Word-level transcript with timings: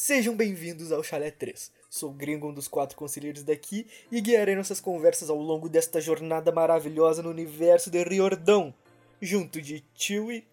Sejam 0.00 0.36
bem-vindos 0.36 0.92
ao 0.92 1.02
Chalé 1.02 1.28
3. 1.28 1.72
Sou 1.90 2.10
o 2.10 2.14
Gringo, 2.14 2.46
um 2.46 2.54
dos 2.54 2.68
quatro 2.68 2.96
conselheiros 2.96 3.42
daqui, 3.42 3.84
e 4.12 4.20
guiarei 4.20 4.54
nossas 4.54 4.80
conversas 4.80 5.28
ao 5.28 5.36
longo 5.36 5.68
desta 5.68 6.00
jornada 6.00 6.52
maravilhosa 6.52 7.20
no 7.20 7.30
universo 7.30 7.90
de 7.90 8.04
Riordão, 8.04 8.72
junto 9.20 9.60
de 9.60 9.84
Chewie 9.96 10.46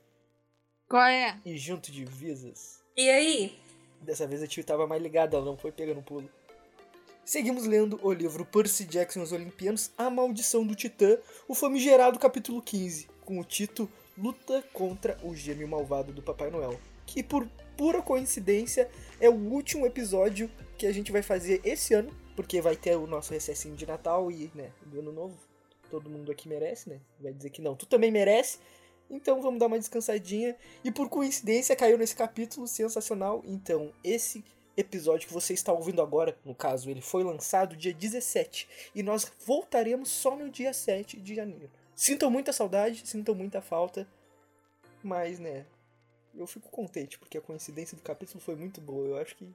Qual 0.89 1.05
é? 1.05 1.39
e 1.45 1.55
junto 1.59 1.91
de 1.91 2.05
Visas. 2.05 2.81
E 2.98 3.08
aí? 3.08 3.55
Dessa 4.02 4.26
vez 4.26 4.41
a 4.41 4.48
Chewie 4.48 4.66
tava 4.66 4.88
mais 4.88 5.00
ligada, 5.00 5.38
ela 5.38 5.46
não 5.46 5.55
foi 5.55 5.71
pegando 5.71 6.02
pulo. 6.02 6.27
Seguimos 7.23 7.68
lendo 7.68 8.00
o 8.02 8.12
livro 8.12 8.46
Percy 8.46 8.85
Jackson 8.85 9.20
e 9.20 9.23
os 9.26 9.32
Olimpianos, 9.32 9.91
A 9.96 10.09
Maldição 10.09 10.66
do 10.66 10.73
Titã, 10.73 11.20
o 11.48 11.54
famigerado 11.54 12.18
capítulo 12.18 12.63
15, 12.63 13.07
com 13.23 13.40
o 13.40 13.43
título 13.43 13.91
Luta 14.18 14.63
contra 14.73 15.20
o 15.21 15.35
Gêmeo 15.35 15.68
Malvado 15.68 16.12
do 16.12 16.23
Papai 16.23 16.49
Noel, 16.49 16.80
que 17.05 17.21
por 17.21 17.48
pura 17.77 18.02
coincidência 18.02 18.89
é 19.20 19.29
o 19.29 19.34
último 19.34 19.85
episódio 19.85 20.49
que 20.77 20.85
a 20.88 20.91
gente 20.91 21.11
vai 21.11 21.21
fazer 21.21 21.61
esse 21.63 21.93
ano, 21.93 22.13
porque 22.35 22.61
vai 22.61 22.75
ter 22.75 22.95
o 22.95 23.07
nosso 23.07 23.34
recessinho 23.34 23.75
de 23.75 23.85
Natal 23.85 24.31
e, 24.31 24.51
né, 24.53 24.71
do 24.85 24.99
Ano 24.99 25.11
Novo. 25.11 25.38
Todo 25.89 26.09
mundo 26.09 26.31
aqui 26.31 26.49
merece, 26.49 26.89
né? 26.89 26.99
Vai 27.20 27.31
dizer 27.31 27.49
que 27.49 27.61
não, 27.61 27.75
tu 27.75 27.85
também 27.85 28.11
merece. 28.11 28.57
Então 29.09 29.41
vamos 29.41 29.59
dar 29.59 29.67
uma 29.67 29.79
descansadinha. 29.79 30.55
E 30.84 30.91
por 30.91 31.09
coincidência 31.09 31.75
caiu 31.75 31.98
nesse 31.98 32.15
capítulo 32.15 32.67
sensacional. 32.67 33.43
Então, 33.45 33.91
esse 34.03 34.43
episódio 34.76 35.27
que 35.27 35.34
você 35.34 35.53
está 35.53 35.71
ouvindo 35.71 36.01
agora, 36.01 36.37
no 36.43 36.55
caso, 36.55 36.89
ele 36.89 37.01
foi 37.01 37.23
lançado 37.23 37.77
dia 37.77 37.93
17. 37.93 38.67
E 38.93 39.03
nós 39.03 39.31
voltaremos 39.45 40.09
só 40.09 40.35
no 40.35 40.49
dia 40.49 40.73
7 40.73 41.20
de 41.20 41.35
janeiro. 41.35 41.70
Sintam 41.95 42.29
muita 42.29 42.51
saudade, 42.51 43.04
sintam 43.05 43.35
muita 43.35 43.62
falta. 43.62 44.07
Mas, 45.04 45.39
né, 45.39 45.65
eu 46.38 46.48
fico 46.48 46.70
contente, 46.70 47.18
porque 47.20 47.38
a 47.38 47.41
coincidência 47.41 47.96
do 47.96 48.04
capítulo 48.04 48.40
foi 48.40 48.55
muito 48.55 48.80
boa. 48.82 49.08
Eu 49.08 49.18
acho 49.18 49.36
que. 49.36 49.48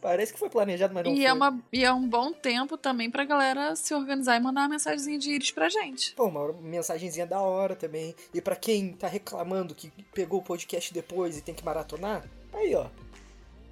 Parece 0.00 0.32
que 0.32 0.38
foi 0.38 0.48
planejado, 0.48 0.94
mas 0.94 1.02
não 1.04 1.12
E 1.12 1.16
foi. 1.16 1.24
é, 1.24 1.32
uma, 1.32 1.60
e 1.72 1.84
é 1.84 1.92
um 1.92 2.08
bom 2.08 2.32
tempo 2.32 2.76
também 2.78 3.10
pra 3.10 3.24
galera 3.24 3.74
se 3.74 3.92
organizar 3.92 4.36
e 4.36 4.40
mandar 4.40 4.60
uma 4.60 4.68
mensagenzinha 4.68 5.18
de 5.18 5.32
íris 5.32 5.50
pra 5.50 5.68
gente. 5.68 6.14
Pô, 6.14 6.26
uma 6.26 6.52
mensagenzinha 6.52 7.26
da 7.26 7.40
hora 7.40 7.74
também. 7.74 8.14
E 8.32 8.40
pra 8.40 8.54
quem 8.54 8.92
tá 8.92 9.08
reclamando 9.08 9.74
que 9.74 9.90
pegou 10.14 10.38
o 10.38 10.42
podcast 10.44 10.94
depois 10.94 11.36
e 11.36 11.42
tem 11.42 11.52
que 11.52 11.64
maratonar, 11.64 12.24
aí 12.52 12.76
ó. 12.76 12.86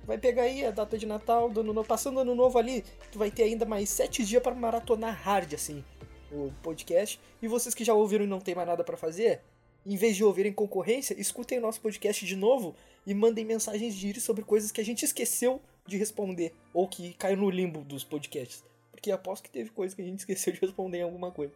Vai 0.05 0.19
pegar 0.19 0.43
aí 0.43 0.65
a 0.65 0.71
data 0.73 0.99
de 0.99 1.07
Natal, 1.07 1.49
do 1.49 1.61
ano 1.61 1.73
novo, 1.73 1.87
passando 1.87 2.19
ano 2.19 2.35
novo 2.35 2.59
ali, 2.59 2.85
tu 3.13 3.19
vai 3.21 3.31
ter 3.31 3.45
ainda 3.45 3.65
mais 3.65 3.89
sete 3.89 4.25
dias 4.25 4.43
para 4.43 4.55
maratonar 4.55 5.15
hard, 5.21 5.53
assim, 5.55 5.85
o 6.33 6.53
podcast. 6.61 7.21
E 7.41 7.47
vocês 7.47 7.73
que 7.75 7.85
já 7.85 7.95
ouviram 7.95 8.25
e 8.25 8.29
não 8.29 8.41
tem 8.41 8.55
mais 8.55 8.67
nada 8.69 8.83
pra 8.83 8.97
fazer, 8.97 9.41
em 9.87 9.97
vez 9.97 10.17
de 10.17 10.25
ouvirem 10.25 10.53
concorrência, 10.53 11.19
escutem 11.19 11.59
o 11.59 11.63
nosso 11.63 11.81
podcast 11.81 12.27
de 12.27 12.35
novo 12.35 12.75
e 13.07 13.15
mandem 13.15 13.45
mensagens 13.45 13.95
de 13.95 14.09
íris 14.09 14.25
sobre 14.25 14.43
coisas 14.43 14.73
que 14.73 14.81
a 14.81 14.85
gente 14.85 15.05
esqueceu 15.05 15.63
de 15.87 15.97
responder, 15.97 16.53
ou 16.75 16.89
que 16.89 17.15
caiu 17.15 17.37
no 17.37 17.49
limbo 17.49 17.83
dos 17.83 18.03
podcasts. 18.03 18.65
Porque 18.91 19.13
aposto 19.13 19.45
que 19.45 19.51
teve 19.51 19.71
coisa 19.71 19.95
que 19.95 20.03
a 20.03 20.05
gente 20.05 20.19
esqueceu 20.19 20.53
de 20.53 20.59
responder 20.59 20.99
em 20.99 21.03
alguma 21.03 21.31
coisa. 21.31 21.55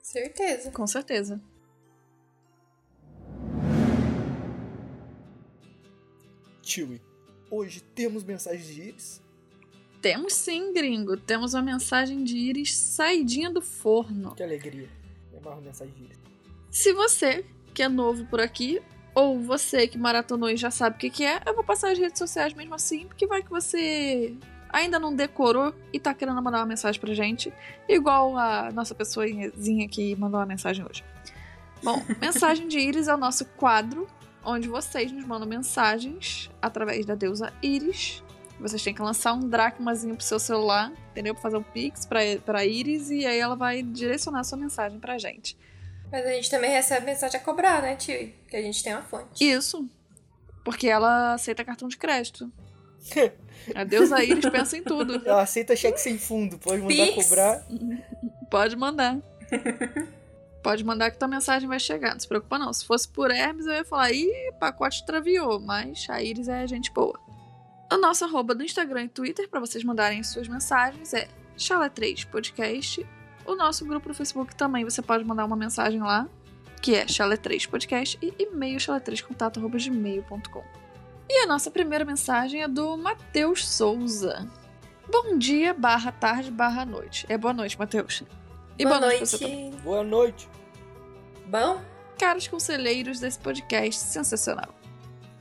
Certeza. 0.00 0.70
Com 0.70 0.86
certeza. 0.86 1.42
Chewie, 6.62 7.02
hoje 7.50 7.80
temos 7.80 8.22
mensagens 8.22 8.66
de 8.66 8.80
íris? 8.82 9.22
Temos 10.00 10.34
sim, 10.34 10.72
gringo. 10.72 11.16
Temos 11.16 11.54
uma 11.54 11.62
mensagem 11.62 12.22
de 12.22 12.36
íris 12.36 12.76
saidinha 12.76 13.50
do 13.50 13.60
forno. 13.60 14.34
Que 14.36 14.44
alegria. 14.44 14.88
Me 15.32 15.38
amarro 15.38 15.60
mensagem 15.60 15.92
de 15.94 16.04
íris. 16.04 16.18
Se 16.70 16.92
você, 16.92 17.44
que 17.74 17.82
é 17.82 17.88
novo 17.88 18.24
por 18.26 18.40
aqui, 18.40 18.80
ou 19.14 19.40
você 19.40 19.86
que 19.86 19.98
maratonou 19.98 20.48
e 20.48 20.56
já 20.56 20.70
sabe 20.70 20.96
o 20.96 20.98
que, 20.98 21.10
que 21.10 21.24
é, 21.24 21.40
eu 21.44 21.54
vou 21.54 21.64
passar 21.64 21.92
as 21.92 21.98
redes 21.98 22.18
sociais 22.18 22.54
mesmo 22.54 22.74
assim, 22.74 23.06
porque 23.06 23.26
vai 23.26 23.42
que 23.42 23.50
você 23.50 24.34
ainda 24.72 24.98
não 24.98 25.14
decorou 25.14 25.72
e 25.92 26.00
tá 26.00 26.12
querendo 26.12 26.40
mandar 26.42 26.58
uma 26.58 26.66
mensagem 26.66 27.00
pra 27.00 27.14
gente, 27.14 27.52
igual 27.88 28.36
a 28.36 28.72
nossa 28.72 28.94
pessoazinha 28.94 29.88
que 29.88 30.16
mandou 30.16 30.40
uma 30.40 30.46
mensagem 30.46 30.84
hoje. 30.84 31.04
Bom, 31.82 32.02
mensagem 32.20 32.66
de 32.66 32.78
Íris 32.78 33.06
é 33.06 33.14
o 33.14 33.18
nosso 33.18 33.44
quadro, 33.44 34.08
onde 34.44 34.68
vocês 34.68 35.12
nos 35.12 35.24
mandam 35.24 35.48
mensagens 35.48 36.50
através 36.60 37.06
da 37.06 37.14
deusa 37.14 37.52
Íris. 37.62 38.22
Vocês 38.58 38.82
têm 38.82 38.94
que 38.94 39.02
lançar 39.02 39.32
um 39.32 39.48
dracmazinho 39.48 40.16
pro 40.16 40.24
seu 40.24 40.38
celular, 40.38 40.92
entendeu? 41.10 41.34
Pra 41.34 41.42
fazer 41.42 41.56
um 41.56 41.62
pix 41.62 42.06
pra, 42.06 42.20
pra 42.44 42.64
Íris 42.64 43.10
e 43.10 43.26
aí 43.26 43.38
ela 43.38 43.56
vai 43.56 43.82
direcionar 43.82 44.40
a 44.40 44.44
sua 44.44 44.58
mensagem 44.58 44.98
pra 44.98 45.18
gente. 45.18 45.56
Mas 46.14 46.26
a 46.26 46.30
gente 46.30 46.48
também 46.48 46.70
recebe 46.70 47.06
mensagem 47.06 47.40
a 47.40 47.42
cobrar, 47.42 47.82
né, 47.82 47.96
tio? 47.96 48.32
Que 48.46 48.56
a 48.56 48.62
gente 48.62 48.84
tem 48.84 48.92
uma 48.92 49.02
fonte. 49.02 49.44
Isso. 49.44 49.84
Porque 50.64 50.86
ela 50.86 51.34
aceita 51.34 51.64
cartão 51.64 51.88
de 51.88 51.96
crédito. 51.96 52.52
A 53.74 53.82
deusa 53.82 54.22
Iris 54.22 54.48
pensa 54.48 54.76
em 54.76 54.84
tudo. 54.84 55.20
Ela 55.26 55.42
aceita 55.42 55.74
cheque 55.74 55.98
sem 55.98 56.16
fundo, 56.16 56.56
pode 56.56 56.82
mandar 56.82 56.94
Pix? 56.94 57.24
cobrar. 57.24 57.66
Pode 58.48 58.76
mandar. 58.76 59.18
Pode 60.62 60.82
mandar 60.82 61.10
que 61.10 61.18
tua 61.18 61.28
mensagem 61.28 61.68
vai 61.68 61.78
chegar. 61.78 62.12
Não 62.12 62.20
se 62.20 62.28
preocupa 62.28 62.58
não. 62.58 62.72
Se 62.72 62.86
fosse 62.86 63.06
por 63.06 63.30
Hermes, 63.30 63.66
eu 63.66 63.72
ia 63.72 63.84
falar, 63.84 64.12
ih, 64.12 64.32
pacote 64.58 65.04
traviou. 65.04 65.60
Mas 65.60 66.06
a 66.08 66.22
Iris 66.22 66.48
é 66.48 66.66
gente 66.66 66.90
boa. 66.90 67.18
O 67.92 67.98
nosso 67.98 68.24
arroba 68.24 68.54
do 68.54 68.62
Instagram 68.62 69.04
e 69.04 69.08
Twitter 69.08 69.46
para 69.48 69.60
vocês 69.60 69.84
mandarem 69.84 70.22
suas 70.22 70.48
mensagens 70.48 71.12
é 71.12 71.28
chalé3podcast. 71.58 73.04
O 73.46 73.54
nosso 73.54 73.84
grupo 73.84 74.08
no 74.08 74.14
Facebook 74.14 74.54
também 74.54 74.84
você 74.84 75.02
pode 75.02 75.24
mandar 75.24 75.44
uma 75.44 75.56
mensagem 75.56 76.00
lá, 76.00 76.28
que 76.80 76.94
é 76.94 77.04
chalé3podcast 77.06 78.18
e 78.22 78.34
e-mail 78.42 78.78
chalé3contato.gmail.com. 78.78 80.64
E 81.28 81.42
a 81.42 81.46
nossa 81.46 81.70
primeira 81.70 82.04
mensagem 82.04 82.62
é 82.62 82.68
do 82.68 82.96
Matheus 82.96 83.66
Souza. 83.66 84.46
Bom 85.10 85.36
dia, 85.38 85.74
barra 85.74 86.12
tarde, 86.12 86.50
barra 86.50 86.84
noite. 86.84 87.26
É 87.28 87.36
boa 87.36 87.52
noite, 87.52 87.78
Matheus. 87.78 88.22
E 88.78 88.84
Boa 88.84 88.98
pra 88.98 89.06
noite. 89.08 89.20
você 89.26 89.38
também. 89.38 89.70
Boa 89.82 90.02
noite. 90.02 90.48
Bom? 91.46 91.80
Caros 92.18 92.48
conselheiros 92.48 93.20
desse 93.20 93.38
podcast 93.38 94.00
sensacional. 94.02 94.74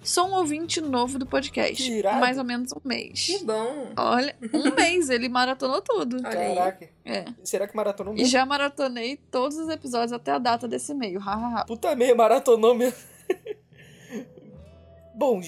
Sou 0.04 0.28
um 0.28 0.34
ouvinte 0.34 0.82
novo 0.82 1.18
do 1.18 1.26
podcast. 1.26 1.82
Que 1.82 2.00
irado. 2.00 2.20
Mais 2.20 2.38
ou 2.38 2.44
menos 2.44 2.72
um 2.74 2.82
mês. 2.84 3.26
Que 3.26 3.44
bom. 3.46 3.92
Olha, 3.96 4.36
um 4.54 4.72
mês, 4.76 5.10
ele 5.10 5.30
maratonou 5.30 5.82
tudo. 5.82 6.22
Caraca. 6.22 6.90
É. 7.06 7.26
Será 7.44 7.68
que 7.68 7.76
maratonou 7.76 8.14
E 8.14 8.18
mesmo? 8.18 8.30
já 8.30 8.46
maratonei 8.46 9.16
todos 9.32 9.58
os 9.58 9.70
episódios 9.70 10.12
até 10.12 10.32
a 10.32 10.38
data 10.40 10.68
desse 10.68 10.92
e-mail. 10.92 11.20
Hahaha. 11.20 11.66
Puta 11.66 11.96
meia, 11.96 12.14
maratonou 12.14 12.76
mesmo. 12.76 12.98
Bom, 15.16 15.40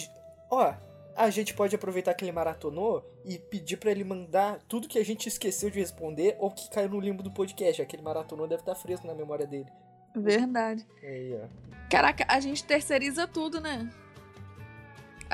ó, 0.49 0.73
a 1.17 1.29
gente 1.29 1.53
pode 1.53 1.75
aproveitar 1.75 2.13
que 2.13 2.23
ele 2.23 2.31
maratonou 2.31 3.03
e 3.25 3.37
pedir 3.37 3.75
pra 3.77 3.91
ele 3.91 4.03
mandar 4.05 4.59
tudo 4.69 4.87
que 4.87 4.99
a 4.99 5.03
gente 5.03 5.27
esqueceu 5.27 5.69
de 5.69 5.79
responder 5.79 6.35
ou 6.39 6.49
que 6.51 6.69
caiu 6.69 6.89
no 6.89 6.99
limbo 7.01 7.21
do 7.21 7.31
podcast. 7.31 7.81
Aquele 7.81 8.03
maratonou 8.03 8.47
deve 8.47 8.61
estar 8.61 8.75
fresco 8.75 9.05
na 9.05 9.13
memória 9.13 9.45
dele. 9.45 9.67
Verdade. 10.15 10.85
Aí, 11.03 11.37
ó. 11.43 11.47
Caraca, 11.89 12.25
a 12.29 12.39
gente 12.39 12.63
terceiriza 12.63 13.27
tudo, 13.27 13.59
né? 13.59 13.89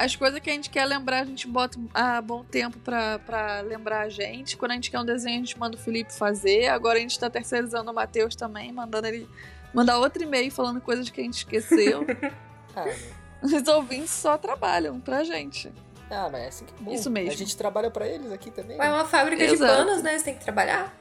As 0.01 0.16
coisas 0.16 0.39
que 0.39 0.50
a 0.50 0.53
gente 0.53 0.67
quer 0.67 0.84
lembrar, 0.85 1.19
a 1.19 1.25
gente 1.25 1.47
bota 1.47 1.79
a 1.94 2.19
bom 2.19 2.44
tempo 2.44 2.79
pra, 2.79 3.19
pra 3.19 3.62
lembrar 3.62 4.01
a 4.01 4.09
gente. 4.09 4.57
Quando 4.57 4.72
a 4.72 4.73
gente 4.73 4.89
quer 4.89 5.00
um 5.00 5.06
desenho, 5.06 5.35
a 5.35 5.45
gente 5.45 5.59
manda 5.59 5.78
o 5.78 5.79
Felipe 5.79 6.12
fazer. 6.12 6.69
Agora 6.69 6.97
a 6.97 7.01
gente 7.01 7.19
tá 7.19 7.29
terceirizando 7.29 7.91
o 7.91 7.94
Matheus 7.94 8.35
também, 8.35 8.72
mandando 8.72 9.06
ele 9.06 9.29
mandar 9.72 10.00
outro 10.00 10.23
e-mail 10.23 10.51
falando 10.51 10.81
coisas 10.81 11.07
que 11.12 11.22
a 11.22 11.23
gente 11.23 11.38
esqueceu. 11.38 12.06
Ah, 12.73 12.85
né? 12.85 12.95
Os 13.44 13.67
ouvintes 13.67 14.12
só 14.12 14.38
trabalham 14.38 14.97
pra 14.97 15.25
gente. 15.25 15.69
ah, 16.09 16.29
mas 16.31 16.41
é 16.41 16.47
assim 16.47 16.66
que 16.66 16.73
é 16.73 16.78
bom. 16.85 16.94
Isso 16.94 17.12
mesmo. 17.12 17.29
A 17.29 17.35
gente 17.35 17.57
trabalha 17.57 17.91
pra 17.91 18.07
eles 18.07 18.31
aqui 18.31 18.50
também. 18.50 18.78
É 18.78 18.79
né? 18.79 18.94
uma 18.94 19.03
fábrica 19.03 19.44
Exato. 19.44 19.73
de 19.73 19.85
panos, 19.85 20.01
né? 20.01 20.18
Você 20.18 20.23
tem 20.23 20.36
que 20.36 20.42
trabalhar. 20.42 20.95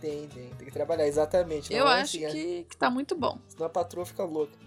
Tem, 0.00 0.26
tem. 0.26 0.50
Tem 0.50 0.66
que 0.66 0.72
trabalhar, 0.72 1.06
exatamente. 1.06 1.72
Eu 1.72 1.86
é 1.86 2.00
acho 2.00 2.16
assim, 2.16 2.24
é- 2.24 2.30
que, 2.32 2.66
que 2.68 2.76
tá 2.76 2.90
muito 2.90 3.14
bom. 3.14 3.38
Senão 3.46 3.66
a 3.66 3.70
patroa 3.70 4.04
fica 4.04 4.24
louca. 4.24 4.63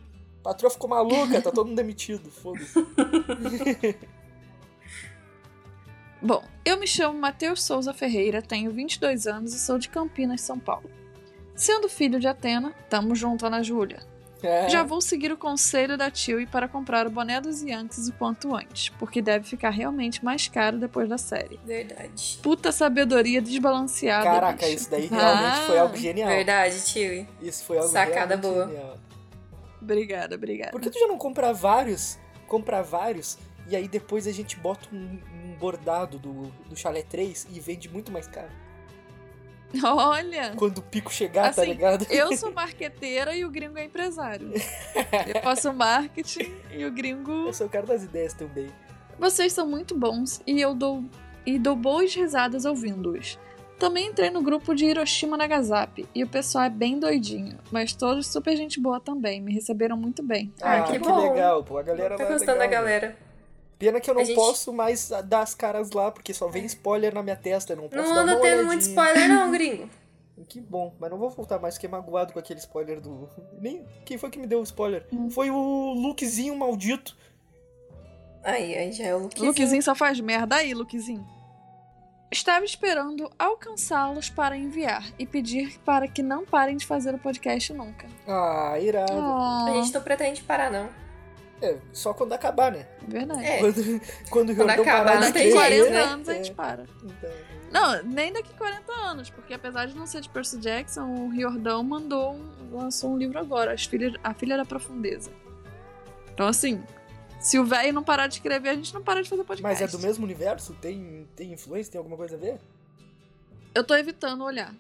A 0.48 0.52
patroa 0.52 0.72
ficou 0.72 0.90
maluca, 0.90 1.42
tá 1.42 1.52
todo 1.52 1.68
mundo 1.68 1.76
demitido. 1.76 2.32
Foda-se. 2.32 2.74
Bom, 6.22 6.42
eu 6.64 6.80
me 6.80 6.88
chamo 6.88 7.20
Matheus 7.20 7.62
Souza 7.64 7.94
Ferreira, 7.94 8.42
tenho 8.42 8.72
22 8.72 9.28
anos 9.28 9.54
e 9.54 9.60
sou 9.60 9.78
de 9.78 9.90
Campinas, 9.90 10.40
São 10.40 10.58
Paulo. 10.58 10.90
Sendo 11.54 11.90
filho 11.90 12.18
de 12.18 12.28
Atena, 12.30 12.74
tamo 12.90 13.14
junto, 13.14 13.46
Ana 13.46 13.62
Júlia. 13.62 14.00
É. 14.42 14.70
Já 14.70 14.84
vou 14.84 15.02
seguir 15.02 15.34
o 15.34 15.38
conselho 15.38 15.98
da 15.98 16.10
Tilly 16.10 16.46
para 16.46 16.68
comprar 16.70 17.06
o 17.08 17.10
boné 17.10 17.42
dos 17.42 17.62
Yankees 17.62 18.08
o 18.08 18.14
quanto 18.14 18.56
antes, 18.56 18.88
porque 18.98 19.22
deve 19.22 19.46
ficar 19.46 19.72
realmente 19.72 20.24
mais 20.24 20.48
caro 20.48 20.78
depois 20.78 21.10
da 21.10 21.18
série. 21.18 21.60
Verdade. 21.66 22.40
Puta 22.42 22.72
sabedoria 22.72 23.42
desbalanceada. 23.42 24.24
Caraca, 24.24 24.66
bicho. 24.66 24.78
isso 24.78 24.90
daí 24.92 25.08
realmente 25.08 25.58
Ah, 25.60 25.64
foi 25.68 25.78
algo 25.78 25.98
genial. 25.98 26.30
Verdade, 26.30 26.86
tio. 26.86 27.28
Isso 27.42 27.66
foi 27.66 27.78
algo 27.80 27.90
Sacada 27.90 28.38
boa. 28.38 28.68
genial. 28.68 28.98
Obrigada, 29.82 30.36
obrigada. 30.36 30.72
Por 30.72 30.82
que 30.82 30.90
tu 30.90 31.00
já 31.00 31.08
não 31.08 31.18
compra 31.18 31.54
vários? 31.54 32.18
Compra 32.48 32.82
vários 32.82 33.38
e 33.70 33.76
aí 33.76 33.88
depois 33.88 34.26
a 34.28 34.32
gente 34.32 34.56
bota 34.58 34.88
um, 34.94 35.20
um 35.34 35.56
bordado 35.60 36.18
do, 36.18 36.44
do 36.70 36.76
chalé 36.76 37.02
3 37.04 37.48
e 37.52 37.60
vende 37.60 37.90
muito 37.90 38.12
mais 38.12 38.28
caro. 38.28 38.50
Olha, 39.84 40.54
Quando 40.56 40.78
o 40.78 40.82
pico 40.82 41.12
chegar, 41.12 41.54
tá 41.54 41.62
Assim, 41.62 41.72
ligado? 41.72 42.06
eu 42.10 42.36
sou 42.38 42.52
marqueteira 42.56 43.36
e 43.36 43.44
o 43.44 43.50
gringo 43.50 43.78
é 43.78 43.84
empresário. 43.84 44.54
Eu 45.28 45.42
faço 45.44 45.74
marketing 45.74 46.54
e 46.72 46.86
o 46.86 46.92
gringo 46.92 47.48
Eu 47.48 47.54
sou 47.54 47.68
o 47.68 47.70
cara 47.70 47.86
das 47.86 48.04
ideias 48.04 48.34
também. 48.34 48.70
Vocês 49.20 49.52
são 49.52 49.68
muito 49.68 49.98
bons 49.98 50.42
e 50.48 50.62
eu 50.62 50.74
dou, 50.74 51.04
e 51.46 51.60
dou 51.60 51.76
boas 51.76 52.16
risadas 52.16 52.64
ouvindo-os. 52.64 53.38
Também 53.80 54.08
entrei 54.08 54.32
no 54.32 54.42
grupo 54.42 54.74
de 54.74 54.86
Hiroshima 54.86 55.38
Nagasaki 55.38 56.08
e 56.16 56.24
o 56.24 56.28
pessoal 56.28 56.64
é 56.64 56.70
bem 56.70 57.00
doidinho, 57.00 57.60
mas 57.72 57.94
todos 57.94 58.26
super 58.28 58.56
gente 58.58 58.80
boa 58.80 59.00
também, 59.00 59.40
me 59.40 59.54
receberam 59.54 59.96
muito 59.96 60.24
bem. 60.24 60.52
Ah, 60.62 60.78
Ah, 60.80 60.84
que 60.84 60.94
que, 60.94 61.00
bom. 61.00 61.30
legal, 61.32 61.64
pô. 61.64 61.78
A 61.78 61.84
galera 61.84 62.16
Tá 62.18 62.24
lá 62.24 62.30
é 62.30 62.34
gostando 62.34 62.58
da 62.58 62.64
legal, 62.64 62.84
né? 62.84 62.90
galera. 63.00 63.18
Pena 63.78 64.00
que 64.02 64.10
eu 64.10 64.16
não 64.16 64.26
gente- 64.26 64.36
posso 64.36 64.74
mais 64.74 65.12
dar 65.26 65.42
as 65.42 65.54
caras 65.54 65.92
lá, 65.92 66.10
porque 66.12 66.34
só 66.34 66.48
vem 66.48 66.66
spoiler 66.66 67.14
na 67.14 67.22
minha 67.22 67.36
testa. 67.36 67.74
eu 67.74 67.78
Não 67.78 67.88
posso 67.88 68.02
Não 68.10 68.16
dar 68.16 68.22
anda 68.24 68.42
tendo 68.42 68.66
muito 68.66 68.70
olhadinha. 68.84 68.90
spoiler, 68.90 69.30
não, 69.30 69.52
gringo. 69.54 69.90
Que 70.50 70.60
bom, 70.62 70.96
mas 71.00 71.10
não 71.12 71.18
vou 71.20 71.30
voltar 71.30 71.60
mais, 71.60 71.76
fiquei 71.76 71.90
magoado 71.90 72.34
com 72.34 72.40
aquele 72.40 72.60
spoiler 72.60 73.00
do. 73.00 73.30
Nem. 73.60 73.86
Quem 74.06 74.18
foi 74.18 74.30
que 74.32 74.40
me 74.40 74.48
deu 74.48 74.60
o 74.60 74.64
spoiler? 74.64 75.06
Hum. 75.14 75.30
Foi 75.30 75.52
o 75.52 75.94
Lukezinho 75.94 76.56
maldito. 76.58 77.16
Aí, 78.44 78.76
aí 78.76 78.92
já 78.92 79.06
é 79.06 79.16
o 79.16 79.20
Lukezinho. 79.20 79.48
Lukezinho 79.50 79.84
só 79.84 79.94
faz 79.94 80.20
merda 80.20 80.56
aí, 80.56 80.74
Lukezinho. 80.74 81.26
Estava 82.30 82.66
esperando 82.66 83.32
alcançá-los 83.40 84.30
para 84.30 84.58
enviar 84.58 85.04
e 85.18 85.26
pedir 85.26 85.80
para 85.86 86.08
que 86.08 86.22
não 86.22 86.46
parem 86.46 86.76
de 86.76 86.86
fazer 86.86 87.16
o 87.16 87.18
podcast 87.18 87.72
nunca. 87.74 88.06
Ah, 88.28 88.78
irado. 88.80 89.14
A 89.14 89.72
gente 89.82 89.94
não 89.94 90.02
pretende 90.02 90.42
parar, 90.44 90.70
não. 90.70 90.90
É, 91.62 91.78
só 91.94 92.14
quando 92.14 92.34
acabar, 92.34 92.72
né? 92.72 92.86
Verdade. 93.08 93.44
É. 93.46 93.60
Quando, 93.60 93.74
quando 94.30 94.50
o 94.52 94.56
Quando 94.56 94.70
acabar, 94.70 95.12
tem 95.14 95.20
Daqui 95.22 95.34
querer, 95.40 95.54
40 95.54 95.90
né? 95.90 96.02
anos 96.02 96.30
a 96.30 96.34
É, 96.34 96.36
gente 96.36 96.52
para. 96.54 96.84
então, 97.04 97.30
Não, 97.72 98.04
nem 98.04 98.32
daqui 98.34 98.54
40 98.56 98.92
anos, 98.94 99.30
porque 99.30 99.54
apesar 99.54 99.88
de 99.88 99.96
não 99.96 100.06
ser 100.06 100.22
de 100.22 100.30
Percy 100.30 100.58
Jackson, 100.60 101.06
o 101.06 101.30
Riordão 101.30 101.82
mandou 101.82 102.34
um- 102.36 102.76
lançou 102.78 103.12
um 103.12 103.18
livro 103.18 103.40
agora, 103.40 103.74
As 103.74 103.86
Filhas- 103.86 104.14
A 104.24 104.34
Filha 104.34 104.56
da 104.58 104.66
Profundeza. 104.66 105.32
Então, 106.34 106.46
assim, 106.48 106.84
se 107.40 107.60
o 107.60 107.66
velho 107.66 107.94
não 107.94 108.04
parar 108.04 108.28
de 108.28 108.36
escrever, 108.36 108.70
a 108.70 108.76
gente 108.76 108.94
não 108.94 109.02
para 109.02 109.22
de 109.22 109.30
fazer 109.30 109.44
podcast. 109.44 109.64
Mas 109.64 109.82
é 109.82 109.92
do 109.92 110.02
mesmo 110.02 110.24
universo? 110.24 110.74
Tem, 110.76 111.28
tem 111.36 111.54
influência? 111.54 111.92
Tem 111.92 112.00
alguma 112.00 112.18
coisa 112.18 112.36
a 112.36 112.40
ver? 112.40 112.60
Eu 113.74 113.84
tô 113.84 113.96
evitando 113.96 114.44
olhar. 114.44 114.74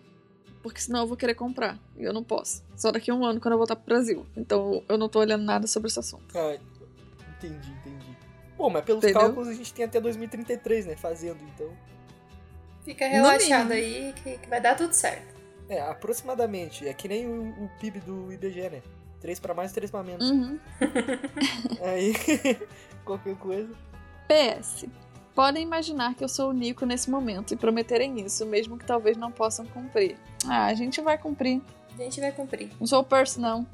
Porque 0.61 0.81
senão 0.81 1.01
eu 1.01 1.07
vou 1.07 1.15
querer 1.15 1.35
comprar. 1.35 1.77
E 1.97 2.03
eu 2.03 2.11
não 2.11 2.23
posso. 2.23 2.63
Só 2.75 2.91
daqui 2.91 3.11
a 3.11 3.15
um 3.15 3.23
ano 3.23 3.39
quando 3.39 3.53
eu 3.53 3.57
voltar 3.57 3.75
pro 3.75 3.85
Brasil. 3.85 4.25
Então 4.35 4.83
eu 4.89 4.97
não 4.97 5.07
tô 5.07 5.19
olhando 5.19 5.43
nada 5.43 5.67
sobre 5.67 5.87
esse 5.87 5.99
assunto. 5.99 6.37
Ah, 6.37 6.57
entendi, 7.37 7.71
entendi. 7.71 8.17
Bom, 8.57 8.69
mas 8.69 8.83
pelos 8.83 9.03
Entendeu? 9.03 9.21
cálculos 9.21 9.47
a 9.47 9.53
gente 9.53 9.71
tem 9.71 9.85
até 9.85 10.01
2033, 10.01 10.87
né? 10.87 10.95
Fazendo, 10.95 11.43
então. 11.53 11.69
Fica 12.83 13.07
relaxado 13.07 13.71
aí 13.71 14.13
que, 14.23 14.37
que 14.39 14.49
vai 14.49 14.59
dar 14.59 14.75
tudo 14.75 14.93
certo. 14.93 15.35
É, 15.69 15.79
aproximadamente. 15.81 16.87
É 16.87 16.93
que 16.93 17.07
nem 17.07 17.27
o, 17.27 17.49
o 17.65 17.69
PIB 17.79 17.99
do 17.99 18.33
IBGE, 18.33 18.69
né? 18.69 18.81
3 19.19 19.39
pra 19.39 19.53
mais, 19.53 19.71
3 19.71 19.89
pra 19.89 20.03
menos. 20.03 20.29
Uhum. 20.29 20.59
Aí, 21.81 22.13
qualquer 23.05 23.35
coisa. 23.35 23.73
PS. 24.27 24.85
Podem 25.33 25.63
imaginar 25.63 26.15
que 26.15 26.23
eu 26.23 26.27
sou 26.29 26.49
o 26.49 26.53
Nico 26.53 26.85
nesse 26.85 27.09
momento 27.09 27.53
e 27.53 27.57
prometerem 27.57 28.19
isso, 28.21 28.45
mesmo 28.45 28.77
que 28.77 28.85
talvez 28.85 29.15
não 29.17 29.31
possam 29.31 29.65
cumprir. 29.67 30.17
Ah, 30.47 30.65
a 30.65 30.73
gente 30.73 30.99
vai 31.01 31.17
cumprir. 31.17 31.61
A 31.93 31.97
gente 32.01 32.19
vai 32.19 32.31
cumprir. 32.31 32.71
Não 32.79 32.87
sou 32.87 33.01
o 33.01 33.03
Percy, 33.03 33.39
não. 33.39 33.67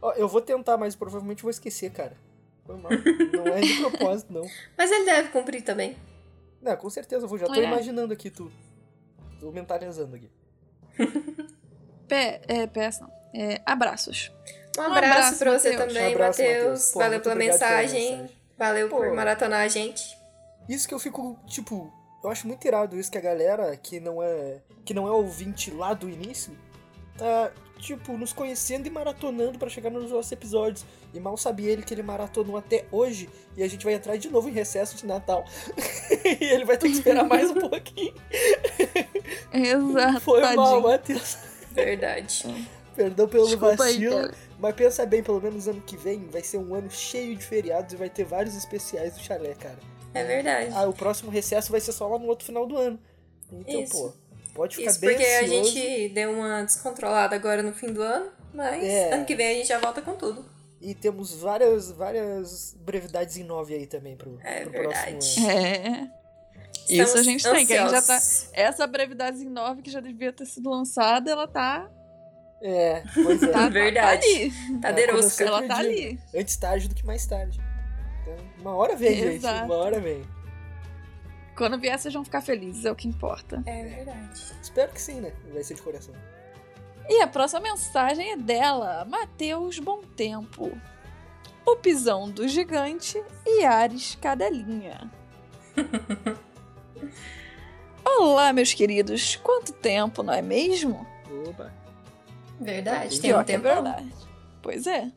Ó, 0.00 0.12
eu 0.12 0.26
vou 0.28 0.40
tentar, 0.40 0.76
mas 0.78 0.94
provavelmente 0.96 1.42
vou 1.42 1.50
esquecer, 1.50 1.90
cara. 1.90 2.16
Foi 2.64 2.76
mal. 2.78 2.90
Não 3.32 3.46
é 3.48 3.60
de 3.60 3.74
propósito, 3.80 4.32
não. 4.32 4.46
Mas 4.76 4.90
ele 4.90 5.04
deve 5.04 5.28
cumprir 5.28 5.62
também. 5.62 5.96
Não, 6.62 6.74
com 6.76 6.88
certeza 6.88 7.24
eu 7.24 7.28
vou. 7.28 7.36
Já 7.38 7.46
tô 7.46 7.54
É. 7.54 7.64
imaginando 7.64 8.12
aqui 8.12 8.30
tudo. 8.30 8.52
Tô 9.38 9.50
mentalizando 9.52 10.16
aqui. 10.16 10.30
P 12.08 12.14
é, 12.48 12.66
PS 12.66 13.00
não. 13.00 13.10
É, 13.34 13.60
abraços. 13.66 14.32
Um 14.78 14.82
Um 14.82 14.84
abraço, 14.86 15.12
abraço, 15.12 15.38
pra 15.38 15.58
você 15.58 15.70
Matheus. 15.70 15.92
também, 15.92 16.08
Um 16.10 16.14
abraço, 16.14 16.42
Matheus. 16.42 16.92
Valeu 16.94 17.20
pela 17.20 17.34
mensagem. 17.34 18.10
mensagem. 18.12 18.30
Valeu 18.58 18.88
Pô. 18.88 18.96
por 18.96 19.12
maratonar 19.12 19.60
a 19.60 19.68
gente. 19.68 20.16
Isso 20.68 20.86
que 20.88 20.94
eu 20.94 20.98
fico, 20.98 21.38
tipo, 21.46 21.92
eu 22.22 22.30
acho 22.30 22.46
muito 22.46 22.66
irado 22.66 22.98
isso 22.98 23.10
que 23.10 23.18
a 23.18 23.20
galera 23.20 23.76
que 23.76 24.00
não 24.00 24.22
é 24.22 24.58
que 24.84 24.94
não 24.94 25.06
é 25.06 25.10
ouvinte 25.10 25.70
lá 25.70 25.92
do 25.92 26.08
início 26.08 26.56
tá, 27.18 27.50
tipo, 27.78 28.16
nos 28.16 28.32
conhecendo 28.32 28.86
e 28.86 28.90
maratonando 28.90 29.58
pra 29.58 29.68
chegar 29.68 29.90
nos 29.90 30.10
nossos 30.10 30.32
episódios. 30.32 30.84
E 31.12 31.20
mal 31.20 31.36
sabia 31.36 31.70
ele 31.70 31.82
que 31.82 31.92
ele 31.94 32.02
maratonou 32.02 32.56
até 32.56 32.86
hoje 32.90 33.28
e 33.56 33.62
a 33.62 33.68
gente 33.68 33.84
vai 33.84 33.94
entrar 33.94 34.16
de 34.16 34.28
novo 34.30 34.48
em 34.48 34.52
recesso 34.52 34.96
de 34.96 35.06
Natal. 35.06 35.44
e 36.40 36.44
ele 36.44 36.64
vai 36.64 36.76
ter 36.78 36.88
que 36.88 36.94
esperar 36.94 37.24
mais 37.24 37.50
um 37.50 37.54
pouquinho. 37.68 38.14
Exato. 39.52 40.20
Foi 40.20 40.40
mal. 40.54 40.80
Matheus. 40.80 41.38
Verdade. 41.72 42.68
Perdão 42.96 43.28
pelo 43.28 43.46
Desculpa 43.46 43.84
aí, 43.84 43.94
vacilo. 43.94 44.16
cara. 44.16 44.34
Mas 44.58 44.74
pensa 44.74 45.04
bem, 45.06 45.22
pelo 45.22 45.40
menos 45.40 45.66
ano 45.68 45.80
que 45.80 45.96
vem 45.96 46.26
vai 46.28 46.42
ser 46.42 46.58
um 46.58 46.74
ano 46.74 46.90
cheio 46.90 47.36
de 47.36 47.44
feriados 47.44 47.92
e 47.92 47.96
vai 47.96 48.08
ter 48.10 48.24
vários 48.24 48.54
especiais 48.56 49.14
do 49.14 49.20
chalé, 49.20 49.54
cara. 49.54 49.78
É 50.14 50.22
verdade. 50.24 50.70
Ah, 50.74 50.88
o 50.88 50.92
próximo 50.92 51.30
recesso 51.30 51.70
vai 51.72 51.80
ser 51.80 51.92
só 51.92 52.06
lá 52.06 52.18
no 52.18 52.26
outro 52.26 52.44
final 52.46 52.66
do 52.66 52.76
ano. 52.76 52.98
Então, 53.52 53.82
Isso. 53.82 53.92
pô, 53.92 54.12
pode 54.54 54.76
ficar 54.76 54.90
Isso 54.90 55.00
bem 55.00 55.10
porque 55.10 55.24
a 55.26 55.42
ansioso. 55.42 55.70
gente 55.72 56.08
deu 56.10 56.30
uma 56.32 56.62
descontrolada 56.62 57.34
agora 57.34 57.62
no 57.62 57.72
fim 57.72 57.92
do 57.92 58.00
ano, 58.02 58.30
mas 58.52 58.82
É. 58.84 59.12
ano 59.14 59.24
que 59.24 59.34
vem 59.34 59.46
a 59.48 59.54
gente 59.54 59.66
já 59.68 59.78
volta 59.78 60.00
com 60.00 60.14
tudo. 60.14 60.44
E 60.80 60.94
temos 60.94 61.34
várias, 61.34 61.90
várias 61.90 62.74
brevidades 62.78 63.36
em 63.36 63.42
nove 63.42 63.74
aí 63.74 63.86
também 63.86 64.16
pro, 64.16 64.38
É 64.44 64.60
pro 64.62 64.70
verdade. 64.70 65.10
próximo 65.12 65.48
ano. 65.48 65.58
É. 65.58 66.10
Isso 66.86 67.00
a 67.00 67.04
Estamos 67.04 67.24
gente 67.24 67.42
tem, 67.42 67.66
que 67.66 67.72
a 67.72 67.82
gente 67.82 67.90
já 67.92 68.02
tá. 68.02 68.16
ansiosos. 68.16 68.48
Essa 68.52 68.86
brevidade 68.86 69.38
em 69.38 69.48
9 69.48 69.80
que 69.80 69.90
já 69.90 70.00
devia 70.00 70.30
ter 70.32 70.44
sido 70.44 70.68
lançada, 70.68 71.30
ela 71.30 71.48
tá. 71.48 71.90
É, 72.60 73.02
pois 73.14 73.42
é. 73.42 73.48
Tá, 73.48 73.68
Verdade. 73.68 74.20
tá 74.20 74.26
ali. 74.26 74.52
Tá 74.80 75.42
É, 75.42 75.46
Ela 75.46 75.62
tá 75.62 75.76
ali. 75.78 76.18
Antes 76.34 76.56
tarde 76.56 76.88
do 76.88 76.94
que 76.94 77.04
mais 77.04 77.26
tarde. 77.26 77.60
Então, 78.22 78.36
uma 78.60 78.74
hora 78.74 78.96
vem, 78.96 79.14
gente. 79.14 79.36
Exato. 79.36 79.64
Uma 79.66 79.76
hora 79.76 80.00
vem. 80.00 80.22
Quando 81.56 81.78
vier, 81.78 81.98
vocês 81.98 82.12
vão 82.12 82.24
ficar 82.24 82.40
felizes, 82.40 82.84
é 82.84 82.90
o 82.90 82.96
que 82.96 83.06
importa. 83.06 83.62
É 83.66 83.84
verdade. 83.84 84.40
Espero 84.60 84.90
que 84.92 85.00
sim, 85.00 85.20
né? 85.20 85.32
Vai 85.52 85.62
ser 85.62 85.74
de 85.74 85.82
coração. 85.82 86.14
E 87.08 87.20
a 87.22 87.26
próxima 87.28 87.60
mensagem 87.60 88.32
é 88.32 88.36
dela, 88.36 89.04
Matheus 89.04 89.78
Bom 89.78 90.00
Tempo. 90.16 90.72
O 91.66 91.76
pisão 91.76 92.30
do 92.30 92.48
gigante 92.48 93.22
e 93.46 93.64
Ares 93.64 94.16
Cadelinha. 94.20 95.10
Olá, 98.04 98.52
meus 98.52 98.72
queridos. 98.74 99.36
Quanto 99.36 99.72
tempo, 99.72 100.22
não 100.22 100.32
é 100.32 100.42
mesmo? 100.42 101.06
Oba. 101.48 101.72
Verdade. 102.60 103.20
Tem 103.20 103.32
um 103.32 103.44
que 103.44 103.52
é 103.52 103.56
tempo. 103.56 103.62
verdade. 103.62 104.12
Pois 104.62 104.86
é. 104.86 105.10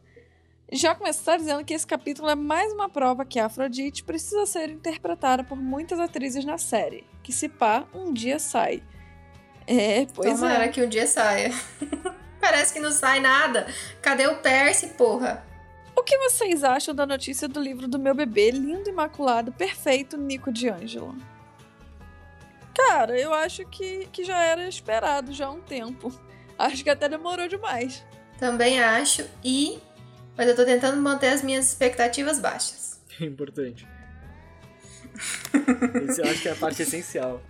Já 0.72 0.94
começar 0.94 1.38
dizendo 1.38 1.63
que 1.63 1.74
esse 1.74 1.88
capítulo 1.88 2.29
é 2.29 2.36
mais 2.36 2.74
uma 2.74 2.89
prova 2.89 3.24
que 3.24 3.39
a 3.39 3.46
Afrodite 3.46 4.03
precisa 4.03 4.46
ser 4.46 4.70
interpretada 4.70 5.44
por 5.44 5.58
muitas 5.58 5.98
atrizes 5.98 6.44
na 6.44 6.58
série, 6.58 7.06
que 7.24 7.32
se 7.32 7.48
pá, 7.48 7.86
um 7.94 8.12
dia 8.12 8.38
sai. 8.38 8.84
É, 9.65 10.06
pois 10.13 10.39
Tomara 10.39 10.65
é. 10.65 10.67
que 10.67 10.82
um 10.82 10.89
dia 10.89 11.08
saia. 11.08 11.51
Parece 12.41 12.74
que 12.74 12.79
não 12.79 12.91
sai 12.91 13.20
nada. 13.22 13.67
Cadê 14.01 14.27
o 14.27 14.38
Percy, 14.38 14.88
porra? 14.89 15.46
O 15.96 16.03
que 16.03 16.17
vocês 16.17 16.63
acham 16.63 16.94
da 16.94 17.06
notícia 17.06 17.48
do 17.48 17.60
livro 17.60 17.88
do 17.88 17.98
meu 17.98 18.13
bebê, 18.13 18.51
lindo, 18.51 18.89
imaculado, 18.89 19.51
perfeito, 19.51 20.17
Nico 20.17 20.51
de 20.51 20.70
Ângelo? 20.70 21.15
Cara, 22.74 23.20
eu 23.20 23.34
acho 23.34 23.65
que, 23.65 24.08
que 24.12 24.24
já 24.24 24.41
era 24.41 24.67
esperado 24.67 25.34
já 25.34 25.48
há 25.48 25.51
um 25.51 25.60
tempo. 25.60 26.13
Acho 26.57 26.83
que 26.83 26.89
até 26.89 27.07
demorou 27.07 27.47
demais. 27.47 28.03
Também 28.39 28.79
acho. 28.81 29.25
E. 29.43 29.79
Mas 30.35 30.47
eu 30.47 30.55
tô 30.55 30.63
tentando 30.65 31.01
manter 31.01 31.29
as 31.29 31.41
minhas 31.41 31.67
expectativas 31.67 32.39
baixas. 32.39 32.99
É 33.19 33.25
importante. 33.25 33.87
Isso 36.09 36.21
eu 36.21 36.29
acho 36.29 36.41
que 36.41 36.47
é 36.49 36.51
a 36.51 36.55
parte 36.55 36.81
essencial. 36.83 37.41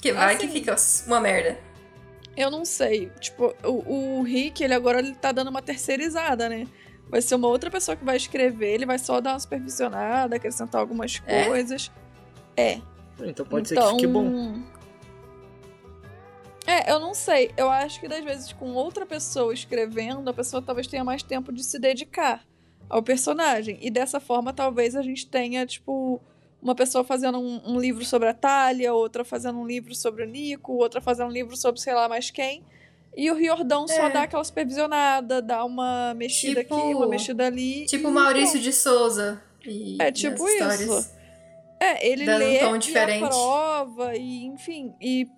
Que 0.00 0.12
vai 0.12 0.34
Assim. 0.36 0.46
que 0.46 0.52
fica 0.52 0.76
uma 1.06 1.20
merda. 1.20 1.58
Eu 2.36 2.50
não 2.50 2.64
sei. 2.64 3.10
Tipo, 3.20 3.54
o, 3.64 4.18
o 4.18 4.22
Rick, 4.22 4.62
ele 4.62 4.74
agora 4.74 4.98
ele 4.98 5.14
tá 5.14 5.32
dando 5.32 5.48
uma 5.48 5.62
terceirizada, 5.62 6.48
né? 6.48 6.66
Vai 7.08 7.22
ser 7.22 7.34
uma 7.34 7.48
outra 7.48 7.70
pessoa 7.70 7.96
que 7.96 8.04
vai 8.04 8.16
escrever, 8.16 8.72
ele 8.74 8.84
vai 8.86 8.98
só 8.98 9.20
dar 9.20 9.32
uma 9.34 9.40
supervisionada, 9.40 10.36
acrescentar 10.36 10.80
algumas 10.80 11.22
É? 11.26 11.44
coisas. 11.46 11.90
É. 12.56 12.80
Então 13.22 13.46
pode 13.46 13.72
então... 13.72 13.82
ser 13.84 13.90
que 13.90 14.00
fique 14.00 14.06
bom. 14.12 14.62
É, 16.86 16.92
eu 16.92 17.00
não 17.00 17.12
sei. 17.14 17.50
Eu 17.56 17.68
acho 17.68 17.98
que, 18.00 18.06
das 18.08 18.24
vezes, 18.24 18.52
com 18.52 18.72
outra 18.74 19.04
pessoa 19.04 19.52
escrevendo, 19.52 20.28
a 20.30 20.32
pessoa 20.32 20.62
talvez 20.62 20.86
tenha 20.86 21.02
mais 21.04 21.22
tempo 21.22 21.52
de 21.52 21.62
se 21.64 21.78
dedicar 21.78 22.44
ao 22.88 23.02
personagem. 23.02 23.78
E 23.82 23.90
dessa 23.90 24.20
forma, 24.20 24.52
talvez 24.52 24.94
a 24.94 25.02
gente 25.02 25.26
tenha, 25.26 25.66
tipo, 25.66 26.20
uma 26.62 26.74
pessoa 26.74 27.02
fazendo 27.04 27.38
um, 27.38 27.60
um 27.74 27.80
livro 27.80 28.04
sobre 28.04 28.28
a 28.28 28.34
Talia, 28.34 28.94
outra 28.94 29.24
fazendo 29.24 29.58
um 29.58 29.66
livro 29.66 29.94
sobre 29.94 30.22
o 30.22 30.26
Nico, 30.26 30.74
outra 30.74 31.00
fazendo 31.00 31.28
um 31.28 31.32
livro 31.32 31.56
sobre 31.56 31.80
sei 31.80 31.92
lá 31.94 32.08
mais 32.08 32.30
quem. 32.30 32.62
E 33.16 33.30
o 33.30 33.34
Riordão 33.34 33.88
só 33.88 34.08
É. 34.08 34.10
dá 34.10 34.22
aquela 34.24 34.44
supervisionada, 34.44 35.40
dá 35.42 35.64
uma 35.64 36.12
mexida 36.14 36.62
Tipo- 36.62 36.76
aqui, 36.76 36.94
uma 36.94 37.06
mexida 37.08 37.46
ali. 37.46 37.86
Tipo 37.86 38.08
e 38.08 38.12
Maurício 38.12 38.60
de 38.60 38.72
Souza. 38.72 39.42
E 39.64 39.96
É 40.00 40.12
tipo 40.12 40.46
isso. 40.48 41.10
É, 41.80 42.06
ele 42.08 42.24
Dando 42.24 42.44
um 42.44 42.48
lê 42.48 42.58
tom 42.58 42.76
e 42.76 42.78
diferente. 42.78 43.24
aprova, 43.24 44.14
e 44.16 44.44
enfim, 44.46 44.94
e 45.00 45.28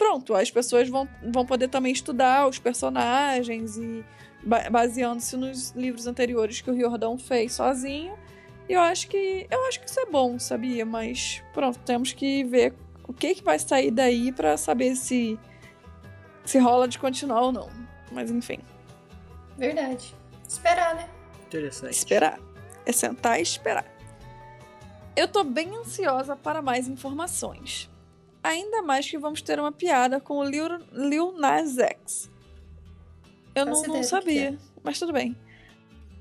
pronto, 0.00 0.34
as 0.34 0.50
pessoas 0.50 0.88
vão, 0.88 1.06
vão 1.22 1.44
poder 1.44 1.68
também 1.68 1.92
estudar 1.92 2.48
os 2.48 2.58
personagens 2.58 3.76
e 3.76 4.02
ba- 4.42 4.70
baseando-se 4.70 5.36
nos 5.36 5.72
livros 5.72 6.06
anteriores 6.06 6.62
que 6.62 6.70
o 6.70 6.74
Riordão 6.74 7.18
fez 7.18 7.52
sozinho. 7.52 8.18
E 8.66 8.72
eu 8.72 8.80
acho 8.80 9.08
que. 9.08 9.46
Eu 9.50 9.66
acho 9.66 9.78
que 9.78 9.86
isso 9.90 10.00
é 10.00 10.06
bom, 10.06 10.38
sabia? 10.38 10.86
Mas 10.86 11.42
pronto, 11.52 11.78
temos 11.80 12.14
que 12.14 12.42
ver 12.44 12.72
o 13.06 13.12
que, 13.12 13.34
que 13.34 13.44
vai 13.44 13.58
sair 13.58 13.90
daí 13.90 14.32
pra 14.32 14.56
saber 14.56 14.96
se. 14.96 15.38
se 16.46 16.58
rola 16.58 16.88
de 16.88 16.98
continuar 16.98 17.42
ou 17.42 17.52
não. 17.52 17.68
Mas 18.10 18.30
enfim. 18.30 18.58
Verdade. 19.58 20.14
Esperar, 20.48 20.94
né? 20.94 21.08
Interessante. 21.46 21.92
Esperar. 21.92 22.40
É 22.86 22.92
sentar 22.92 23.38
e 23.38 23.42
esperar. 23.42 23.84
Eu 25.14 25.28
tô 25.28 25.44
bem 25.44 25.76
ansiosa 25.76 26.34
para 26.34 26.62
mais 26.62 26.88
informações. 26.88 27.89
Ainda 28.42 28.82
mais 28.82 29.08
que 29.08 29.18
vamos 29.18 29.42
ter 29.42 29.58
uma 29.60 29.70
piada 29.72 30.18
com 30.20 30.38
o 30.38 30.44
Lil, 30.44 30.66
Lil 30.92 31.32
Nas 31.32 31.76
X. 31.78 32.30
Eu 33.54 33.66
não, 33.66 33.82
não 33.82 34.02
sabia, 34.02 34.56
mas 34.82 34.98
tudo 34.98 35.12
bem. 35.12 35.36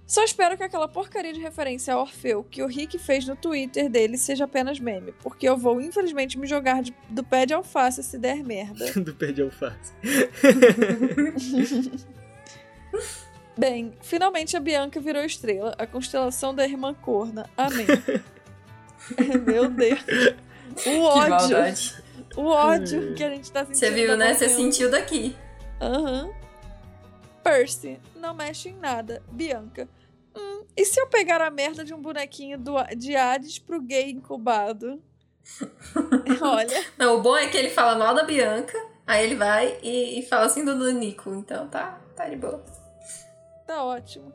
Só 0.06 0.24
espero 0.24 0.58
que 0.58 0.64
aquela 0.64 0.88
porcaria 0.88 1.32
de 1.32 1.40
referência 1.40 1.94
a 1.94 2.00
Orfeu 2.02 2.44
que 2.44 2.64
o 2.64 2.68
Rick 2.68 2.98
fez 2.98 3.28
no 3.28 3.36
Twitter 3.36 3.88
dele 3.88 4.18
seja 4.18 4.46
apenas 4.46 4.80
meme, 4.80 5.14
porque 5.22 5.48
eu 5.48 5.56
vou 5.56 5.80
infelizmente 5.80 6.38
me 6.38 6.48
jogar 6.48 6.82
de- 6.82 6.94
do 7.10 7.24
pé 7.24 7.46
de 7.46 7.54
alface 7.54 8.02
se 8.02 8.18
der 8.18 8.44
merda. 8.44 8.92
Do 9.00 9.14
pé 9.14 9.32
de 9.32 9.44
alface. 9.44 9.94
Bem, 13.58 13.94
finalmente 14.02 14.56
a 14.56 14.60
Bianca 14.60 15.00
virou 15.00 15.24
estrela, 15.24 15.76
a 15.78 15.86
constelação 15.86 16.56
da 16.56 16.64
irmã 16.66 16.94
corna. 16.94 17.50
Amém. 17.58 17.86
Meu 19.46 19.70
Deus. 19.70 20.00
O 20.76 20.82
Que 20.82 20.98
ódio. 20.98 21.58
O 22.40 22.46
ódio 22.46 23.14
que 23.16 23.24
a 23.24 23.30
gente 23.30 23.52
tá 23.52 23.66
sentindo. 23.66 23.78
Você 23.78 23.92
viu, 23.92 24.08
tá 24.12 24.16
né? 24.16 24.34
Você 24.34 24.48
sentiu 24.48 24.90
daqui. 24.90 25.36
Aham. 25.82 26.32
Percy, 27.44 28.00
não 28.16 28.34
mexe 28.34 28.70
em 28.70 28.78
nada. 28.78 29.22
Bianca. 29.30 29.90
Hum, 30.34 30.64
e 30.78 30.86
se 30.86 31.02
eu 31.02 31.08
pegar 31.08 31.42
a 31.42 31.50
merda 31.50 31.84
de 31.84 31.94
um 31.94 32.02
bonequinho 32.02 32.58
do, 32.58 32.82
de 32.96 33.14
Hades 33.14 33.60
pro 33.60 33.82
gay 33.82 34.12
incubado? 34.12 35.04
Olha, 36.42 36.86
Não, 36.98 37.18
o 37.18 37.22
bom 37.22 37.36
é 37.36 37.48
que 37.48 37.58
ele 37.58 37.70
fala 37.70 37.98
mal 37.98 38.16
da 38.16 38.24
Bianca, 38.24 38.78
aí 39.06 39.26
ele 39.26 39.36
vai 39.36 39.78
e, 39.84 40.20
e 40.20 40.26
fala 40.26 40.46
assim 40.46 40.64
do 40.64 40.78
do 40.80 40.94
Nico. 40.94 41.34
Então 41.34 41.68
tá, 41.68 42.00
tá 42.16 42.30
de 42.30 42.38
boa. 42.38 42.64
tá 43.68 43.84
ótimo. 43.84 44.32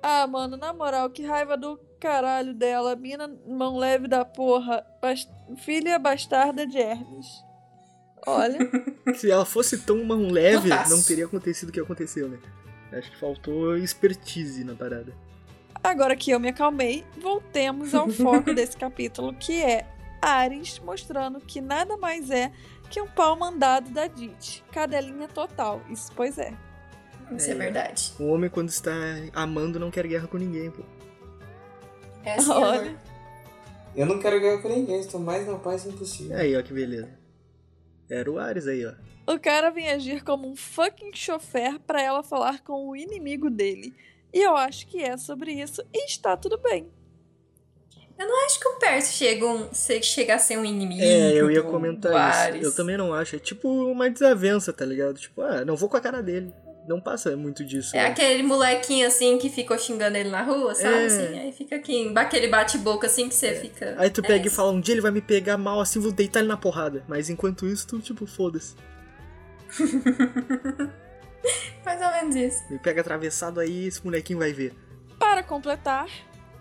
Ah, 0.00 0.24
mano, 0.28 0.56
na 0.56 0.72
moral, 0.72 1.10
que 1.10 1.24
raiva 1.26 1.56
do 1.56 1.80
caralho 1.98 2.54
dela. 2.54 2.94
Mina 2.96 3.28
mão 3.46 3.76
leve 3.76 4.08
da 4.08 4.24
porra. 4.24 4.84
Bas- 5.00 5.28
filha 5.58 5.98
bastarda 5.98 6.66
de 6.66 6.78
Hermes. 6.78 7.26
Olha. 8.26 8.58
Se 9.14 9.30
ela 9.30 9.44
fosse 9.44 9.78
tão 9.78 10.04
mão 10.04 10.28
leve, 10.28 10.68
Putaço. 10.70 10.90
não 10.96 11.02
teria 11.02 11.24
acontecido 11.26 11.68
o 11.68 11.72
que 11.72 11.80
aconteceu, 11.80 12.28
né? 12.28 12.38
Acho 12.92 13.10
que 13.10 13.18
faltou 13.20 13.76
expertise 13.76 14.64
na 14.64 14.74
parada. 14.74 15.12
Agora 15.84 16.16
que 16.16 16.30
eu 16.30 16.40
me 16.40 16.48
acalmei, 16.48 17.04
voltemos 17.20 17.94
ao 17.94 18.08
foco 18.08 18.52
desse 18.54 18.76
capítulo, 18.76 19.32
que 19.34 19.62
é 19.62 19.86
Ares 20.20 20.78
mostrando 20.80 21.38
que 21.40 21.60
nada 21.60 21.96
mais 21.96 22.30
é 22.30 22.50
que 22.90 23.00
um 23.00 23.06
pau 23.06 23.36
mandado 23.38 23.90
da 23.90 24.06
Dit. 24.08 24.64
Cadelinha 24.72 25.28
total. 25.28 25.80
Isso, 25.90 26.10
pois 26.16 26.36
é. 26.38 26.52
Isso 27.36 27.48
é, 27.50 27.52
É. 27.52 27.54
verdade. 27.54 28.12
O 28.18 28.24
homem, 28.28 28.50
quando 28.50 28.70
está 28.70 28.90
amando, 29.34 29.78
não 29.78 29.90
quer 29.90 30.06
guerra 30.06 30.26
com 30.26 30.38
ninguém, 30.38 30.70
pô. 30.70 30.82
É 32.28 32.34
assim, 32.34 32.50
Olha. 32.50 32.80
amor. 32.80 32.98
Eu 33.96 34.06
não 34.06 34.18
quero 34.20 34.40
ganhar 34.40 34.60
com 34.60 34.68
ninguém, 34.68 35.00
estou 35.00 35.18
mais 35.18 35.46
na 35.46 35.56
paz 35.56 35.86
impossível. 35.86 36.36
Aí, 36.36 36.56
ó, 36.56 36.62
que 36.62 36.72
beleza. 36.72 37.08
Era 38.08 38.30
o 38.30 38.38
Ares 38.38 38.66
aí, 38.66 38.84
ó. 38.86 38.92
O 39.26 39.38
cara 39.38 39.70
vem 39.70 39.88
agir 39.90 40.22
como 40.22 40.48
um 40.48 40.56
fucking 40.56 41.12
chofer 41.14 41.78
pra 41.80 42.02
ela 42.02 42.22
falar 42.22 42.62
com 42.62 42.88
o 42.88 42.96
inimigo 42.96 43.50
dele. 43.50 43.94
E 44.32 44.40
eu 44.40 44.56
acho 44.56 44.86
que 44.86 45.02
é 45.02 45.16
sobre 45.16 45.52
isso 45.52 45.82
e 45.92 46.06
está 46.06 46.36
tudo 46.36 46.58
bem. 46.58 46.88
Acho 48.48 48.60
que 48.60 48.68
o 48.68 48.78
Percy 48.78 49.12
chega, 49.12 49.46
um, 49.46 49.68
chega 50.02 50.34
a 50.34 50.38
ser 50.38 50.58
um 50.58 50.64
inimigo. 50.64 51.02
É, 51.02 51.32
eu 51.34 51.50
ia 51.50 51.62
comentar 51.62 52.14
Ares. 52.14 52.60
isso. 52.60 52.70
Eu 52.70 52.74
também 52.74 52.96
não 52.96 53.12
acho. 53.12 53.36
É 53.36 53.38
tipo 53.38 53.68
uma 53.68 54.08
desavença, 54.08 54.72
tá 54.72 54.84
ligado? 54.84 55.18
Tipo, 55.18 55.42
ah, 55.42 55.64
não 55.64 55.76
vou 55.76 55.88
com 55.88 55.96
a 55.96 56.00
cara 56.00 56.22
dele. 56.22 56.52
Não 56.88 57.00
passa 57.00 57.36
muito 57.36 57.62
disso. 57.62 57.94
É 57.94 58.00
né? 58.00 58.06
aquele 58.06 58.42
molequinho 58.42 59.06
assim 59.06 59.36
que 59.36 59.50
ficou 59.50 59.78
xingando 59.78 60.16
ele 60.16 60.30
na 60.30 60.42
rua, 60.42 60.74
sabe? 60.74 60.94
É. 60.94 61.04
Assim, 61.04 61.38
aí 61.38 61.52
fica 61.52 61.76
aqui, 61.76 62.10
aquele 62.16 62.48
bate-boca 62.48 63.06
assim 63.06 63.28
que 63.28 63.34
você 63.34 63.54
fica. 63.54 63.94
Aí 63.98 64.08
tu 64.08 64.22
é 64.22 64.26
pega 64.26 64.44
e 64.44 64.46
isso. 64.46 64.56
fala, 64.56 64.72
um 64.72 64.80
dia 64.80 64.94
ele 64.94 65.02
vai 65.02 65.10
me 65.10 65.20
pegar 65.20 65.58
mal 65.58 65.80
assim, 65.80 66.00
vou 66.00 66.10
deitar 66.10 66.40
ele 66.40 66.48
na 66.48 66.56
porrada. 66.56 67.04
Mas 67.06 67.28
enquanto 67.28 67.66
isso, 67.66 67.86
tu, 67.86 67.98
tipo, 67.98 68.26
foda-se. 68.26 68.74
Mais 71.84 72.00
ou 72.00 72.10
menos 72.10 72.34
isso. 72.34 72.64
Me 72.70 72.78
pega 72.78 73.02
atravessado 73.02 73.60
aí, 73.60 73.86
esse 73.86 74.02
molequinho 74.02 74.38
vai 74.38 74.54
ver. 74.54 74.74
Para 75.18 75.42
completar, 75.42 76.08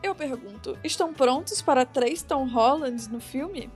eu 0.03 0.13
pergunto: 0.13 0.77
estão 0.83 1.13
prontos 1.13 1.61
para 1.61 1.85
três 1.85 2.21
Tom 2.21 2.45
Hollands 2.47 3.07
no 3.07 3.21
filme? 3.21 3.71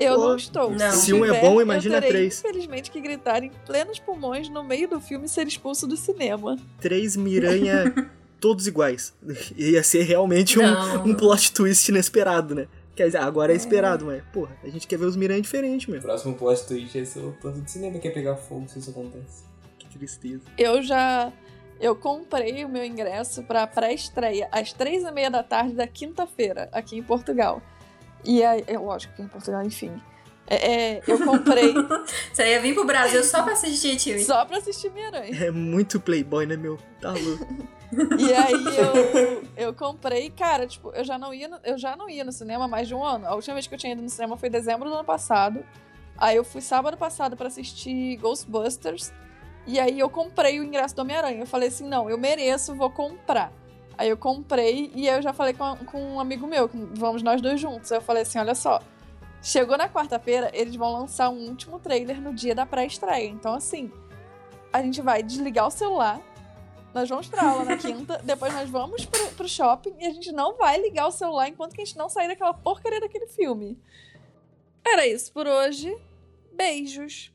Eu 0.00 0.14
Pô, 0.16 0.28
não 0.28 0.36
estou. 0.36 0.70
não. 0.70 0.90
Se 0.92 1.06
Se 1.06 1.12
um 1.12 1.24
é 1.24 1.40
bom, 1.40 1.60
imagina 1.60 1.96
eu 1.96 2.00
terei, 2.00 2.16
três. 2.20 2.38
Infelizmente, 2.40 2.90
que 2.90 3.00
gritar 3.00 3.42
em 3.44 3.50
plenos 3.66 3.98
pulmões 3.98 4.48
no 4.48 4.64
meio 4.64 4.88
do 4.88 5.00
filme 5.00 5.26
e 5.26 5.28
ser 5.28 5.46
expulso 5.46 5.86
do 5.86 5.96
cinema. 5.96 6.56
Três 6.80 7.16
Miranha, 7.16 7.92
todos 8.40 8.66
iguais. 8.66 9.12
Ia 9.56 9.82
ser 9.82 10.02
realmente 10.04 10.58
um, 10.58 10.62
Não. 10.62 11.04
um 11.04 11.14
plot 11.14 11.52
twist 11.52 11.88
inesperado, 11.90 12.54
né? 12.54 12.66
Quer 12.96 13.06
dizer, 13.06 13.18
agora 13.18 13.52
é 13.52 13.56
esperado, 13.56 14.06
mas, 14.06 14.22
porra, 14.32 14.56
a 14.64 14.68
gente 14.68 14.86
quer 14.86 14.98
ver 14.98 15.06
os 15.06 15.16
Miranha 15.16 15.40
diferentes, 15.40 15.86
O 15.88 15.90
meu. 15.90 16.00
próximo 16.00 16.34
plot 16.34 16.66
twist 16.66 16.98
é 16.98 17.04
ser 17.04 17.20
o 17.20 17.32
tanto 17.40 17.60
de 17.60 17.70
cinema 17.70 17.98
que 17.98 18.08
é 18.08 18.10
pegar 18.10 18.36
fogo 18.36 18.68
se 18.68 18.78
isso 18.78 18.90
acontece. 18.90 19.44
Que 19.78 19.98
tristeza. 19.98 20.42
Eu 20.58 20.82
já. 20.82 21.32
Eu 21.80 21.96
comprei 21.96 22.62
o 22.64 22.68
meu 22.68 22.84
ingresso 22.84 23.42
para 23.42 23.66
pré-estreia 23.66 24.48
às 24.52 24.70
três 24.72 25.02
e 25.02 25.10
meia 25.10 25.30
da 25.30 25.42
tarde 25.42 25.72
da 25.74 25.86
quinta-feira, 25.86 26.68
aqui 26.72 26.98
em 26.98 27.02
Portugal. 27.02 27.62
E 28.24 28.42
aí, 28.44 28.64
é 28.66 28.78
lógico 28.78 29.14
que 29.14 29.22
em 29.22 29.28
Portugal, 29.28 29.62
enfim. 29.64 30.00
É, 30.46 30.72
é, 30.72 31.02
eu 31.06 31.24
comprei 31.24 31.72
Você 32.32 32.44
ia 32.44 32.60
vir 32.60 32.74
pro 32.74 32.84
Brasil 32.84 33.22
só 33.22 33.42
pra 33.44 33.52
assistir, 33.52 33.96
tio. 33.96 34.20
só 34.24 34.44
pra 34.44 34.58
assistir 34.58 34.90
Miranha. 34.90 35.44
É 35.44 35.50
muito 35.50 36.00
playboy, 36.00 36.44
né, 36.44 36.56
meu? 36.56 36.76
Tá 37.00 37.12
louco. 37.12 37.46
E 38.18 38.32
aí 38.32 38.52
eu, 38.76 39.44
eu 39.56 39.74
comprei, 39.74 40.30
cara, 40.30 40.66
tipo, 40.66 40.90
eu 40.90 41.04
já 41.04 41.18
não 41.18 41.32
ia 41.32 41.48
no, 41.48 41.58
eu 41.64 41.78
já 41.78 41.96
não 41.96 42.08
ia 42.08 42.24
no 42.24 42.32
cinema 42.32 42.64
há 42.64 42.68
mais 42.68 42.88
de 42.88 42.94
um 42.94 43.04
ano. 43.04 43.26
A 43.26 43.34
última 43.34 43.54
vez 43.54 43.66
que 43.66 43.74
eu 43.74 43.78
tinha 43.78 43.92
ido 43.92 44.02
no 44.02 44.08
cinema 44.08 44.36
foi 44.36 44.48
em 44.48 44.52
dezembro 44.52 44.88
do 44.88 44.94
ano 44.94 45.04
passado. 45.04 45.64
Aí 46.16 46.36
eu 46.36 46.44
fui 46.44 46.60
sábado 46.60 46.96
passado 46.96 47.36
pra 47.36 47.46
assistir 47.46 48.16
Ghostbusters. 48.16 49.12
E 49.66 49.78
aí 49.78 49.98
eu 49.98 50.08
comprei 50.08 50.58
o 50.60 50.64
ingresso 50.64 50.94
do 50.94 51.02
Homem-Aranha. 51.02 51.40
Eu 51.40 51.46
falei 51.46 51.68
assim, 51.68 51.86
não, 51.88 52.10
eu 52.10 52.18
mereço, 52.18 52.74
vou 52.74 52.90
comprar. 52.90 53.52
Aí 54.00 54.08
eu 54.08 54.16
comprei 54.16 54.90
e 54.94 55.06
eu 55.06 55.20
já 55.20 55.30
falei 55.30 55.52
com, 55.52 55.76
com 55.84 56.14
um 56.14 56.18
amigo 56.18 56.46
meu, 56.46 56.66
que 56.70 56.78
vamos 56.94 57.22
nós 57.22 57.42
dois 57.42 57.60
juntos. 57.60 57.92
Aí 57.92 57.98
eu 57.98 58.02
falei 58.02 58.22
assim, 58.22 58.38
olha 58.38 58.54
só, 58.54 58.80
chegou 59.42 59.76
na 59.76 59.90
quarta-feira, 59.90 60.50
eles 60.54 60.74
vão 60.74 60.90
lançar 60.90 61.28
um 61.28 61.50
último 61.50 61.78
trailer 61.78 62.18
no 62.18 62.32
dia 62.32 62.54
da 62.54 62.64
pré-estreia. 62.64 63.28
Então 63.28 63.52
assim, 63.52 63.92
a 64.72 64.80
gente 64.80 65.02
vai 65.02 65.22
desligar 65.22 65.66
o 65.66 65.70
celular, 65.70 66.18
nós 66.94 67.10
vamos 67.10 67.28
pra 67.28 67.46
aula 67.46 67.66
na 67.66 67.76
quinta, 67.78 68.16
depois 68.24 68.54
nós 68.54 68.70
vamos 68.70 69.04
pro, 69.04 69.26
pro 69.32 69.46
shopping 69.46 69.94
e 69.98 70.06
a 70.06 70.12
gente 70.14 70.32
não 70.32 70.56
vai 70.56 70.80
ligar 70.80 71.06
o 71.06 71.12
celular 71.12 71.50
enquanto 71.50 71.74
que 71.74 71.82
a 71.82 71.84
gente 71.84 71.98
não 71.98 72.08
sair 72.08 72.28
daquela 72.28 72.54
porcaria 72.54 73.00
daquele 73.00 73.26
filme. 73.26 73.78
Era 74.82 75.06
isso 75.06 75.30
por 75.30 75.46
hoje. 75.46 75.94
Beijos. 76.54 77.30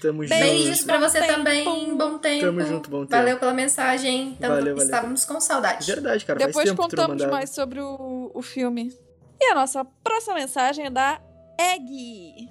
Tamo 0.00 0.22
junto. 0.24 0.38
Beijos 0.38 0.82
pra 0.82 0.98
Bom 0.98 1.08
você 1.08 1.20
tempo. 1.20 1.32
também. 1.34 1.96
Bom 1.96 2.18
tempo. 2.18 2.44
Tamo 2.46 2.60
junto, 2.62 2.90
bom 2.90 3.00
tempo. 3.00 3.10
Valeu 3.16 3.38
pela 3.38 3.52
mensagem. 3.52 4.34
Tamo- 4.40 4.54
Valeu, 4.54 4.74
valeu. 4.74 4.84
Estávamos 4.84 5.24
com 5.24 5.40
saudade. 5.40 5.86
Verdade, 5.86 6.24
cara. 6.24 6.40
faz 6.40 6.48
Depois 6.54 6.70
contamos 6.72 7.24
mais 7.26 7.50
sobre 7.50 7.80
o, 7.80 8.30
o 8.34 8.42
filme. 8.42 8.92
E 9.40 9.44
a 9.52 9.54
nossa 9.54 9.84
próxima 9.84 10.34
mensagem 10.36 10.86
é 10.86 10.90
da 10.90 11.20
Egg. 11.58 12.48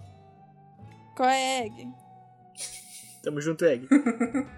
Qual 1.16 1.28
é 1.30 1.66
Egg? 1.66 1.88
Tamo 3.24 3.42
junto, 3.42 3.66
Egg. 3.66 3.88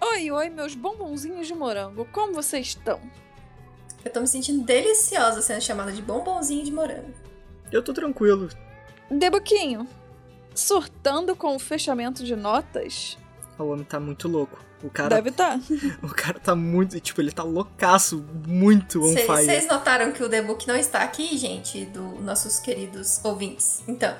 Oi, 0.00 0.30
oi, 0.32 0.50
meus 0.50 0.74
bombonzinhos 0.74 1.46
de 1.46 1.54
morango. 1.54 2.04
Como 2.12 2.32
vocês 2.34 2.68
estão? 2.68 3.00
Eu 4.04 4.12
tô 4.12 4.20
me 4.20 4.26
sentindo 4.26 4.64
deliciosa 4.64 5.40
sendo 5.40 5.60
chamada 5.60 5.92
de 5.92 6.02
bombonzinho 6.02 6.64
de 6.64 6.72
morango. 6.72 7.12
Eu 7.70 7.82
tô 7.82 7.92
tranquilo. 7.94 8.48
Debuquinho, 9.10 9.86
surtando 10.54 11.34
com 11.34 11.54
o 11.56 11.58
fechamento 11.58 12.24
de 12.24 12.36
notas? 12.36 13.16
O 13.58 13.64
homem 13.64 13.84
tá 13.84 14.00
muito 14.00 14.28
louco. 14.28 14.58
O 14.82 14.90
cara, 14.90 15.14
Deve 15.16 15.30
estar. 15.30 15.60
o 16.02 16.08
cara 16.08 16.40
tá 16.40 16.56
muito. 16.56 16.98
Tipo, 16.98 17.20
ele 17.20 17.30
tá 17.30 17.44
loucaço, 17.44 18.24
muito 18.46 19.00
on 19.02 19.14
fire. 19.14 19.26
Vocês 19.26 19.68
notaram 19.68 20.10
que 20.10 20.22
o 20.22 20.28
Debook 20.28 20.66
não 20.66 20.76
está 20.76 21.02
aqui, 21.02 21.36
gente, 21.38 21.84
dos 21.86 22.20
nossos 22.20 22.58
queridos 22.58 23.20
ouvintes. 23.24 23.84
Então, 23.86 24.14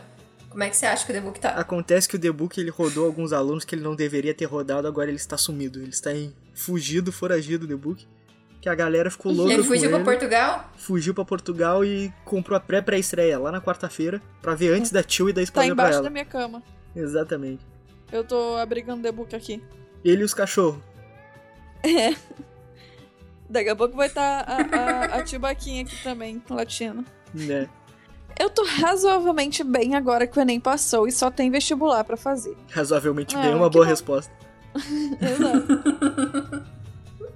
como 0.49 0.63
é 0.63 0.71
que 0.71 0.77
você 0.77 0.87
acha 0.87 1.05
que 1.05 1.11
o 1.11 1.15
Debook 1.15 1.41
tá? 1.41 1.51
Acontece 1.51 2.09
que 2.09 2.15
o 2.15 2.19
Debook 2.19 2.61
ele 2.61 2.71
rodou 2.71 3.07
alguns 3.07 3.33
alunos 3.33 3.65
que 3.65 3.75
ele 3.75 3.83
não 3.83 3.97
deveria 3.97 4.33
ter 4.33 4.45
rodado, 4.45 4.87
agora 4.87 5.09
ele 5.09 5.17
está 5.17 5.37
sumido. 5.37 5.81
Ele 5.81 5.91
está 5.91 6.15
em 6.15 6.33
fugido, 6.55 7.11
foragido, 7.11 7.65
o 7.65 7.69
Debook. 7.69 8.07
Que 8.63 8.69
a 8.69 8.75
galera 8.77 9.11
ficou 9.11 9.33
louca 9.33 9.53
Ele 9.53 9.63
com 9.63 9.69
fugiu 9.69 9.85
ele. 9.91 9.95
pra 9.97 10.05
Portugal? 10.05 10.71
Fugiu 10.77 11.13
pra 11.15 11.25
Portugal 11.25 11.85
e 11.85 12.11
comprou 12.25 12.57
a 12.57 12.61
pré-pré-estreia 12.61 13.39
lá 13.39 13.51
na 13.53 13.61
quarta-feira 13.61 14.23
pra 14.41 14.55
ver 14.55 14.73
antes 14.73 14.91
da 14.91 15.03
tio 15.03 15.29
e 15.29 15.33
da 15.33 15.41
Tá 15.41 15.43
esposa 15.43 15.67
pra 15.67 15.73
embaixo 15.73 15.95
ela. 15.95 16.03
da 16.05 16.11
minha 16.11 16.25
cama. 16.25 16.63
Exatamente. 16.97 17.67
Eu 18.13 18.23
tô 18.23 18.57
abrigando 18.57 19.01
o 19.01 19.03
Debook 19.03 19.35
aqui. 19.35 19.61
Ele 20.05 20.23
e 20.23 20.25
os 20.25 20.33
cachorros. 20.33 20.81
Daqui 23.51 23.69
a 23.69 23.77
pouco 23.77 23.97
vai 23.97 24.07
estar 24.07 24.45
a, 24.47 24.57
a, 24.57 25.05
a 25.19 25.23
tio 25.25 25.41
Baquinha 25.41 25.83
aqui 25.83 26.01
também, 26.03 26.41
latino. 26.49 27.05
Né? 27.35 27.69
Eu 28.39 28.49
tô 28.49 28.65
razoavelmente 28.65 29.63
bem 29.63 29.95
agora 29.95 30.27
que 30.27 30.39
o 30.39 30.41
Enem 30.41 30.59
passou 30.61 31.07
e 31.07 31.13
só 31.13 31.31
tem 31.31 31.51
vestibular 31.51 32.03
pra 32.05 32.17
fazer. 32.17 32.57
Razoavelmente 32.71 33.37
Ah, 33.37 33.43
bem, 33.43 33.55
uma 33.55 33.67
que 33.69 33.73
boa 33.73 33.85
bom. 33.85 33.91
resposta. 33.91 34.33
Exato. 35.21 36.12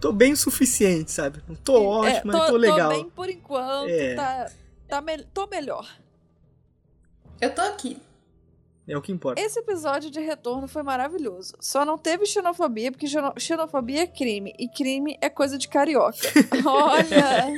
Tô 0.07 0.13
bem 0.13 0.35
o 0.35 0.37
suficiente, 0.37 1.11
sabe? 1.11 1.43
Não 1.49 1.57
tô 1.57 1.85
ótimo, 1.85 2.31
É, 2.31 2.37
mas 2.37 2.47
tô 2.49 2.57
legal. 2.57 2.91
bem 2.91 3.11
por 3.11 3.29
enquanto, 3.29 3.89
É. 3.89 4.15
tá, 4.15 4.49
tá 4.89 5.01
me- 5.01 5.25
tô 5.35 5.49
melhor. 5.49 5.85
Eu 7.41 7.53
tô 7.53 7.61
aqui. 7.63 8.01
É 8.87 8.97
o 8.97 9.03
que 9.03 9.11
importa. 9.11 9.41
Esse 9.41 9.59
episódio 9.59 10.09
de 10.09 10.21
retorno 10.21 10.69
foi 10.69 10.85
maravilhoso. 10.85 11.55
Só 11.61 11.85
não 11.85 11.99
teve 11.99 12.25
xenofobia, 12.25 12.93
porque 12.93 13.09
xeno- 13.09 13.35
xenofobia 13.37 14.03
é 14.03 14.07
crime. 14.07 14.55
E 14.57 14.69
crime 14.69 15.19
é 15.21 15.29
coisa 15.29 15.59
de 15.59 15.67
carioca. 15.67 16.19
Olha! 16.65 17.53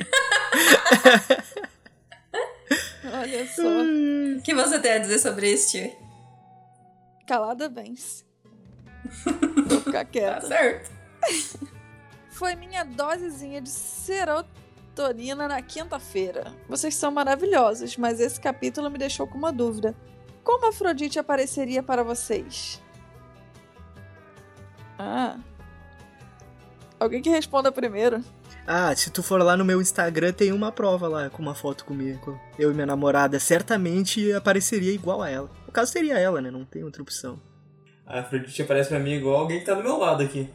Olha 3.12 3.46
só. 3.54 3.62
O 3.62 4.40
que 4.42 4.54
você 4.54 4.78
tem 4.78 4.92
a 4.92 4.98
dizer 4.98 5.18
sobre 5.18 5.54
tio? 5.58 5.92
Calada 7.26 7.68
vence. 7.68 8.24
Vou 9.68 9.80
ficar 9.80 9.92
Tá 9.92 10.04
quieta. 10.06 10.46
certo. 10.46 10.90
Foi 12.38 12.54
minha 12.54 12.84
dosezinha 12.84 13.60
de 13.60 13.68
serotonina 13.68 15.48
na 15.48 15.60
quinta-feira. 15.60 16.54
Vocês 16.68 16.94
são 16.94 17.10
maravilhosos, 17.10 17.96
mas 17.96 18.20
esse 18.20 18.40
capítulo 18.40 18.88
me 18.88 18.96
deixou 18.96 19.26
com 19.26 19.36
uma 19.36 19.52
dúvida. 19.52 19.92
Como 20.44 20.68
Afrodite 20.68 21.18
apareceria 21.18 21.82
para 21.82 22.04
vocês? 22.04 22.80
Ah. 24.96 25.36
Alguém 27.00 27.20
que 27.20 27.28
responda 27.28 27.72
primeiro. 27.72 28.22
Ah, 28.64 28.94
se 28.94 29.10
tu 29.10 29.20
for 29.20 29.42
lá 29.42 29.56
no 29.56 29.64
meu 29.64 29.82
Instagram, 29.82 30.32
tem 30.32 30.52
uma 30.52 30.70
prova 30.70 31.08
lá 31.08 31.28
com 31.28 31.42
uma 31.42 31.56
foto 31.56 31.84
comigo. 31.84 32.38
Eu 32.56 32.70
e 32.70 32.74
minha 32.74 32.86
namorada, 32.86 33.40
certamente 33.40 34.32
apareceria 34.32 34.92
igual 34.92 35.22
a 35.22 35.28
ela. 35.28 35.50
No 35.66 35.72
caso, 35.72 35.90
seria 35.90 36.16
ela, 36.16 36.40
né? 36.40 36.52
Não 36.52 36.64
tem 36.64 36.84
outra 36.84 37.02
opção. 37.02 37.42
A 38.06 38.20
Afrodite 38.20 38.62
aparece 38.62 38.90
pra 38.90 39.00
mim 39.00 39.14
igual 39.14 39.40
alguém 39.40 39.58
que 39.58 39.66
tá 39.66 39.74
do 39.74 39.82
meu 39.82 39.98
lado 39.98 40.22
aqui. 40.22 40.48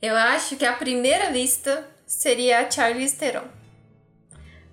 Eu 0.00 0.16
acho 0.16 0.56
que 0.56 0.64
a 0.64 0.72
primeira 0.72 1.30
vista 1.30 1.84
seria 2.06 2.60
a 2.60 2.70
Charlize 2.70 3.16
Theron. 3.16 3.44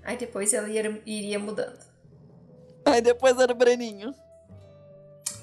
Aí 0.03 0.15
depois 0.17 0.53
ela 0.53 0.69
ia- 0.69 1.01
iria 1.05 1.37
mudando. 1.37 1.77
Aí 2.85 3.01
depois 3.01 3.37
era 3.37 3.51
o 3.51 3.55
Breninho. 3.55 4.13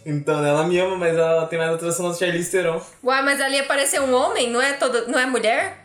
Então, 0.06 0.44
ela 0.44 0.64
me 0.64 0.78
ama, 0.78 0.96
mas 0.96 1.16
ela 1.16 1.46
tem 1.46 1.58
mais 1.58 1.72
atração 1.74 2.08
na 2.08 2.14
Charlize 2.14 2.50
Theron. 2.50 2.80
Uai, 3.02 3.22
mas 3.22 3.40
ali 3.40 3.58
apareceu 3.58 4.02
um 4.04 4.14
homem? 4.14 4.50
Não 4.50 4.60
é, 4.60 4.74
todo, 4.74 5.06
não 5.08 5.18
é 5.18 5.26
mulher? 5.26 5.78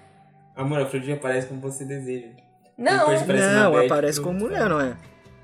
Amor, 0.56 0.80
a 0.80 0.84
Afrodite 0.84 1.14
aparece 1.14 1.48
como 1.48 1.62
você 1.62 1.86
deseja. 1.86 2.28
Não. 2.78 3.00
Depois 3.10 3.22
não, 3.28 3.72
Beth 3.74 3.86
aparece 3.86 4.22
como 4.22 4.40
mulher, 4.40 4.70
não 4.70 4.80
é? 4.80 4.96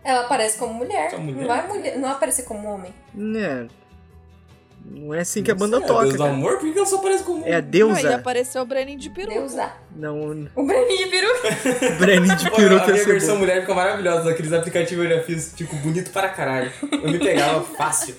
Ela 0.03 0.21
aparece 0.21 0.57
como 0.57 0.73
mulher. 0.73 1.17
Mulher? 1.17 1.35
Não 1.41 1.47
vai 1.47 1.67
mulher, 1.67 1.97
não 1.97 2.09
aparecer 2.09 2.43
como 2.43 2.67
homem. 2.69 2.93
Né? 3.13 3.67
Não 4.87 5.13
é 5.13 5.21
assim 5.21 5.41
que 5.41 5.49
a 5.49 5.55
banda 5.55 5.77
Você 5.79 5.83
é 5.83 5.87
toca. 5.87 6.01
Deus 6.03 6.13
do 6.13 6.19
cara. 6.19 6.29
amor? 6.31 6.51
Por 6.57 6.59
que 6.67 6.71
que 6.73 6.77
ela 6.77 6.87
só 6.87 6.95
aparece 6.97 7.23
como 7.23 7.43
É 7.45 7.53
a 7.53 7.55
Aí 7.57 7.61
deusa. 7.61 8.15
apareceu 8.15 8.61
o 8.61 8.65
Breninho 8.65 8.99
de 8.99 9.09
peruca. 9.09 9.33
Deus 9.39 9.53
Não, 9.95 10.47
O 10.55 10.63
Breninho 10.63 10.97
de 10.97 11.07
peruca. 11.07 11.49
Brenin 11.99 12.35
de 12.35 12.51
peruca 12.51 12.83
a 12.85 12.93
minha 12.93 13.05
versão 13.05 13.33
bom. 13.35 13.39
mulher 13.41 13.61
fica 13.61 13.73
maravilhosa. 13.73 14.29
Aqueles 14.29 14.53
aplicativos 14.53 15.05
eu 15.05 15.17
já 15.17 15.23
fiz, 15.23 15.53
tipo, 15.55 15.75
bonito 15.77 16.11
para 16.11 16.29
caralho. 16.29 16.71
Eu 16.91 17.11
me 17.11 17.17
pegava 17.19 17.61
fácil. 17.75 18.15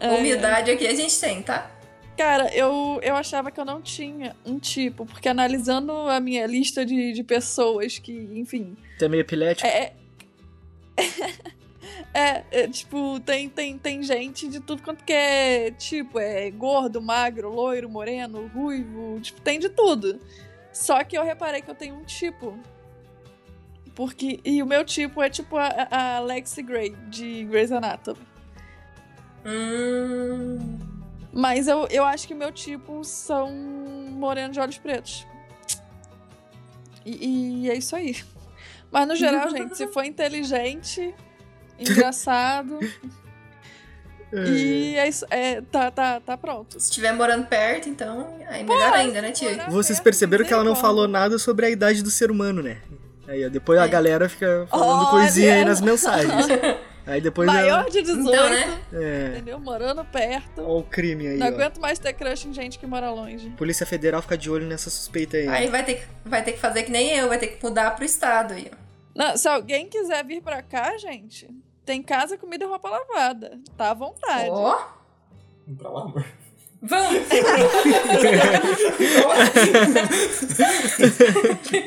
É, 0.00 0.08
Humildade 0.08 0.70
aqui 0.70 0.86
a 0.86 0.94
gente 0.94 1.18
tem, 1.20 1.42
tá? 1.42 1.70
Cara, 2.16 2.54
eu, 2.54 3.00
eu 3.02 3.14
achava 3.16 3.50
que 3.50 3.58
eu 3.58 3.64
não 3.64 3.80
tinha 3.80 4.36
um 4.44 4.58
tipo, 4.58 5.06
porque 5.06 5.28
analisando 5.28 5.92
a 5.92 6.20
minha 6.20 6.46
lista 6.46 6.84
de, 6.84 7.12
de 7.12 7.24
pessoas 7.24 7.98
que, 7.98 8.12
enfim. 8.34 8.76
Tu 8.98 9.04
é 9.04 9.08
meio 9.08 9.22
epilético? 9.22 9.66
É. 9.66 9.92
É, 12.14 12.44
é, 12.50 12.68
tipo, 12.68 13.18
tem, 13.20 13.48
tem, 13.48 13.78
tem 13.78 14.02
gente 14.02 14.48
de 14.48 14.60
tudo 14.60 14.82
quanto 14.82 15.04
que 15.04 15.12
é, 15.12 15.70
tipo, 15.70 16.18
é 16.18 16.50
gordo, 16.50 17.00
magro, 17.00 17.48
loiro, 17.48 17.88
moreno, 17.88 18.46
ruivo, 18.48 19.18
tipo, 19.20 19.40
tem 19.40 19.58
de 19.58 19.68
tudo. 19.68 20.20
Só 20.72 21.02
que 21.04 21.16
eu 21.16 21.24
reparei 21.24 21.62
que 21.62 21.70
eu 21.70 21.74
tenho 21.74 21.96
um 21.96 22.04
tipo. 22.04 22.58
Porque, 23.94 24.40
e 24.44 24.62
o 24.62 24.66
meu 24.66 24.84
tipo 24.84 25.22
é 25.22 25.28
tipo 25.28 25.56
a, 25.56 25.88
a 25.90 26.20
Lexi 26.20 26.62
Gray, 26.62 26.90
de 27.08 27.44
Grey's 27.44 27.70
Anatomy. 27.70 28.20
Hum. 29.44 30.78
Mas 31.32 31.66
eu, 31.66 31.86
eu 31.90 32.04
acho 32.04 32.26
que 32.26 32.34
meu 32.34 32.52
tipo 32.52 33.04
são 33.04 33.50
morenos 34.10 34.52
de 34.52 34.60
olhos 34.60 34.78
pretos. 34.78 35.26
E, 37.04 37.64
e 37.64 37.70
é 37.70 37.74
isso 37.74 37.96
aí. 37.96 38.16
Mas 38.90 39.08
no 39.08 39.16
geral, 39.16 39.48
gente, 39.50 39.76
se 39.76 39.86
for 39.88 40.04
inteligente, 40.04 41.14
engraçado. 41.82 42.78
e 44.32 44.94
é 44.96 45.08
isso. 45.08 45.26
É, 45.30 45.60
tá, 45.60 45.90
tá, 45.90 46.20
tá 46.20 46.36
pronto. 46.36 46.80
Se 46.80 46.88
estiver 46.88 47.12
morando 47.12 47.46
perto, 47.46 47.88
então. 47.88 48.36
Aí 48.48 48.64
melhor 48.64 48.92
ainda, 48.92 49.20
né, 49.20 49.30
tio? 49.32 49.50
morar 49.50 49.70
Vocês 49.70 50.00
perceberam 50.00 50.44
que 50.44 50.52
ela 50.52 50.64
não 50.64 50.74
falou 50.76 51.06
nada 51.06 51.38
sobre 51.38 51.66
a 51.66 51.70
idade 51.70 52.02
do 52.02 52.10
ser 52.10 52.30
humano, 52.30 52.62
né? 52.62 52.78
Aí 53.28 53.44
ó, 53.44 53.48
depois 53.48 53.78
a 53.78 53.84
É. 53.84 53.88
galera 53.88 54.28
fica 54.28 54.66
falando 54.70 55.02
Olha! 55.02 55.10
coisinha 55.10 55.54
aí 55.54 55.64
nas 55.64 55.80
mensagens. 55.80 56.46
Aí 57.04 57.20
depois 57.20 57.46
Maior 57.46 57.80
ela... 57.80 57.90
de 57.90 58.00
18, 58.00 58.28
Então, 58.28 58.48
né? 58.50 58.78
É, 58.92 59.28
entendeu? 59.34 59.58
Morando 59.58 60.04
perto. 60.04 60.62
ó 60.62 60.78
o 60.78 60.82
crime 60.84 61.26
aí, 61.26 61.36
Não 61.36 61.46
ó. 61.46 61.50
aguento 61.50 61.80
mais 61.80 61.98
ter 61.98 62.12
crush 62.12 62.46
em 62.46 62.52
gente 62.54 62.78
que 62.78 62.86
mora 62.86 63.10
longe. 63.10 63.50
Polícia 63.50 63.84
Federal 63.84 64.22
fica 64.22 64.38
de 64.38 64.48
olho 64.50 64.66
nessa 64.66 64.88
suspeita 64.88 65.36
aí. 65.36 65.48
Aí 65.48 65.68
vai 65.68 65.84
ter, 65.84 65.94
que, 65.96 66.02
vai 66.24 66.42
ter 66.44 66.52
que 66.52 66.58
fazer 66.60 66.84
que 66.84 66.92
nem 66.92 67.10
eu, 67.16 67.28
vai 67.28 67.38
ter 67.38 67.48
que 67.48 67.64
mudar 67.64 67.90
pro 67.96 68.04
estado 68.04 68.54
aí, 68.54 68.70
ó. 68.72 68.76
Não, 69.16 69.36
se 69.36 69.48
alguém 69.48 69.88
quiser 69.88 70.24
vir 70.24 70.40
pra 70.42 70.62
cá, 70.62 70.96
gente, 70.96 71.48
tem 71.84 72.02
casa, 72.02 72.36
comida 72.38 72.64
e 72.64 72.68
roupa 72.68 72.88
lavada. 72.88 73.60
Tá 73.76 73.90
à 73.90 73.94
vontade. 73.94 74.50
Ó, 74.50 74.78
Vamos 75.66 75.78
pra 75.80 75.90
lá, 75.90 76.02
amor. 76.02 76.24
vamos! 76.82 77.22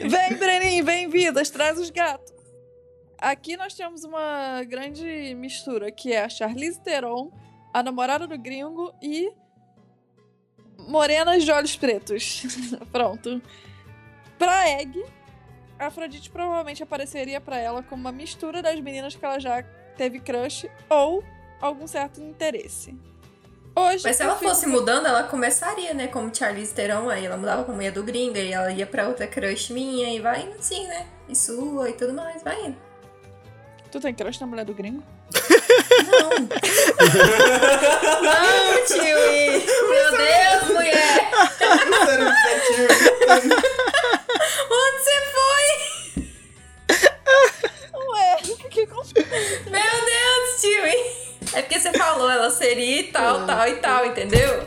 Vem, 0.10 0.38
Breninho, 0.38 0.84
vem, 0.86 1.10
vidas, 1.10 1.50
traz 1.50 1.78
os 1.80 1.90
gatos. 1.90 2.34
Aqui 3.18 3.58
nós 3.58 3.74
temos 3.74 4.04
uma 4.04 4.64
grande 4.64 5.34
mistura, 5.36 5.92
que 5.92 6.14
é 6.14 6.24
a 6.24 6.30
Charlize 6.30 6.80
Theron, 6.82 7.32
a 7.74 7.82
namorada 7.82 8.28
do 8.28 8.38
gringo 8.38 8.94
e 9.02 9.32
morenas 10.78 11.44
de 11.44 11.52
olhos 11.52 11.76
pretos. 11.76 12.44
Pronto. 12.92 13.42
Pra 14.38 14.70
Egg, 14.70 15.04
a 15.80 15.88
Afrodite 15.88 16.30
provavelmente 16.30 16.84
apareceria 16.84 17.40
pra 17.42 17.58
ela 17.58 17.82
como 17.84 18.02
uma 18.02 18.12
mistura 18.12 18.62
das 18.62 18.80
meninas 18.80 19.16
que 19.16 19.26
ela 19.26 19.40
já 19.40 19.64
teve 19.98 20.20
crush 20.20 20.70
ou 20.90 21.24
algum 21.62 21.88
certo 21.88 22.22
interesse. 22.22 22.96
Hoje, 23.78 24.04
Mas 24.06 24.16
se 24.16 24.24
ela 24.24 24.36
fico- 24.38 24.50
fosse 24.50 24.68
mudando, 24.68 25.06
ela 25.06 25.24
começaria, 25.24 25.94
né? 25.94 26.08
Como 26.08 26.34
Charlize 26.34 26.74
Theron, 26.74 27.10
aí 27.10 27.26
ela 27.26 27.36
mudava 27.36 27.64
como 27.66 27.82
ia 27.82 27.92
do 27.92 28.04
gringa, 28.04 28.40
e 28.40 28.54
ela 28.54 28.72
ia 28.72 28.86
pra 28.86 29.08
outra 29.08 29.28
crush 29.28 29.70
minha, 29.74 30.14
e 30.16 30.20
vai 30.22 30.44
indo 30.44 30.56
assim, 30.58 30.88
né? 30.88 31.06
E 31.28 31.36
sua 31.36 31.90
e 31.90 31.94
tudo 31.94 32.14
mais, 32.14 32.42
vai 32.42 32.68
indo. 32.68 32.78
Tu 33.92 34.00
tem 34.00 34.14
crush 34.14 34.40
na 34.40 34.48
mulher 34.48 34.64
do 34.66 34.74
gringo? 34.74 35.04
Não! 36.08 36.30
Não, 38.22 38.86
tio! 38.86 39.00
Meu 39.90 40.12
Deus, 40.18 40.74
mulher! 40.74 41.32
Onde 44.72 45.00
você 45.04 45.22
que. 48.76 48.88
Meu 49.70 49.82
Deus, 50.06 50.62
tio! 50.62 50.86
É 51.54 51.62
porque 51.62 51.80
você 51.80 51.92
falou, 51.94 52.30
ela 52.30 52.50
seria 52.50 53.00
e 53.02 53.04
tal, 53.04 53.46
tal 53.46 53.68
e 53.68 53.76
tal, 53.76 54.06
entendeu? 54.06 54.64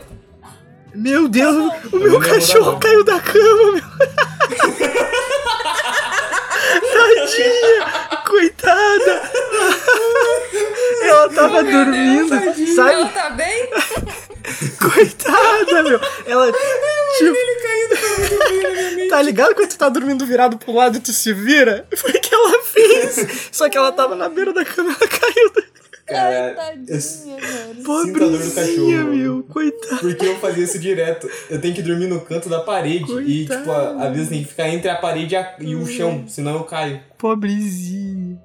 Meu 0.95 1.27
Deus, 1.27 1.55
o 1.91 1.97
Eu 1.97 1.99
meu 1.99 2.19
cachorro 2.19 2.71
não. 2.73 2.79
caiu 2.79 3.03
da 3.03 3.19
cama, 3.19 3.71
meu. 3.73 3.83
Tadinha, 6.93 8.17
coitada. 8.27 9.21
Ela 11.03 11.29
tava 11.29 11.63
dormindo, 11.63 12.33
Ela 12.35 12.53
sabe? 12.75 13.13
tá 13.13 13.29
bem? 13.31 13.69
Coitada, 14.79 15.83
meu. 15.83 15.99
Ela, 16.25 16.51
tipo... 17.17 17.35
Tá 19.09 19.21
ligado 19.23 19.55
quando 19.55 19.69
tu 19.69 19.77
tá 19.77 19.89
dormindo 19.89 20.25
virado 20.25 20.57
pro 20.57 20.71
lado 20.73 20.97
e 20.97 21.01
tu 21.01 21.11
se 21.11 21.33
vira? 21.33 21.87
Foi 21.95 22.11
o 22.11 22.21
que 22.21 22.33
ela 22.33 22.61
fez. 22.63 23.49
Só 23.51 23.67
que 23.67 23.77
ela 23.77 23.91
tava 23.91 24.15
na 24.15 24.29
beira 24.29 24.53
da 24.53 24.63
cama 24.63 24.91
e 24.91 24.93
ela 24.93 25.07
caiu. 25.07 25.51
Ai, 25.55 25.63
Cara, 26.15 26.53
tadinha, 26.55 27.37
eu-. 27.77 27.83
Pobrezinha, 27.83 28.55
cachorro. 28.55 29.15
meu. 29.15 29.43
Coitada. 29.43 29.97
porque 29.97 30.25
eu 30.25 30.39
fazia 30.39 30.63
isso 30.63 30.77
direto. 30.79 31.29
Eu 31.49 31.59
tenho 31.61 31.73
que 31.73 31.81
dormir 31.81 32.07
no 32.07 32.21
canto 32.21 32.49
da 32.49 32.59
parede. 32.61 33.11
E, 33.21 33.45
tipo, 33.47 33.71
a- 33.71 34.05
às 34.07 34.13
vezes 34.13 34.29
tem 34.29 34.43
que 34.43 34.49
ficar 34.49 34.69
entre 34.69 34.89
a 34.89 34.95
parede 34.95 35.33
e, 35.33 35.37
a- 35.37 35.55
e 35.59 35.75
o 35.75 35.85
chão, 35.87 36.25
senão 36.27 36.53
eu 36.55 36.63
caio. 36.63 37.01
Pobrezinha. 37.17 38.39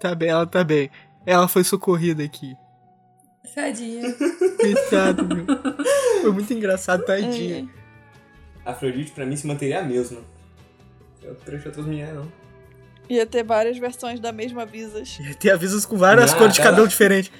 Tá 0.00 0.14
bem, 0.14 0.28
ela 0.30 0.46
tá 0.46 0.62
bem. 0.64 0.90
Ela 1.26 1.46
foi 1.48 1.62
socorrida 1.64 2.22
aqui. 2.24 2.54
Tadinha. 3.54 4.14
Coitado, 4.14 5.26
meu. 5.34 5.44
Foi 6.22 6.32
muito 6.32 6.52
engraçado, 6.52 7.04
tadinha. 7.04 7.68
É. 7.68 7.82
A 8.68 8.72
Afrodite, 8.72 9.10
pra 9.12 9.26
mim, 9.26 9.36
se 9.36 9.46
manteria 9.46 9.80
a 9.80 9.82
mesma. 9.82 10.20
Eu 11.22 11.34
trouxe 11.34 11.66
outras 11.68 11.84
mulheres, 11.86 12.14
não. 12.14 12.32
Ia 13.08 13.26
ter 13.26 13.42
várias 13.44 13.76
versões 13.78 14.20
da 14.20 14.32
mesma 14.32 14.64
Visas. 14.64 15.18
Tem 15.38 15.50
avisos 15.50 15.84
com 15.84 15.96
várias 15.96 16.32
Ah, 16.32 16.36
cores 16.36 16.54
de 16.54 16.60
tá. 16.60 16.70
cabelo 16.70 16.88
diferentes. 16.88 17.30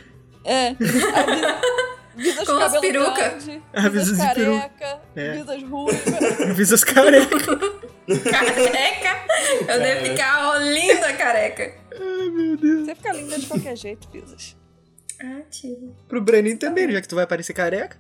É. 0.44 0.74
Visas 2.14 2.46
Com 2.46 2.56
as 2.58 2.78
peruca. 2.78 3.14
grande, 3.14 3.62
Ah, 3.72 3.88
visas 3.88 4.10
visas 4.10 4.28
de 4.28 4.34
peruca. 4.34 4.68
careca, 4.78 5.00
É. 5.16 5.32
visas 5.32 5.62
ruivas. 5.62 6.02
Avisos 6.50 6.84
careca. 6.84 7.38
Careca? 8.30 9.26
Eu 9.72 9.80
devo 9.80 10.06
ficar 10.06 10.58
linda 10.58 11.12
careca. 11.14 11.74
Você 12.84 12.94
fica 12.94 13.12
linda 13.12 13.38
de 13.38 13.46
qualquer 13.46 13.76
jeito, 13.76 14.08
Visas. 14.10 14.56
Ah, 15.22 15.40
tio. 15.50 15.94
Pro 16.08 16.20
Breninho 16.20 16.58
também, 16.58 16.90
já 16.90 17.00
que 17.00 17.08
tu 17.08 17.14
vai 17.14 17.24
aparecer 17.24 17.52
careca. 17.52 17.96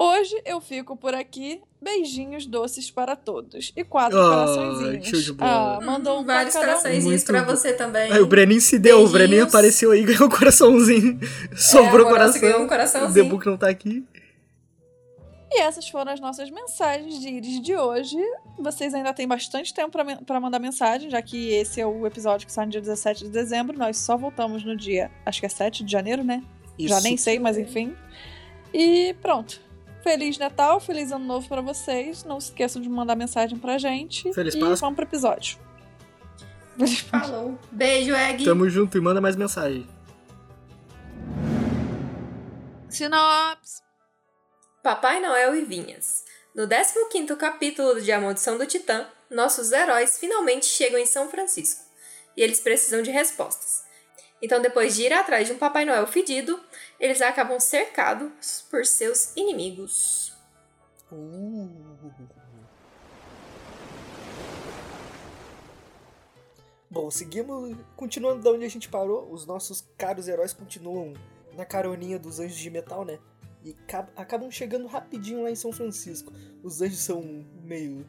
Hoje 0.00 0.40
eu 0.44 0.60
fico 0.60 0.96
por 0.96 1.12
aqui. 1.14 1.60
Beijinhos 1.82 2.46
doces 2.46 2.88
para 2.90 3.14
todos. 3.16 3.72
E 3.76 3.82
quatro 3.84 4.16
Oh, 4.18 4.28
coraçõezinhos. 4.28 5.34
Ah, 5.40 5.78
mandou 5.82 6.20
um 6.20 6.24
pra 6.24 6.34
Vários 6.34 6.54
um. 6.54 6.60
coraçõezinhos 6.60 7.24
bom. 7.44 7.54
você 7.56 7.72
também. 7.72 8.12
Aí 8.12 8.20
o 8.20 8.26
Breninho 8.26 8.60
se 8.60 8.78
deu, 8.78 8.96
o 8.96 8.98
Beijinhos. 8.98 9.12
Breninho 9.12 9.44
apareceu 9.44 9.90
aí 9.92 10.00
e 10.00 10.04
ganhou 10.04 10.26
um 10.26 10.28
coraçãozinho. 10.28 11.18
Sobrou 11.56 12.06
agora 12.06 12.10
coração. 12.10 12.32
você 12.32 12.38
ganhou 12.40 12.60
um 12.60 12.64
O 12.64 12.68
coraçãozinho. 12.68 13.12
Debook 13.24 13.46
não 13.46 13.56
tá 13.56 13.68
aqui. 13.68 14.04
E 15.50 15.60
essas 15.62 15.88
foram 15.88 16.12
as 16.12 16.20
nossas 16.20 16.50
mensagens 16.50 17.20
de 17.20 17.28
Iris 17.28 17.60
de 17.62 17.74
hoje. 17.74 18.18
Vocês 18.58 18.92
ainda 18.92 19.14
têm 19.14 19.26
bastante 19.26 19.72
tempo 19.72 19.90
pra 20.26 20.40
mandar 20.40 20.58
mensagem, 20.58 21.08
já 21.08 21.22
que 21.22 21.50
esse 21.50 21.80
é 21.80 21.86
o 21.86 22.06
episódio 22.06 22.46
que 22.46 22.52
sai 22.52 22.66
no 22.66 22.70
dia 22.72 22.80
17 22.80 23.24
de 23.24 23.30
dezembro. 23.30 23.76
Nós 23.78 23.96
só 23.96 24.16
voltamos 24.16 24.62
no 24.64 24.76
dia, 24.76 25.10
acho 25.24 25.40
que 25.40 25.46
é 25.46 25.48
7 25.48 25.84
de 25.84 25.90
janeiro, 25.90 26.22
né? 26.22 26.42
Já 26.78 26.96
Isso. 26.96 27.02
nem 27.04 27.16
sei, 27.16 27.38
mas 27.38 27.56
enfim. 27.56 27.96
E 28.72 29.14
pronto. 29.22 29.60
Feliz 30.02 30.38
Natal, 30.38 30.78
feliz 30.80 31.10
Ano 31.10 31.24
Novo 31.24 31.48
pra 31.48 31.60
vocês. 31.60 32.24
Não 32.24 32.40
se 32.40 32.50
esqueçam 32.50 32.80
de 32.80 32.88
mandar 32.88 33.16
mensagem 33.16 33.58
pra 33.58 33.78
gente. 33.78 34.32
Feliz 34.32 34.54
e 34.54 34.58
Páscoa. 34.58 34.76
vamos 34.76 34.96
pro 34.96 35.04
episódio. 35.04 35.58
Falou. 37.10 37.58
Beijo, 37.72 38.14
Egg. 38.14 38.44
Tamo 38.44 38.68
junto 38.70 38.96
e 38.96 39.00
manda 39.00 39.20
mais 39.20 39.34
mensagem. 39.34 39.86
Sinopse. 42.88 43.87
Papai 44.82 45.20
Noel 45.20 45.56
e 45.56 45.64
Vinhas. 45.64 46.24
No 46.54 46.68
15º 46.68 47.36
capítulo 47.36 48.00
de 48.00 48.12
A 48.12 48.20
Maldição 48.20 48.56
do 48.56 48.64
Titã, 48.64 49.08
nossos 49.28 49.72
heróis 49.72 50.18
finalmente 50.18 50.66
chegam 50.66 50.98
em 51.00 51.04
São 51.04 51.28
Francisco. 51.28 51.84
E 52.36 52.42
eles 52.42 52.60
precisam 52.60 53.02
de 53.02 53.10
respostas. 53.10 53.84
Então, 54.40 54.62
depois 54.62 54.94
de 54.94 55.02
ir 55.02 55.12
atrás 55.12 55.48
de 55.48 55.52
um 55.52 55.58
Papai 55.58 55.84
Noel 55.84 56.06
fedido, 56.06 56.60
eles 57.00 57.20
acabam 57.20 57.58
cercados 57.58 58.64
por 58.70 58.86
seus 58.86 59.36
inimigos. 59.36 60.32
Uh. 61.10 61.68
Bom, 66.88 67.10
seguimos. 67.10 67.76
Continuando 67.96 68.42
da 68.42 68.50
onde 68.50 68.64
a 68.64 68.70
gente 68.70 68.88
parou, 68.88 69.30
os 69.32 69.44
nossos 69.44 69.84
caros 69.98 70.28
heróis 70.28 70.52
continuam 70.52 71.14
na 71.54 71.64
caroninha 71.64 72.18
dos 72.18 72.38
anjos 72.38 72.56
de 72.56 72.70
metal, 72.70 73.04
né? 73.04 73.18
E 73.64 73.72
ca- 73.86 74.08
acabam 74.16 74.50
chegando 74.50 74.86
rapidinho 74.86 75.42
lá 75.42 75.50
em 75.50 75.56
São 75.56 75.72
Francisco. 75.72 76.32
Os 76.62 76.80
anjos 76.80 77.00
são 77.00 77.44
meio. 77.64 78.06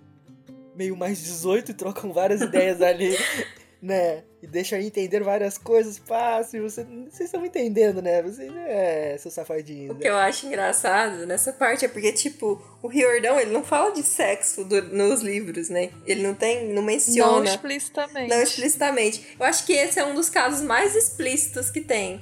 meio 0.76 0.96
mais 0.96 1.20
18 1.22 1.72
e 1.72 1.74
trocam 1.74 2.14
várias 2.14 2.40
ideias 2.42 2.82
ali, 2.82 3.18
né? 3.82 4.24
E 4.42 4.48
deixam 4.48 4.80
entender 4.80 5.22
várias 5.22 5.58
coisas 5.58 5.98
fácil. 5.98 6.64
Você, 6.64 6.84
vocês 7.10 7.22
estão 7.28 7.46
entendendo, 7.46 8.02
né? 8.02 8.22
Vocês. 8.22 8.50
É, 8.56 9.18
seus 9.20 9.34
safadinhos. 9.34 9.92
O 9.92 9.94
né? 9.96 10.00
que 10.02 10.08
eu 10.08 10.16
acho 10.16 10.46
engraçado 10.48 11.26
nessa 11.26 11.52
parte 11.52 11.84
é 11.84 11.88
porque, 11.90 12.14
tipo, 12.14 12.62
o 12.82 12.88
Riordão, 12.88 13.38
ele 13.38 13.52
não 13.52 13.64
fala 13.64 13.92
de 13.92 14.02
sexo 14.04 14.64
do- 14.64 14.82
nos 14.96 15.22
livros, 15.22 15.68
né? 15.68 15.90
Ele 16.06 16.22
não 16.24 16.34
tem, 16.36 16.68
não 16.68 16.76
Não 16.76 16.84
menciona. 16.84 17.44
explicitamente. 17.46 18.30
Não 18.30 18.42
explicitamente. 18.42 19.28
Eu 19.38 19.46
acho 19.46 19.66
que 19.66 19.74
esse 19.74 20.00
é 20.00 20.06
um 20.06 20.14
dos 20.14 20.30
casos 20.30 20.62
mais 20.62 20.96
explícitos 20.96 21.70
que 21.70 21.82
tem. 21.82 22.22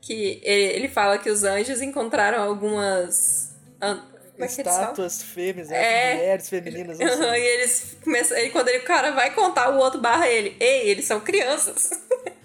Que 0.00 0.40
ele, 0.42 0.88
fala 0.88 1.18
que 1.18 1.30
os 1.30 1.44
anjos 1.44 1.82
encontraram 1.82 2.42
algumas. 2.42 3.54
é 3.80 3.86
falam? 3.86 4.46
Estátuas 4.48 5.22
fêmeas, 5.22 5.68
né? 5.68 6.12
É. 6.12 6.14
mulheres 6.14 6.48
femininas. 6.48 7.00
Aham, 7.00 7.36
e 7.36 7.42
eles 7.42 7.96
começam. 8.02 8.36
Aí 8.36 8.50
quando 8.50 8.68
ele, 8.68 8.78
o 8.78 8.84
cara 8.84 9.10
vai 9.12 9.34
contar, 9.34 9.70
o 9.70 9.78
outro 9.78 10.00
barra 10.00 10.28
ele. 10.28 10.56
Ei, 10.60 10.88
eles 10.88 11.04
são 11.04 11.20
crianças. 11.20 11.90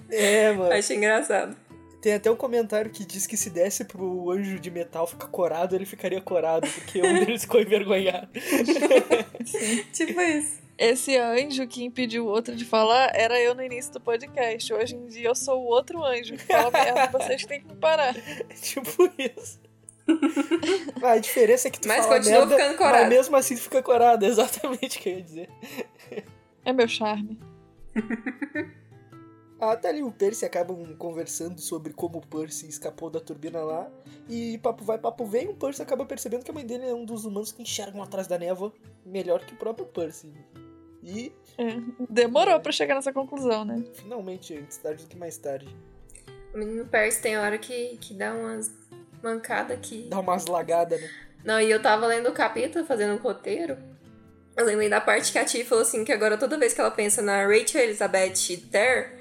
É, 0.10 0.52
mano. 0.52 0.72
Achei 0.74 0.98
engraçado. 0.98 1.56
Tem 2.02 2.16
até 2.16 2.30
um 2.30 2.36
comentário 2.36 2.92
que 2.92 3.06
diz 3.06 3.26
que 3.26 3.38
se 3.38 3.50
desse 3.50 3.86
pro 3.86 4.30
anjo 4.30 4.60
de 4.60 4.70
metal 4.70 5.08
ficar 5.08 5.28
corado, 5.28 5.74
ele 5.74 5.86
ficaria 5.86 6.20
corado, 6.20 6.68
porque 6.68 7.00
um 7.00 7.14
deles 7.14 7.44
ficou 7.44 7.62
envergonhado. 7.62 8.28
Tipo 9.94 10.20
isso. 10.20 10.63
Esse 10.78 11.16
anjo 11.18 11.68
que 11.68 11.84
impediu 11.84 12.26
o 12.26 12.28
outro 12.28 12.56
de 12.56 12.66
falar 12.66 13.12
era 13.14 13.40
eu 13.40 13.54
no 13.54 13.64
início 13.64 13.94
do 13.94 14.02
podcast. 14.02 14.74
Hoje 14.74 14.96
em 14.96 15.06
dia 15.08 15.28
eu 15.28 15.36
sou 15.36 15.62
o 15.62 15.66
outro 15.66 16.04
anjo 16.04 16.36
que 16.36 16.46
fala 16.46 16.72
merda, 16.72 17.08
vocês 17.18 17.46
têm 17.46 17.62
que 17.62 17.68
me 17.68 17.76
parar. 17.76 18.14
tipo 18.62 19.10
isso. 19.18 19.60
a 21.02 21.18
diferença 21.18 21.68
é 21.68 21.72
que 21.72 21.80
tu 21.80 21.88
Mas 21.88 22.06
fala 22.06 22.18
continua 22.18 22.46
merda, 22.46 22.58
ficando 22.58 22.78
corado. 22.78 23.02
mas 23.04 23.10
mesmo 23.10 23.36
assim 23.36 23.56
tu 23.56 23.62
fica 23.62 23.84
corado, 23.84 24.26
é 24.26 24.28
exatamente 24.30 24.98
o 24.98 25.02
que 25.02 25.10
eu 25.10 25.14
ia 25.14 25.22
dizer. 25.22 25.50
É 26.66 26.74
meu 26.74 26.88
charme. 26.88 27.40
A 29.60 29.78
Thalia 29.78 30.02
e 30.02 30.04
o 30.04 30.12
Percy 30.12 30.44
acabam 30.44 30.94
conversando 30.98 31.62
sobre 31.62 31.94
como 31.94 32.18
o 32.18 32.28
Percy 32.28 32.68
escapou 32.68 33.10
da 33.10 33.22
turbina 33.22 33.62
lá. 33.64 33.90
E 34.28 34.58
papo 34.58 34.84
vai, 34.84 34.98
papo 34.98 35.26
vem, 35.26 35.48
o 35.48 35.54
Percy 35.54 35.82
acaba 35.82 36.06
percebendo 36.06 36.44
que 36.44 36.52
a 36.52 36.54
mãe 36.54 36.66
dele 36.66 36.86
é 36.86 36.94
um 36.94 37.06
dos 37.06 37.24
humanos 37.24 37.52
que 37.54 37.62
enxergam 37.62 38.02
atrás 38.02 38.28
da 38.28 38.38
névoa 38.38 38.74
melhor 39.06 39.46
que 39.46 39.54
o 39.54 39.58
próprio 39.58 39.86
Percy. 39.86 40.34
E, 41.04 41.32
É. 41.58 41.78
Demorou 42.10 42.60
pra 42.60 42.72
chegar 42.72 42.96
nessa 42.96 43.12
conclusão, 43.14 43.64
né? 43.66 43.84
finalmente, 43.94 44.58
antes 44.58 44.78
tarde 44.78 45.04
do 45.04 45.10
que 45.10 45.18
mais 45.18 45.38
tarde, 45.38 45.68
O 46.54 46.58
menino 46.58 46.86
Percy 46.86 47.22
tem 47.22 47.38
hora 47.38 47.58
que, 47.58 47.98
que 48.00 48.14
dá 48.14 48.34
umas 48.34 48.72
mancadas 49.22 49.78
que. 49.82 50.04
dá 50.10 50.20
umas 50.20 50.46
lagadas, 50.48 51.00
né? 51.02 51.10
Não, 51.44 51.60
e 51.60 51.70
eu 51.70 51.82
tava 51.82 52.08
lendo 52.08 52.30
o 52.30 52.34
capítulo, 52.34 52.86
fazendo 52.86 53.14
um 53.16 53.22
roteiro. 53.22 53.78
Eu 54.56 54.66
lembrei 54.66 54.88
da 54.88 55.02
parte 55.02 55.32
que 55.32 55.40
a 55.40 55.44
Tia 55.46 55.66
falou 55.66 55.82
assim: 55.82 56.06
que 56.06 56.12
agora 56.12 56.38
toda 56.38 56.58
vez 56.58 56.74
que 56.74 56.80
ela 56.80 56.92
pensa 56.92 57.22
na 57.22 57.46
Rachel 57.46 57.82
Elizabeth 57.82 58.34
Ter, 58.72 59.12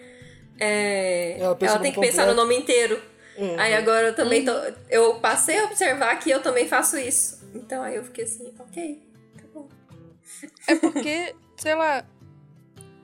é, 0.61 1.37
Ela 1.40 1.57
ela 1.61 1.79
tem 1.79 1.90
que 1.90 1.97
nome 1.97 2.07
pensar 2.09 2.27
no 2.27 2.29
completo. 2.29 2.37
nome 2.37 2.57
inteiro. 2.57 3.03
Uhum. 3.38 3.59
Aí 3.59 3.75
agora 3.75 4.09
eu 4.09 4.14
também 4.14 4.45
tô. 4.45 4.53
Eu 4.90 5.14
passei 5.21 5.59
a 5.59 5.64
observar 5.64 6.14
que 6.18 6.31
eu 6.31 6.42
também 6.42 6.68
faço 6.68 6.99
isso. 6.99 7.42
Então 7.55 7.83
aí 7.83 7.97
eu 7.97 8.05
fiquei 8.05 8.25
assim, 8.25 8.53
ok, 8.59 9.03
tá 9.37 9.45
bom. 9.55 9.68
É 10.68 10.75
porque, 10.77 11.35
sei 11.62 11.75
lá, 11.77 12.05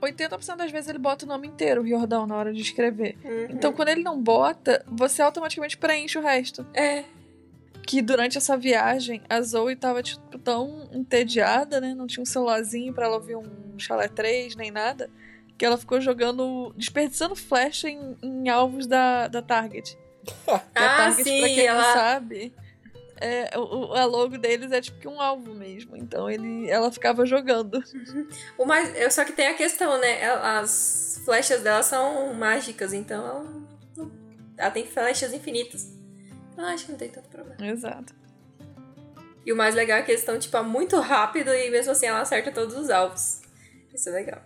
80% 0.02 0.56
das 0.56 0.70
vezes 0.72 0.88
ele 0.88 0.98
bota 0.98 1.24
o 1.24 1.28
nome 1.28 1.46
inteiro, 1.46 1.80
o 1.80 1.84
Riordão, 1.84 2.26
na 2.26 2.36
hora 2.36 2.52
de 2.52 2.60
escrever. 2.60 3.16
Uhum. 3.24 3.46
Então 3.50 3.72
quando 3.72 3.88
ele 3.88 4.02
não 4.02 4.20
bota, 4.20 4.84
você 4.86 5.22
automaticamente 5.22 5.76
preenche 5.76 6.18
o 6.18 6.22
resto. 6.22 6.66
É, 6.74 7.04
que 7.86 8.02
durante 8.02 8.36
essa 8.36 8.56
viagem 8.56 9.22
a 9.28 9.40
Zoe 9.40 9.76
tava 9.76 10.02
tipo, 10.02 10.38
tão 10.40 10.88
entediada, 10.92 11.80
né? 11.80 11.94
Não 11.94 12.06
tinha 12.06 12.22
um 12.22 12.26
celularzinho 12.26 12.92
pra 12.92 13.06
ela 13.06 13.14
ouvir 13.16 13.36
um 13.36 13.78
chalé 13.78 14.08
3 14.08 14.56
nem 14.56 14.70
nada, 14.70 15.08
que 15.56 15.64
ela 15.64 15.78
ficou 15.78 16.00
jogando, 16.00 16.72
desperdiçando 16.76 17.34
flecha 17.36 17.88
em, 17.88 18.16
em 18.22 18.48
alvos 18.48 18.86
da, 18.86 19.28
da 19.28 19.40
Target. 19.40 19.96
Que 20.44 20.50
a 20.50 20.56
Ah, 20.94 20.96
Target, 20.96 21.24
sim, 21.24 21.38
pra 21.40 21.48
quem 21.48 21.64
ela- 21.66 21.82
não 21.82 21.92
sabe, 21.94 22.52
é, 23.20 23.50
a 23.54 24.04
logo 24.04 24.36
deles 24.38 24.70
é 24.72 24.80
tipo 24.80 24.98
que 24.98 25.08
um 25.08 25.20
alvo 25.20 25.54
mesmo. 25.54 25.96
Então 25.96 26.28
ele, 26.30 26.68
ela 26.70 26.90
ficava 26.90 27.24
jogando. 27.26 27.82
O 28.56 28.64
mais, 28.64 28.96
eu, 28.96 29.10
só 29.10 29.24
que 29.24 29.32
tem 29.32 29.48
a 29.48 29.54
questão, 29.54 29.98
né? 30.00 30.20
ela- 30.22 30.60
As 30.60 31.20
flechas 31.24 31.62
dela 31.62 31.82
são 31.82 32.32
mágicas, 32.34 32.92
então 32.92 33.24
ela, 33.26 34.08
ela 34.56 34.70
tem 34.70 34.86
flechas 34.86 35.32
infinitas. 35.32 35.88
Então 36.52 36.64
acho 36.64 36.86
que 36.86 36.92
não 36.92 36.98
tem 36.98 37.08
tanto 37.10 37.28
problema. 37.28 37.56
Exato. 37.66 38.14
E 39.46 39.52
o 39.52 39.56
mais 39.56 39.74
legal 39.74 39.98
é 39.98 40.02
que 40.02 40.10
eles 40.10 40.20
estão, 40.20 40.38
tipo, 40.38 40.62
muito 40.62 40.98
rápido 41.00 41.54
e 41.54 41.70
mesmo 41.70 41.92
assim 41.92 42.06
ela 42.06 42.20
acerta 42.20 42.50
todos 42.52 42.76
os 42.76 42.90
alvos. 42.90 43.40
Isso 43.94 44.08
é 44.08 44.12
legal. 44.12 44.42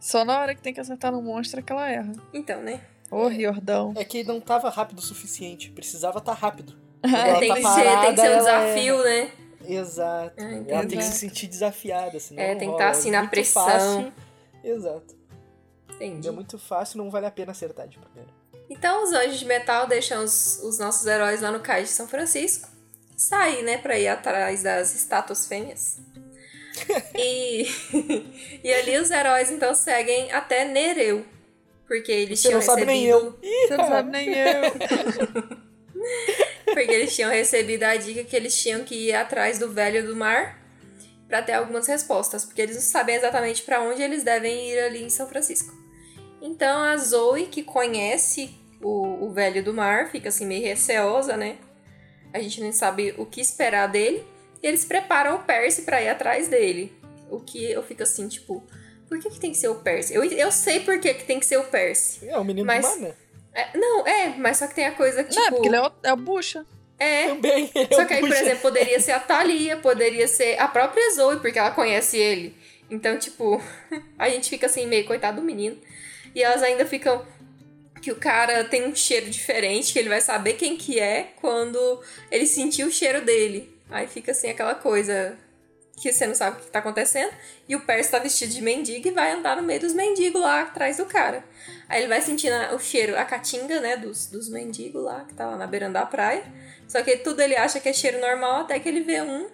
Só 0.00 0.24
na 0.24 0.38
hora 0.40 0.54
que 0.54 0.62
tem 0.62 0.72
que 0.72 0.80
acertar 0.80 1.10
no 1.12 1.20
monstro 1.20 1.60
é 1.60 1.62
que 1.62 1.72
ela 1.72 1.88
erra. 1.90 2.12
Então, 2.32 2.62
né? 2.62 2.80
Ô, 3.10 3.26
Riordão. 3.28 3.92
É 3.96 4.04
que 4.04 4.24
não 4.24 4.40
tava 4.40 4.68
rápido 4.70 4.98
o 4.98 5.02
suficiente, 5.02 5.70
precisava 5.70 6.18
estar 6.18 6.32
rápido. 6.32 6.74
É, 7.02 7.28
Ela 7.28 7.38
tem, 7.38 7.48
tá 7.48 7.54
que 7.54 7.62
ser, 7.62 8.00
tem 8.00 8.14
que 8.14 8.20
ser 8.20 8.28
um 8.28 8.32
ela 8.32 8.38
desafio, 8.38 9.04
né? 9.04 9.30
Exato. 9.68 10.34
Ah, 10.38 10.64
ela 10.68 10.86
tem 10.86 10.98
que 10.98 11.04
se 11.04 11.18
sentir 11.18 11.46
desafiada, 11.46 12.18
senão 12.20 12.42
É, 12.42 12.54
tem 12.54 12.68
que 12.68 12.74
estar 12.74 12.90
assim 12.90 13.10
na 13.10 13.26
pressão. 13.26 13.64
Fácil. 13.64 14.12
Exato. 14.62 15.14
Entendi. 15.94 16.28
É 16.28 16.30
muito 16.30 16.58
fácil, 16.58 16.98
não 16.98 17.10
vale 17.10 17.26
a 17.26 17.30
pena 17.30 17.52
acertar 17.52 17.88
de 17.88 17.98
primeira. 17.98 18.30
Então 18.68 19.04
os 19.04 19.12
anjos 19.12 19.38
de 19.38 19.44
metal 19.44 19.86
deixam 19.86 20.24
os, 20.24 20.60
os 20.62 20.78
nossos 20.78 21.06
heróis 21.06 21.40
lá 21.40 21.50
no 21.50 21.60
cais 21.60 21.88
de 21.88 21.94
São 21.94 22.08
Francisco. 22.08 22.68
Sair, 23.16 23.62
né, 23.62 23.78
pra 23.78 23.98
ir 23.98 24.08
atrás 24.08 24.62
das 24.62 24.94
estátuas 24.94 25.46
fêmeas. 25.46 25.98
e, 27.16 27.66
e 28.62 28.72
ali 28.74 28.98
os 28.98 29.10
heróis 29.10 29.50
então 29.50 29.74
seguem 29.74 30.30
até 30.32 30.64
Nereu. 30.64 31.24
Porque 31.86 32.12
eles 32.12 32.40
Você 32.40 32.48
tinham 32.48 32.60
não 32.60 32.66
sabe 32.66 32.84
nem 32.84 33.04
eu. 33.04 33.38
Você 33.40 33.76
não 33.76 33.88
sabe 33.88 34.10
nem 34.10 34.28
eu. 34.28 35.56
Porque 36.66 36.92
eles 36.92 37.14
tinham 37.14 37.30
recebido 37.30 37.84
a 37.84 37.96
dica 37.96 38.24
que 38.24 38.34
eles 38.36 38.60
tinham 38.60 38.84
que 38.84 38.94
ir 39.08 39.14
atrás 39.14 39.58
do 39.58 39.72
velho 39.72 40.06
do 40.06 40.14
mar. 40.16 40.58
para 41.28 41.42
ter 41.42 41.54
algumas 41.54 41.86
respostas, 41.88 42.44
porque 42.44 42.62
eles 42.62 42.76
não 42.76 42.82
sabem 42.82 43.16
exatamente 43.16 43.62
para 43.62 43.80
onde 43.82 44.00
eles 44.02 44.22
devem 44.22 44.70
ir 44.70 44.78
ali 44.78 45.02
em 45.02 45.10
São 45.10 45.26
Francisco. 45.28 45.74
Então 46.40 46.80
a 46.84 46.96
Zoe, 46.96 47.46
que 47.46 47.62
conhece 47.64 48.50
o, 48.80 49.24
o 49.26 49.32
velho 49.32 49.64
do 49.64 49.74
mar, 49.74 50.08
fica 50.10 50.28
assim 50.28 50.46
meio 50.46 50.62
receosa, 50.64 51.36
né? 51.36 51.56
A 52.32 52.38
gente 52.40 52.60
não 52.60 52.70
sabe 52.72 53.12
o 53.18 53.26
que 53.26 53.40
esperar 53.40 53.88
dele. 53.88 54.24
E 54.62 54.66
eles 54.66 54.84
preparam 54.84 55.36
o 55.36 55.38
Percy 55.40 55.82
para 55.82 56.00
ir 56.02 56.08
atrás 56.08 56.46
dele. 56.48 56.92
O 57.30 57.40
que 57.40 57.70
eu 57.72 57.82
fico 57.82 58.02
assim, 58.04 58.28
tipo, 58.28 58.62
por 59.08 59.18
que, 59.18 59.30
que 59.30 59.40
tem 59.40 59.50
que 59.50 59.56
ser 59.58 59.68
o 59.68 59.76
Percy? 59.76 60.14
Eu, 60.14 60.22
eu 60.24 60.52
sei 60.52 60.80
por 60.80 61.00
que, 61.00 61.12
que 61.14 61.24
tem 61.24 61.40
que 61.40 61.46
ser 61.46 61.56
o 61.56 61.64
Percy. 61.64 62.28
É 62.28 62.38
o 62.38 62.44
menino 62.44 62.66
Mas- 62.66 62.84
do 62.84 63.00
mar, 63.00 63.08
né? 63.08 63.14
É, 63.56 63.68
não, 63.74 64.06
é, 64.06 64.34
mas 64.36 64.58
só 64.58 64.66
que 64.66 64.74
tem 64.74 64.84
a 64.84 64.92
coisa 64.92 65.24
que, 65.24 65.30
tipo... 65.30 65.40
Não, 65.40 65.48
é 65.48 65.50
porque 65.50 65.68
ele 65.68 65.76
é 65.76 65.82
o, 65.82 65.92
é 66.02 66.12
o 66.12 66.16
bucha. 66.16 66.66
é, 66.98 67.28
Também. 67.28 67.70
é 67.74 67.94
Só 67.94 68.04
que 68.04 68.12
aí, 68.12 68.20
por 68.20 68.30
exemplo, 68.30 68.60
poderia 68.60 69.00
ser 69.00 69.12
a 69.12 69.18
Thalia, 69.18 69.78
poderia 69.78 70.28
ser 70.28 70.60
a 70.60 70.68
própria 70.68 71.10
Zoe, 71.14 71.40
porque 71.40 71.58
ela 71.58 71.70
conhece 71.70 72.18
ele. 72.18 72.54
Então, 72.90 73.18
tipo, 73.18 73.62
a 74.18 74.28
gente 74.28 74.50
fica 74.50 74.66
assim, 74.66 74.86
meio 74.86 75.06
coitado 75.06 75.40
do 75.40 75.46
menino. 75.46 75.78
E 76.34 76.42
elas 76.42 76.62
ainda 76.62 76.84
ficam. 76.84 77.24
Que 78.02 78.12
o 78.12 78.16
cara 78.16 78.62
tem 78.62 78.86
um 78.86 78.94
cheiro 78.94 79.28
diferente, 79.30 79.92
que 79.92 79.98
ele 79.98 80.10
vai 80.10 80.20
saber 80.20 80.52
quem 80.52 80.76
que 80.76 81.00
é 81.00 81.32
quando 81.40 82.00
ele 82.30 82.46
sentir 82.46 82.84
o 82.84 82.92
cheiro 82.92 83.24
dele. 83.24 83.74
Aí 83.90 84.06
fica 84.06 84.32
assim 84.32 84.50
aquela 84.50 84.74
coisa 84.74 85.36
que 85.96 86.12
você 86.12 86.26
não 86.26 86.34
sabe 86.34 86.58
o 86.58 86.60
que 86.60 86.70
tá 86.70 86.78
acontecendo. 86.78 87.32
E 87.68 87.74
o 87.74 87.80
Percy 87.80 88.10
tá 88.10 88.18
vestido 88.18 88.52
de 88.52 88.62
mendigo 88.62 89.08
e 89.08 89.10
vai 89.10 89.32
andar 89.32 89.56
no 89.56 89.62
meio 89.62 89.80
dos 89.80 89.94
mendigos 89.94 90.40
lá 90.40 90.62
atrás 90.62 90.98
do 90.98 91.06
cara. 91.06 91.42
Aí 91.88 92.00
ele 92.00 92.08
vai 92.08 92.20
sentindo 92.20 92.54
o 92.74 92.78
cheiro, 92.78 93.18
a 93.18 93.24
caatinga, 93.24 93.80
né, 93.80 93.96
dos, 93.96 94.26
dos 94.26 94.48
mendigos 94.48 95.02
lá, 95.02 95.24
que 95.24 95.34
tá 95.34 95.46
lá 95.46 95.56
na 95.56 95.66
beiranda 95.66 96.00
da 96.00 96.06
praia. 96.06 96.44
Só 96.86 97.02
que 97.02 97.16
tudo 97.16 97.40
ele 97.40 97.56
acha 97.56 97.80
que 97.80 97.88
é 97.88 97.92
cheiro 97.92 98.20
normal, 98.20 98.60
até 98.60 98.78
que 98.78 98.88
ele 98.88 99.00
vê 99.00 99.22
um 99.22 99.48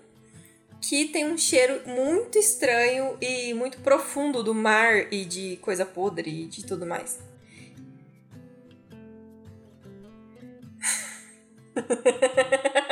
que 0.81 1.07
tem 1.07 1.25
um 1.25 1.39
cheiro 1.39 1.81
muito 1.87 2.37
estranho 2.37 3.17
e 3.21 3.55
muito 3.55 3.79
profundo 3.79 4.43
do 4.43 4.53
mar 4.53 5.13
e 5.13 5.25
de 5.25 5.57
coisa 5.63 5.87
podre 5.87 6.29
e 6.29 6.47
de 6.47 6.67
tudo 6.67 6.85
mais. 6.85 7.21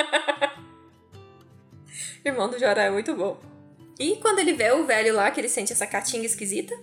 Irmão 2.24 2.48
do 2.48 2.58
Jorá 2.58 2.84
é 2.84 2.90
muito 2.90 3.14
bom. 3.14 3.38
E 3.98 4.16
quando 4.16 4.38
ele 4.38 4.54
vê 4.54 4.70
o 4.72 4.86
velho 4.86 5.14
lá, 5.14 5.30
que 5.30 5.40
ele 5.40 5.48
sente 5.48 5.72
essa 5.72 5.86
catinga 5.86 6.24
esquisita, 6.24 6.74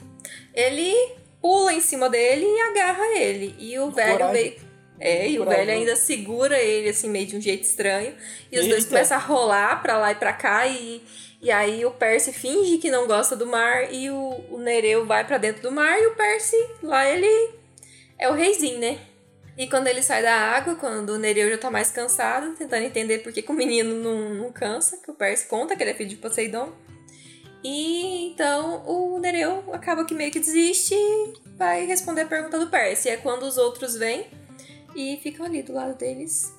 ele 0.54 0.93
pula 1.41 1.73
em 1.73 1.82
cima 1.82 2.10
dele 2.10 2.45
e 2.45 2.62
agarra 2.62 3.17
ele. 3.17 3.56
E 3.58 3.80
o 3.80 3.89
velho 3.89 4.19
Coragem. 4.19 4.34
meio. 4.34 4.67
É, 5.00 5.30
e 5.30 5.39
o 5.39 5.45
velho 5.45 5.71
ainda 5.71 5.95
segura 5.95 6.60
ele, 6.60 6.89
assim, 6.89 7.08
meio 7.08 7.28
de 7.28 7.36
um 7.36 7.41
jeito 7.41 7.63
estranho. 7.63 8.15
E 8.52 8.60
os 8.60 8.67
dois 8.67 8.84
Eita. 8.84 8.89
começam 8.89 9.17
a 9.17 9.19
rolar 9.19 9.82
pra 9.82 9.97
lá 9.97 10.12
e 10.12 10.15
pra 10.15 10.34
cá. 10.34 10.67
E, 10.67 11.04
e 11.41 11.52
aí 11.52 11.86
o 11.86 11.91
Percy 11.91 12.34
finge 12.34 12.78
que 12.78 12.89
não 12.89 13.06
gosta 13.08 13.36
do 13.36 13.45
mar. 13.45 13.93
E 13.93 14.10
o, 14.10 14.43
o 14.52 14.58
Nereu 14.60 15.06
vai 15.06 15.26
pra 15.26 15.38
dentro 15.38 15.62
do 15.62 15.71
mar. 15.71 16.00
E 16.00 16.08
o 16.08 16.15
Percy, 16.15 16.58
lá 16.82 17.08
ele 17.08 17.52
é 18.17 18.28
o 18.30 18.34
reizinho, 18.34 18.80
né? 18.80 19.00
E 19.58 19.67
quando 19.67 19.88
ele 19.88 20.04
sai 20.04 20.22
da 20.22 20.36
água, 20.36 20.76
quando 20.76 21.10
o 21.10 21.17
Nereu 21.17 21.50
já 21.50 21.58
tá 21.58 21.72
mais 21.72 21.89
cansado, 21.89 22.56
tentando 22.56 22.84
entender 22.84 23.20
por 23.20 23.34
que, 23.34 23.41
que 23.41 23.52
o 23.52 23.56
menino 23.56 23.96
não, 23.96 24.30
não 24.36 24.52
cansa, 24.52 24.98
que 24.98 25.10
o 25.10 25.15
Percy 25.15 25.48
conta 25.48 25.76
que 25.76 25.82
ele 25.82 25.91
é 25.91 25.93
filho 25.96 26.10
de 26.10 26.15
Poseidon. 26.15 26.72
E 27.63 28.28
então 28.28 28.86
o 28.86 29.17
Nereu 29.20 29.74
acaba 29.74 30.06
que 30.06 30.13
meio 30.13 30.32
que 30.32 30.39
desiste 30.39 30.93
e 30.93 31.34
vai 31.58 31.86
responder 31.86 32.22
a 32.22 32.28
pergunta 32.28 32.60
do 32.60 32.67
Percy. 32.67 33.10
É 33.10 33.17
quando 33.17 33.43
os 33.43 33.58
outros 33.58 33.96
vêm 33.96 34.28
e 34.96 35.17
ficam 35.24 35.46
ali 35.46 35.63
do 35.63 35.74
lado 35.74 35.98
deles 35.98 36.54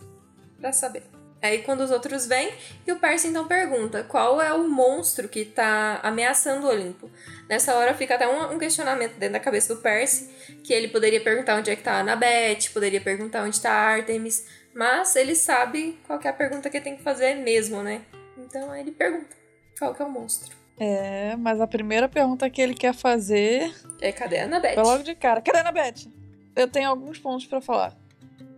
pra 0.58 0.72
saber. 0.72 1.04
Aí 1.40 1.62
quando 1.62 1.82
os 1.82 1.92
outros 1.92 2.26
vêm, 2.26 2.52
e 2.84 2.90
o 2.90 2.98
Percy 2.98 3.28
então 3.28 3.46
pergunta 3.46 4.02
qual 4.02 4.42
é 4.42 4.52
o 4.52 4.68
monstro 4.68 5.28
que 5.28 5.44
tá 5.44 6.00
ameaçando 6.02 6.66
o 6.66 6.70
Olimpo. 6.70 7.08
Nessa 7.48 7.74
hora 7.76 7.94
fica 7.94 8.14
até 8.14 8.28
um, 8.28 8.54
um 8.54 8.58
questionamento 8.58 9.14
dentro 9.14 9.32
da 9.32 9.40
cabeça 9.40 9.74
do 9.74 9.80
Percy, 9.80 10.28
que 10.62 10.72
ele 10.72 10.88
poderia 10.88 11.20
perguntar 11.20 11.56
onde 11.56 11.70
é 11.70 11.76
que 11.76 11.82
tá 11.82 11.92
a 11.92 12.00
Annabeth, 12.00 12.70
poderia 12.74 13.00
perguntar 13.00 13.42
onde 13.44 13.58
tá 13.60 13.70
a 13.70 13.94
Artemis, 13.94 14.46
mas 14.74 15.16
ele 15.16 15.34
sabe 15.34 15.98
qual 16.06 16.20
é 16.22 16.28
a 16.28 16.32
pergunta 16.32 16.68
que 16.68 16.76
ele 16.76 16.84
tem 16.84 16.96
que 16.96 17.02
fazer 17.02 17.34
mesmo, 17.36 17.82
né? 17.82 18.02
Então 18.36 18.70
aí 18.70 18.82
ele 18.82 18.92
pergunta 18.92 19.34
qual 19.78 19.94
que 19.94 20.02
é 20.02 20.04
o 20.04 20.10
monstro. 20.10 20.54
É, 20.78 21.34
mas 21.36 21.60
a 21.60 21.66
primeira 21.66 22.08
pergunta 22.08 22.48
que 22.48 22.62
ele 22.62 22.74
quer 22.74 22.94
fazer 22.94 23.74
É, 24.00 24.12
cadê 24.12 24.38
a 24.38 24.44
Annabeth? 24.44 24.74
foi 24.74 24.82
logo 24.84 25.02
de 25.02 25.14
cara. 25.14 25.40
Cadê 25.40 25.58
a 25.58 25.60
Anabete? 25.62 26.12
Eu 26.54 26.68
tenho 26.68 26.88
alguns 26.88 27.18
pontos 27.18 27.46
pra 27.46 27.60
falar. 27.60 27.96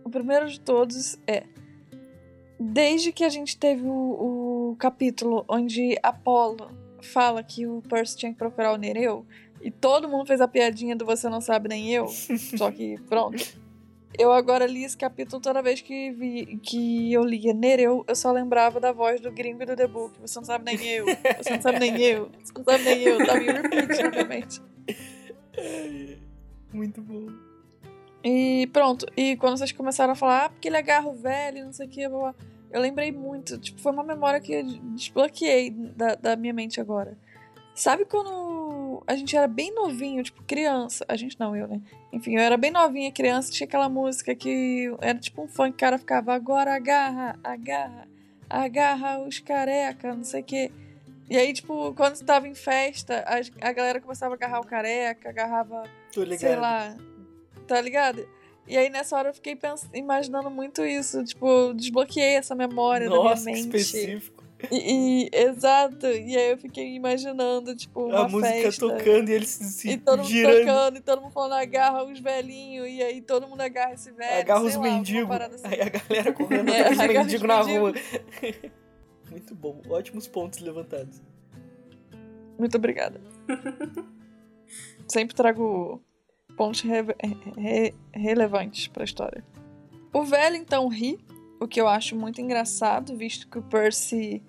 O 0.03 0.09
primeiro 0.09 0.49
de 0.49 0.59
todos 0.59 1.17
é. 1.25 1.43
Desde 2.59 3.11
que 3.11 3.23
a 3.23 3.29
gente 3.29 3.57
teve 3.57 3.87
o, 3.87 4.71
o 4.71 4.75
capítulo 4.77 5.43
onde 5.47 5.97
Apolo 6.03 6.69
fala 7.07 7.43
que 7.43 7.67
o 7.67 7.81
Percy 7.89 8.17
tinha 8.17 8.31
que 8.31 8.37
procurar 8.37 8.73
o 8.73 8.77
Nereu, 8.77 9.25
e 9.61 9.69
todo 9.69 10.07
mundo 10.09 10.25
fez 10.25 10.41
a 10.41 10.47
piadinha 10.47 10.95
do 10.95 11.05
você 11.05 11.29
não 11.29 11.41
sabe 11.41 11.69
nem 11.69 11.91
eu, 11.91 12.07
só 12.57 12.71
que 12.71 12.99
pronto. 13.07 13.61
Eu 14.19 14.31
agora 14.33 14.65
li 14.65 14.83
esse 14.83 14.97
capítulo 14.97 15.41
toda 15.41 15.61
vez 15.61 15.79
que, 15.81 16.11
vi, 16.11 16.59
que 16.61 17.13
eu 17.13 17.23
lia 17.23 17.53
Nereu, 17.53 18.03
eu 18.05 18.15
só 18.15 18.31
lembrava 18.31 18.79
da 18.79 18.91
voz 18.91 19.21
do 19.21 19.31
gringo 19.31 19.63
e 19.63 19.65
do 19.65 19.75
The 19.75 19.87
Book. 19.87 20.19
Você 20.19 20.37
não 20.37 20.45
sabe 20.45 20.65
nem 20.65 20.85
eu, 20.85 21.05
você 21.37 21.49
não 21.51 21.61
sabe 21.61 21.79
nem 21.79 22.01
eu, 22.01 22.29
você 22.43 22.53
não 22.57 22.63
sabe 22.65 22.83
nem 22.83 23.01
eu. 23.03 23.25
Tava 23.25 23.39
em 23.39 23.45
repeat, 23.45 24.05
obviamente. 24.05 24.61
Muito 26.73 27.01
bom. 27.01 27.27
E 28.23 28.69
pronto. 28.71 29.05
E 29.15 29.35
quando 29.37 29.57
vocês 29.57 29.71
começaram 29.71 30.13
a 30.13 30.15
falar, 30.15 30.45
ah, 30.45 30.49
porque 30.49 30.67
ele 30.67 30.77
agarra 30.77 31.07
o 31.07 31.13
velho, 31.13 31.65
não 31.65 31.73
sei 31.73 31.87
o 31.87 31.89
que, 31.89 32.07
blá, 32.07 32.19
blá, 32.19 32.35
eu 32.71 32.81
lembrei 32.81 33.11
muito. 33.11 33.57
Tipo, 33.57 33.79
foi 33.79 33.91
uma 33.91 34.03
memória 34.03 34.39
que 34.39 34.53
eu 34.53 34.63
desbloqueei 34.63 35.69
da, 35.71 36.15
da 36.15 36.35
minha 36.35 36.53
mente 36.53 36.79
agora. 36.79 37.17
Sabe 37.73 38.05
quando 38.05 39.01
a 39.07 39.15
gente 39.15 39.35
era 39.35 39.47
bem 39.47 39.73
novinho, 39.73 40.23
tipo, 40.23 40.43
criança? 40.43 41.05
A 41.07 41.15
gente 41.15 41.39
não, 41.39 41.55
eu, 41.55 41.67
né? 41.67 41.81
Enfim, 42.11 42.35
eu 42.35 42.41
era 42.41 42.57
bem 42.57 42.69
novinha, 42.71 43.11
criança, 43.11 43.51
tinha 43.51 43.65
aquela 43.65 43.87
música 43.87 44.35
que 44.35 44.93
era 44.99 45.17
tipo 45.17 45.41
um 45.41 45.47
funk, 45.47 45.71
o 45.71 45.77
cara 45.77 45.97
ficava 45.97 46.33
agora 46.33 46.75
agarra, 46.75 47.39
agarra, 47.43 48.07
agarra 48.49 49.19
os 49.19 49.39
careca, 49.39 50.13
não 50.13 50.23
sei 50.23 50.41
o 50.41 50.43
que. 50.43 50.71
E 51.29 51.37
aí, 51.37 51.53
tipo, 51.53 51.93
quando 51.93 52.15
você 52.15 52.25
tava 52.25 52.47
em 52.47 52.53
festa, 52.53 53.23
a, 53.25 53.67
a 53.69 53.71
galera 53.71 54.01
começava 54.01 54.33
a 54.33 54.35
agarrar 54.35 54.59
o 54.59 54.65
careca, 54.65 55.29
agarrava 55.29 55.83
Tô 56.13 56.23
ligado. 56.23 56.39
sei 56.39 56.55
lá, 56.57 56.95
tá 57.65 57.79
ligado? 57.79 58.27
E 58.67 58.77
aí 58.77 58.89
nessa 58.89 59.17
hora 59.17 59.29
eu 59.29 59.33
fiquei 59.33 59.55
pens- 59.55 59.89
imaginando 59.93 60.49
muito 60.49 60.85
isso, 60.85 61.23
tipo, 61.25 61.73
desbloqueei 61.73 62.35
essa 62.35 62.55
memória 62.55 63.09
Nossa, 63.09 63.45
da 63.45 63.51
que 63.51 63.57
minha 63.57 63.63
mente. 63.65 63.77
específico. 63.77 64.41
E, 64.71 65.25
e- 65.25 65.29
exato, 65.33 66.05
e 66.05 66.37
aí 66.37 66.51
eu 66.51 66.57
fiquei 66.57 66.93
imaginando, 66.95 67.75
tipo, 67.75 68.05
uma 68.05 68.25
a 68.25 68.29
música 68.29 68.53
festa. 68.53 68.87
tocando 68.87 69.29
e 69.29 69.33
eles 69.33 69.49
se, 69.49 69.89
E 69.89 69.97
todo 69.97 70.19
mundo 70.19 70.29
girando. 70.29 70.59
tocando, 70.59 70.97
e 70.97 71.01
todo 71.01 71.21
mundo 71.23 71.31
falando 71.31 71.53
agarra 71.53 72.03
os 72.03 72.19
velhinhos, 72.19 72.87
e 72.87 73.01
aí 73.01 73.21
todo 73.21 73.47
mundo 73.47 73.59
agarra 73.61 73.93
esse 73.93 74.11
velho. 74.11 74.39
agarra 74.39 74.61
os 74.63 74.77
mendigos. 74.77 75.35
assim. 75.35 75.65
Aí 75.67 75.81
a 75.81 75.89
galera 75.89 76.31
correndo 76.33 76.69
É, 76.69 76.81
atrás 76.81 76.99
os 76.99 77.07
mendigos 77.07 77.47
na 77.47 77.61
rua. 77.61 77.93
Muito 79.31 79.55
bom. 79.55 79.81
Ótimos 79.89 80.27
pontos 80.27 80.59
levantados. 80.59 81.19
Muito 82.59 82.77
obrigada. 82.77 83.19
Sempre 85.07 85.35
trago 85.35 86.03
pontos 86.51 86.81
re- 86.81 87.15
re- 87.57 87.93
relevantes 88.13 88.87
pra 88.87 89.03
história. 89.03 89.43
O 90.13 90.23
velho 90.23 90.55
então 90.55 90.87
ri, 90.87 91.19
o 91.59 91.67
que 91.67 91.79
eu 91.79 91.87
acho 91.87 92.15
muito 92.15 92.41
engraçado, 92.41 93.15
visto 93.15 93.47
que 93.47 93.59
o 93.59 93.61
Percy 93.61 94.41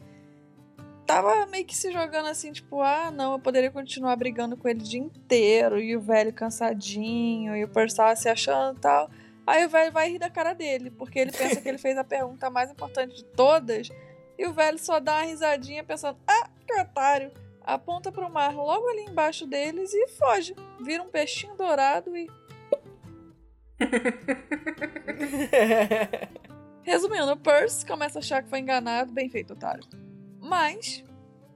tava 1.06 1.46
meio 1.46 1.64
que 1.64 1.76
se 1.76 1.92
jogando 1.92 2.28
assim, 2.28 2.52
tipo, 2.52 2.80
ah, 2.80 3.10
não, 3.10 3.32
eu 3.32 3.38
poderia 3.38 3.70
continuar 3.70 4.16
brigando 4.16 4.56
com 4.56 4.68
ele 4.68 4.80
o 4.80 4.84
dia 4.84 5.00
inteiro, 5.00 5.80
e 5.80 5.96
o 5.96 6.00
velho 6.00 6.32
cansadinho, 6.32 7.56
e 7.56 7.64
o 7.64 7.68
Percy 7.68 7.96
tava 7.96 8.16
se 8.16 8.28
achando 8.28 8.78
e 8.78 8.80
tal. 8.80 9.10
Aí 9.46 9.64
o 9.64 9.68
velho 9.68 9.92
vai 9.92 10.10
rir 10.10 10.18
da 10.18 10.30
cara 10.30 10.52
dele, 10.52 10.90
porque 10.90 11.18
ele 11.18 11.32
pensa 11.32 11.60
que 11.60 11.68
ele 11.68 11.78
fez 11.78 11.98
a 11.98 12.04
pergunta 12.04 12.48
mais 12.48 12.70
importante 12.70 13.16
de 13.16 13.24
todas, 13.24 13.88
e 14.38 14.46
o 14.46 14.52
velho 14.52 14.78
só 14.78 14.98
dá 15.00 15.16
uma 15.16 15.24
risadinha 15.24 15.84
pensando, 15.84 16.18
ah, 16.26 16.48
que 16.66 16.72
otário 16.80 17.30
aponta 17.64 18.12
pro 18.12 18.30
mar 18.30 18.54
logo 18.54 18.88
ali 18.88 19.02
embaixo 19.02 19.46
deles 19.46 19.92
e 19.92 20.08
foge. 20.08 20.54
Vira 20.80 21.02
um 21.02 21.08
peixinho 21.08 21.54
dourado 21.54 22.16
e. 22.16 22.30
Resumindo, 26.82 27.32
o 27.32 27.36
Percy 27.36 27.86
começa 27.86 28.18
a 28.18 28.20
achar 28.20 28.42
que 28.42 28.50
foi 28.50 28.58
enganado, 28.58 29.12
bem 29.12 29.28
feito, 29.28 29.52
otário. 29.52 29.84
Mas, 30.40 31.04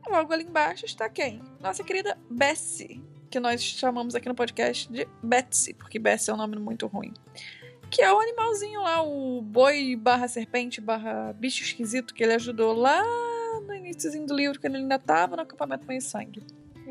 logo 0.08 0.32
ali 0.32 0.44
embaixo 0.44 0.86
está 0.86 1.08
quem? 1.08 1.42
Nossa 1.60 1.82
querida 1.82 2.16
Bessie, 2.30 3.02
que 3.28 3.40
nós 3.40 3.60
chamamos 3.60 4.14
aqui 4.14 4.28
no 4.28 4.34
podcast 4.34 4.90
de 4.90 5.06
Betsy, 5.22 5.74
porque 5.74 5.98
Bessie 5.98 6.30
é 6.30 6.34
um 6.34 6.36
nome 6.36 6.56
muito 6.58 6.86
ruim. 6.86 7.12
Que 7.90 8.02
é 8.02 8.12
o 8.12 8.20
animalzinho 8.20 8.82
lá, 8.82 9.02
o 9.02 9.42
boi 9.42 9.96
barra 9.96 10.28
serpente 10.28 10.80
barra 10.80 11.32
bicho 11.32 11.62
esquisito 11.62 12.14
que 12.14 12.22
ele 12.22 12.34
ajudou 12.34 12.72
lá 12.72 13.02
iníciozinho 13.96 14.26
do 14.26 14.34
livro, 14.34 14.60
quando 14.60 14.74
ele 14.74 14.82
ainda 14.84 14.98
tava 14.98 15.36
no 15.36 15.42
acampamento 15.42 15.86
Mãe 15.86 16.00
Sangue. 16.00 16.42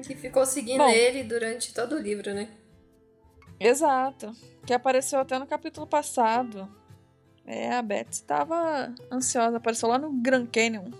Que 0.05 0.15
ficou 0.15 0.45
seguindo 0.45 0.79
Bom. 0.79 0.89
ele 0.89 1.23
durante 1.23 1.73
todo 1.73 1.95
o 1.95 1.99
livro, 1.99 2.33
né? 2.33 2.49
Exato. 3.59 4.33
Que 4.65 4.73
apareceu 4.73 5.19
até 5.19 5.39
no 5.39 5.47
capítulo 5.47 5.87
passado. 5.87 6.69
É, 7.45 7.71
a 7.73 7.81
Beth 7.81 8.09
estava 8.11 8.93
ansiosa, 9.11 9.57
apareceu 9.57 9.87
lá 9.87 9.97
no 9.97 10.11
Grand 10.11 10.47
Canyon. 10.47 10.91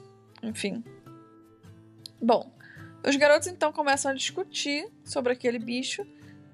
Enfim. 0.41 0.83
Bom, 2.21 2.49
Os 3.07 3.15
garotos 3.17 3.47
então 3.47 3.71
começam 3.71 4.09
a 4.09 4.15
discutir 4.15 4.91
sobre 5.03 5.31
aquele 5.33 5.59
bicho 5.59 6.03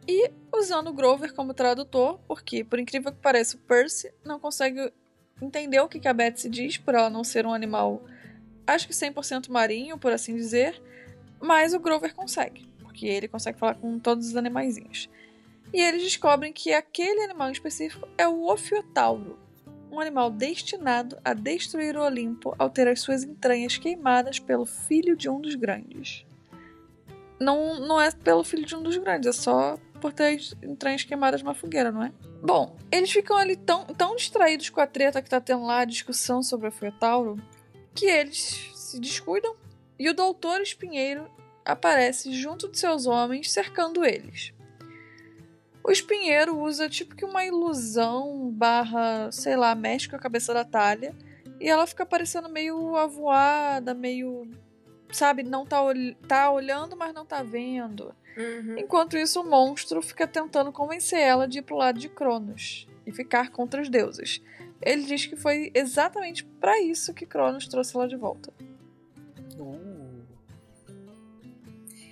e 0.06 0.30
usando 0.54 0.90
o 0.90 0.94
Grover 0.94 1.34
como 1.34 1.54
tradutor, 1.54 2.20
porque, 2.28 2.62
por 2.62 2.78
incrível 2.78 3.12
que 3.14 3.20
pareça, 3.20 3.56
o 3.56 3.60
Percy 3.62 4.14
não 4.26 4.38
consegue 4.38 4.92
entender 5.42 5.80
o 5.80 5.88
que 5.88 6.06
a 6.06 6.14
Betsy 6.14 6.50
diz, 6.50 6.78
por 6.78 6.94
ela 6.94 7.10
não 7.10 7.24
ser 7.24 7.46
um 7.46 7.54
animal, 7.54 8.04
acho 8.65 8.88
que 8.88 8.93
100% 8.93 9.50
marinho, 9.50 9.97
por 9.97 10.12
assim 10.12 10.36
dizer, 10.36 10.82
mas 11.39 11.74
o 11.74 11.80
Grover 11.80 12.13
consegue, 12.13 12.69
porque 12.80 13.06
ele 13.06 13.28
consegue 13.28 13.60
falar 13.60 13.76
com 13.76 14.00
todos 14.00 14.28
os 14.28 14.36
animaizinhos. 14.36 15.10
E 15.74 15.82
eles 15.82 16.04
descobrem 16.04 16.52
que 16.52 16.74
aquele 16.74 17.21
animal 17.24 17.50
em 17.50 17.54
específico 17.54 18.08
é 18.17 18.28
o 18.28 18.52
Ofiotauro, 18.52 19.39
um 19.91 20.00
animal 20.00 20.30
destinado 20.30 21.17
a 21.24 21.34
destruir 21.34 21.97
o 21.97 22.04
Olimpo 22.04 22.56
ao 22.58 22.69
ter 22.69 22.88
as 22.88 23.02
suas 23.02 23.24
entranhas 23.24 23.78
queimadas 23.78 24.39
pelo 24.39 24.65
filho 24.65 25.15
de 25.15 25.30
um 25.30 25.39
dos 25.39 25.56
grandes. 25.56 26.26
Não, 27.39 27.80
não 27.80 28.00
é 28.00 28.12
pelo 28.12 28.43
filho 28.43 28.65
de 28.65 28.76
um 28.76 28.84
dos 28.84 28.97
grandes, 28.97 29.28
é 29.28 29.34
só 29.34 29.78
por 30.00 30.13
ter 30.13 30.36
as 30.36 30.56
entranhas 30.63 31.04
queimadas 31.04 31.41
numa 31.41 31.54
fogueira, 31.54 31.91
não 31.91 32.04
é? 32.04 32.12
Bom, 32.41 32.76
eles 32.91 33.12
ficam 33.12 33.38
ali 33.38 33.56
tão, 33.56 33.86
tão 33.86 34.15
distraídos 34.15 34.69
com 34.69 34.82
a 34.82 34.88
treta 34.88 35.21
que 35.21 35.30
tá 35.30 35.39
tendo 35.39 35.63
lá, 35.63 35.80
a 35.80 35.86
discussão 35.86 36.41
sobre 36.41 36.67
o 36.67 36.69
Ofiotauro, 36.69 37.38
que 37.94 38.06
eles 38.06 38.72
se 38.76 39.00
descuidam 39.00 39.56
e 39.98 40.10
o 40.10 40.14
doutor 40.14 40.62
Espinheiro 40.62 41.30
aparece 41.64 42.34
junto 42.34 42.68
de 42.68 42.80
seus 42.80 43.06
homens 43.06 43.52
cercando 43.52 44.06
eles. 44.06 44.54
O 45.84 45.92
espinheiro 45.92 46.60
usa 46.60 46.88
tipo 46.88 47.16
que 47.16 47.26
uma 47.26 47.44
ilusão 47.44 48.52
barra, 48.52 49.32
sei 49.32 49.56
lá, 49.56 49.74
mexe 49.74 50.08
com 50.08 50.16
a 50.16 50.20
cabeça 50.20 50.54
da 50.54 50.64
talha 50.64 51.16
e 51.60 51.68
ela 51.68 51.88
fica 51.88 52.06
parecendo 52.06 52.50
meio 52.50 52.96
avoada, 52.96 53.94
meio. 53.94 54.48
Sabe, 55.12 55.44
não 55.44 55.66
tá, 55.66 55.82
ol 55.82 55.94
tá 56.28 56.52
olhando, 56.52 56.96
mas 56.96 57.14
não 57.14 57.26
tá 57.26 57.44
vendo. 57.44 58.16
Uhum. 58.38 58.78
Enquanto 58.78 59.18
isso, 59.18 59.42
o 59.42 59.50
monstro 59.50 60.02
fica 60.02 60.26
tentando 60.26 60.72
convencer 60.72 61.20
ela 61.20 61.48
de 61.48 61.60
ir 61.60 61.62
pro 61.64 61.76
lado 61.76 62.00
de 62.00 62.08
Cronos 62.08 62.88
e 63.06 63.12
ficar 63.12 63.50
contra 63.50 63.82
os 63.82 63.90
deuses. 63.90 64.42
Ele 64.82 65.04
diz 65.04 65.26
que 65.26 65.36
foi 65.36 65.72
exatamente 65.74 66.44
para 66.44 66.80
isso 66.82 67.13
que 67.13 67.26
Cronos 67.26 67.67
trouxe 67.67 67.96
ela 67.96 68.08
de 68.08 68.15
volta. 68.15 68.52
Uh, 69.60 70.24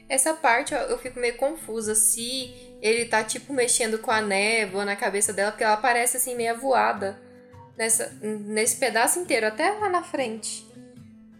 Essa 0.08 0.34
parte 0.34 0.74
eu 0.74 0.98
fico 1.00 1.20
meio 1.20 1.36
confusa 1.38 1.96
se 1.96 2.54
ele 2.82 3.06
tá 3.06 3.24
tipo 3.24 3.54
mexendo 3.54 4.00
com 4.00 4.12
a 4.12 4.22
névoa 4.22 4.86
na 4.86 4.96
cabeça 4.96 5.34
dela, 5.34 5.52
porque 5.52 5.64
ela 5.64 5.78
parece 5.78 6.18
assim 6.18 6.36
meio 6.36 6.58
voada 6.60 7.20
nessa, 7.78 8.10
nesse 8.22 8.78
pedaço 8.78 9.20
inteiro, 9.20 9.48
até 9.48 9.72
lá 9.72 9.90
na 9.90 10.04
frente. 10.04 10.68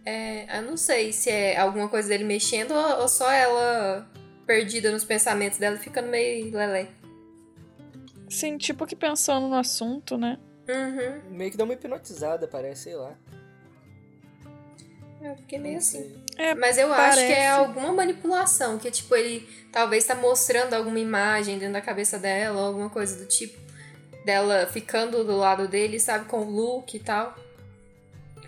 É, 0.04 0.58
eu 0.58 0.62
não 0.62 0.76
sei 0.76 1.12
se 1.12 1.30
é 1.30 1.58
alguma 1.58 1.88
coisa 1.88 2.08
dele 2.08 2.24
mexendo 2.24 2.72
ou, 2.72 3.02
ou 3.02 3.08
só 3.08 3.30
ela 3.30 4.10
perdida 4.46 4.90
nos 4.90 5.04
pensamentos 5.04 5.58
dela 5.58 5.76
e 5.76 5.78
ficando 5.78 6.08
meio 6.08 6.50
lelé. 6.52 6.88
Sim, 8.28 8.56
tipo 8.56 8.86
que 8.86 8.96
pensando 8.96 9.48
no 9.48 9.56
assunto, 9.56 10.16
né? 10.16 10.38
Uhum. 10.70 11.20
meio 11.30 11.50
que 11.50 11.56
dá 11.56 11.64
uma 11.64 11.72
hipnotizada, 11.74 12.46
parece, 12.46 12.84
sei 12.84 12.94
lá. 12.94 13.14
Eu 15.22 15.36
fiquei 15.36 15.58
meio 15.58 15.78
assim. 15.78 16.16
É, 16.38 16.54
Mas 16.54 16.78
eu 16.78 16.90
acho 16.92 17.18
que 17.18 17.24
é 17.24 17.48
parece. 17.48 17.48
alguma 17.48 17.92
manipulação, 17.92 18.78
que 18.78 18.90
tipo, 18.90 19.14
ele 19.14 19.46
talvez 19.70 20.04
tá 20.04 20.14
mostrando 20.14 20.72
alguma 20.72 20.98
imagem 20.98 21.58
dentro 21.58 21.74
da 21.74 21.80
cabeça 21.82 22.18
dela, 22.18 22.58
ou 22.58 22.66
alguma 22.66 22.88
coisa 22.88 23.16
do 23.18 23.26
tipo. 23.26 23.58
Dela 24.24 24.66
ficando 24.66 25.24
do 25.24 25.36
lado 25.36 25.68
dele, 25.68 25.98
sabe, 26.00 26.26
com 26.26 26.40
o 26.40 26.50
look 26.50 26.94
e 26.94 27.00
tal. 27.00 27.34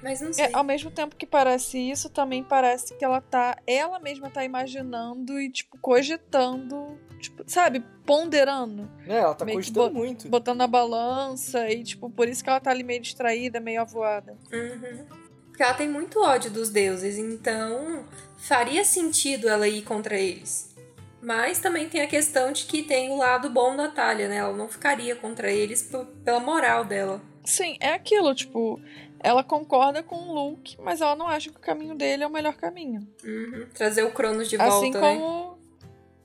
Mas 0.03 0.21
não 0.21 0.33
sei. 0.33 0.47
É, 0.47 0.51
ao 0.53 0.65
mesmo 0.65 0.91
tempo 0.91 1.15
que 1.17 1.27
parece 1.27 1.79
isso, 1.79 2.11
também 2.11 2.43
parece 2.43 2.95
que 2.97 3.05
ela 3.05 3.21
tá. 3.21 3.57
Ela 3.67 3.99
mesma 4.01 4.29
tá 4.31 4.45
imaginando 4.45 5.41
e, 5.41 5.49
tipo, 5.51 5.79
cogitando, 5.79 6.99
tipo, 7.21 7.45
sabe, 7.47 7.85
ponderando, 8.05 8.91
É, 9.07 9.19
ela 9.19 9.35
tá 9.35 9.45
Meio 9.45 9.59
cogitando 9.59 9.91
bo- 9.91 9.95
muito. 9.99 10.29
botando 10.29 10.59
na 10.59 10.67
balança 10.67 11.69
e, 11.71 11.83
tipo, 11.85 12.11
por 12.11 12.29
isso 12.29 12.43
que 12.43 12.51
ela 12.51 12.61
tá 12.61 12.71
ali 12.71 12.83
meio 12.83 13.01
distraída, 13.01 13.61
meio 13.61 13.81
avoada. 13.81 14.37
Uhum. 14.53 15.07
Porque 15.49 15.63
ela 15.63 15.75
tem 15.75 15.89
muito 15.89 16.19
ódio 16.21 16.51
dos 16.51 16.71
deuses, 16.71 17.19
então 17.19 18.05
faria 18.39 18.85
sentido 18.85 19.49
ela 19.49 19.69
ir 19.69 19.83
contra 19.83 20.19
eles. 20.19 20.75
Mas 21.21 21.61
também 21.61 21.89
tem 21.89 22.01
a 22.01 22.07
questão 22.09 22.51
de 22.51 22.65
que 22.65 22.83
tem 22.83 23.11
o 23.11 23.17
lado 23.19 23.49
bom 23.49 23.77
da 23.77 23.87
Talia, 23.89 24.29
né? 24.29 24.39
Ela 24.39 24.57
não 24.57 24.67
ficaria 24.69 25.15
contra 25.15 25.53
eles 25.53 25.89
pela 26.25 26.41
moral 26.41 26.85
dela. 26.85 27.21
Sim, 27.45 27.77
é 27.81 27.93
aquilo, 27.93 28.35
tipo, 28.35 28.81
ela 29.23 29.43
concorda 29.45 30.03
com 30.03 30.17
o 30.17 30.33
Luke, 30.35 30.77
mas 30.83 31.01
ela 31.01 31.15
não 31.17 31.27
acha 31.29 31.51
que 31.51 31.57
o 31.57 31.61
caminho 31.61 31.95
dele 31.95 32.25
é 32.25 32.27
o 32.27 32.31
melhor 32.31 32.55
caminho. 32.55 33.07
Uhum. 33.25 33.67
Trazer 33.75 34.03
o 34.03 34.13
Cronos 34.13 34.49
de 34.49 34.57
assim 34.57 34.91
volta, 34.93 35.01
né? 35.01 35.15
como. 35.17 35.59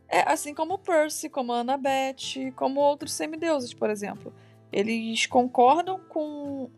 É, 0.10 0.22
assim 0.32 0.54
como 0.54 0.76
o 0.76 0.78
Percy, 0.78 1.30
como 1.30 1.52
a 1.52 1.60
Annabeth, 1.60 2.52
como 2.56 2.80
outros 2.80 3.12
semideuses, 3.14 3.74
por 3.74 3.90
exemplo. 3.90 4.34
Eles 4.72 5.26
concordam 5.26 6.00
com, 6.08 6.70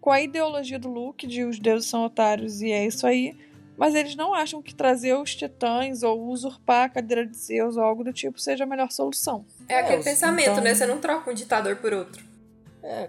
com 0.00 0.10
a 0.10 0.20
ideologia 0.20 0.78
do 0.78 0.88
Luke 0.88 1.26
de 1.26 1.44
os 1.44 1.58
deuses 1.58 1.88
são 1.88 2.04
otários 2.04 2.60
e 2.60 2.70
é 2.72 2.84
isso 2.86 3.06
aí. 3.06 3.36
Mas 3.76 3.94
eles 3.94 4.16
não 4.16 4.34
acham 4.34 4.60
que 4.60 4.74
trazer 4.74 5.14
os 5.14 5.36
titãs 5.36 6.02
ou 6.02 6.26
usurpar 6.28 6.86
a 6.86 6.88
cadeira 6.88 7.24
de 7.24 7.36
Zeus 7.36 7.76
ou 7.76 7.82
algo 7.84 8.02
do 8.02 8.12
tipo 8.12 8.40
seja 8.40 8.64
a 8.64 8.66
melhor 8.66 8.90
solução. 8.90 9.44
É 9.68 9.78
aquele 9.78 9.98
os- 9.98 10.04
pensamento, 10.04 10.50
então- 10.50 10.64
né? 10.64 10.74
Você 10.74 10.84
não 10.84 10.98
troca 10.98 11.30
um 11.30 11.34
ditador 11.34 11.76
por 11.76 11.92
outro. 11.92 12.24
É, 12.82 13.08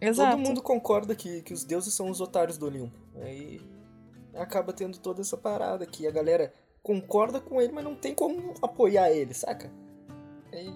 Exato. 0.00 0.36
todo 0.36 0.46
mundo 0.46 0.62
concorda 0.62 1.14
que, 1.14 1.42
que 1.42 1.52
os 1.52 1.64
deuses 1.64 1.92
são 1.94 2.08
os 2.08 2.20
otários 2.20 2.56
do 2.56 2.66
Olimpo. 2.66 2.98
Aí 3.20 3.60
acaba 4.34 4.72
tendo 4.72 4.98
toda 4.98 5.20
essa 5.20 5.36
parada 5.36 5.84
que 5.86 6.06
a 6.06 6.10
galera 6.10 6.52
concorda 6.82 7.40
com 7.40 7.60
ele, 7.60 7.72
mas 7.72 7.84
não 7.84 7.94
tem 7.94 8.14
como 8.14 8.54
apoiar 8.62 9.10
ele, 9.10 9.34
saca? 9.34 9.70
Aí 10.52 10.72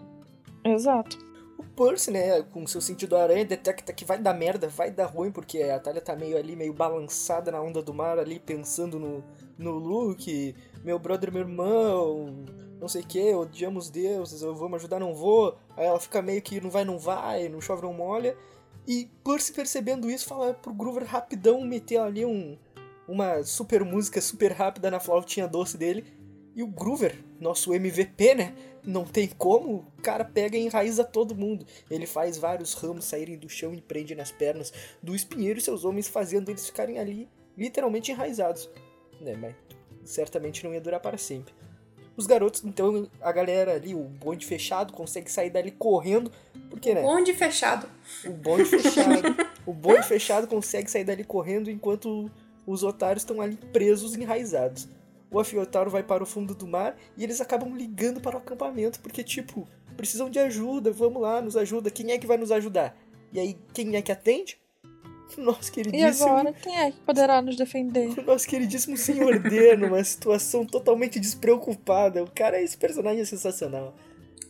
Exato. 0.65 1.17
o 1.57 1.63
Percy, 1.63 2.11
né, 2.11 2.43
com 2.43 2.67
seu 2.67 2.81
sentido 2.81 3.17
aranha, 3.17 3.45
detecta 3.45 3.93
que 3.93 4.05
vai 4.05 4.19
dar 4.19 4.35
merda, 4.35 4.69
vai 4.69 4.91
dar 4.91 5.07
ruim, 5.07 5.31
porque 5.31 5.63
a 5.63 5.79
Talia 5.79 6.01
tá 6.01 6.17
meio 6.17 6.37
ali, 6.37 6.57
meio 6.57 6.73
balançada 6.73 7.51
na 7.51 7.61
onda 7.61 7.81
do 7.81 7.95
mar, 7.95 8.19
ali, 8.19 8.39
pensando 8.39 8.99
no, 8.99 9.25
no 9.57 9.73
Luke, 9.73 10.55
meu 10.85 10.99
brother, 10.99 11.33
meu 11.33 11.43
irmão, 11.43 12.45
não 12.81 12.89
sei 12.89 13.03
o 13.03 13.07
que, 13.07 13.33
odiamos 13.33 13.89
deuses, 13.89 14.43
eu 14.43 14.55
vou 14.55 14.69
me 14.69 14.75
ajudar, 14.75 14.99
não 14.99 15.15
vou. 15.15 15.57
Aí 15.77 15.87
ela 15.87 16.01
fica 16.01 16.21
meio 16.21 16.43
que 16.43 16.61
não 16.61 16.69
vai, 16.69 16.85
não 16.85 16.99
vai, 16.99 17.49
não 17.49 17.61
chove, 17.61 17.83
não 17.83 17.95
molha. 17.95 18.37
E 18.87 19.09
Percy 19.25 19.53
percebendo 19.53 20.11
isso, 20.11 20.27
fala 20.27 20.55
pro 20.55 20.73
Groover 20.73 21.05
rapidão 21.05 21.61
meter 21.63 21.99
ali 21.99 22.25
um, 22.25 22.59
uma 23.07 23.43
super 23.45 23.85
música 23.85 24.21
super 24.21 24.53
rápida 24.53 24.91
na 24.91 24.99
flautinha 24.99 25.47
doce 25.47 25.77
dele. 25.77 26.05
E 26.55 26.63
o 26.63 26.67
Groover, 26.67 27.19
nosso 27.41 27.73
MVP, 27.73 28.35
né? 28.35 28.55
Não 28.85 29.05
tem 29.05 29.29
como, 29.29 29.87
o 29.97 30.03
cara 30.03 30.25
pega 30.25 30.57
e 30.57 30.65
enraiza 30.67 31.03
todo 31.03 31.35
mundo. 31.35 31.65
Ele 31.91 32.07
faz 32.07 32.37
vários 32.37 32.75
ramos 32.75 33.05
saírem 33.05 33.39
do 33.39 33.49
chão 33.49 33.73
e 33.73 33.81
prende 33.81 34.15
nas 34.15 34.31
pernas 34.31 34.73
do 35.03 35.15
espinheiro 35.15 35.59
e 35.59 35.63
seus 35.63 35.85
homens, 35.85 36.09
fazendo 36.09 36.51
eles 36.51 36.67
ficarem 36.67 36.99
ali 36.99 37.29
literalmente 37.57 38.11
enraizados. 38.11 38.69
Né, 39.21 39.35
mas 39.37 39.55
certamente 40.05 40.65
não 40.65 40.75
ia 40.75 40.81
durar 40.81 41.01
para 41.01 41.17
sempre. 41.17 41.55
Os 42.23 42.27
garotos, 42.29 42.65
então, 42.65 43.09
a 43.21 43.33
galera 43.33 43.75
ali, 43.75 43.97
o 43.97 44.05
bonde 44.05 44.47
fechado, 44.47 44.93
consegue 44.93 45.29
sair 45.29 45.51
dali 45.51 45.73
correndo, 45.73 46.31
porque, 46.71 46.95
né? 46.95 47.03
Onde 47.03 47.35
fechado? 47.35 47.89
O 48.25 48.31
bonde 48.31 48.65
fechado. 48.65 49.35
o 49.67 49.73
bonde 49.73 50.07
fechado 50.07 50.47
consegue 50.47 50.89
sair 50.89 51.03
dali 51.03 51.25
correndo 51.25 51.69
enquanto 51.69 52.31
os 52.65 52.85
otários 52.85 53.25
estão 53.25 53.41
ali 53.41 53.57
presos, 53.57 54.15
enraizados. 54.15 54.89
O 55.33 55.41
Afiotauro 55.41 55.91
vai 55.91 56.05
para 56.05 56.23
o 56.23 56.27
fundo 56.27 56.55
do 56.55 56.65
mar 56.65 56.97
e 57.17 57.25
eles 57.25 57.41
acabam 57.41 57.77
ligando 57.77 58.21
para 58.21 58.37
o 58.37 58.39
acampamento, 58.39 59.01
porque, 59.01 59.25
tipo, 59.25 59.67
precisam 59.97 60.31
de 60.31 60.39
ajuda, 60.39 60.93
vamos 60.93 61.23
lá, 61.23 61.43
nos 61.43 61.57
ajuda. 61.57 61.91
Quem 61.91 62.13
é 62.13 62.19
que 62.19 62.27
vai 62.27 62.37
nos 62.37 62.53
ajudar? 62.53 62.97
E 63.33 63.41
aí, 63.41 63.59
quem 63.75 63.97
é 63.97 64.03
que 64.03 64.13
atende? 64.13 64.61
Nosso 65.39 65.69
E 65.71 65.73
queridíssimo. 65.73 66.29
agora, 66.29 66.53
quem 66.53 66.79
é 66.79 66.91
que 66.91 66.99
poderá 67.01 67.41
nos 67.43 67.57
defender? 67.57 68.09
O 68.19 68.23
nosso 68.27 68.47
queridíssimo 68.47 68.97
senhor 68.97 69.39
D, 69.39 69.77
numa 69.77 70.03
situação 70.05 70.65
totalmente 70.65 71.19
despreocupada. 71.19 72.23
O 72.23 72.31
cara, 72.31 72.61
esse 72.61 72.77
personagem 72.77 73.23
é 73.23 73.25
sensacional. 73.25 73.95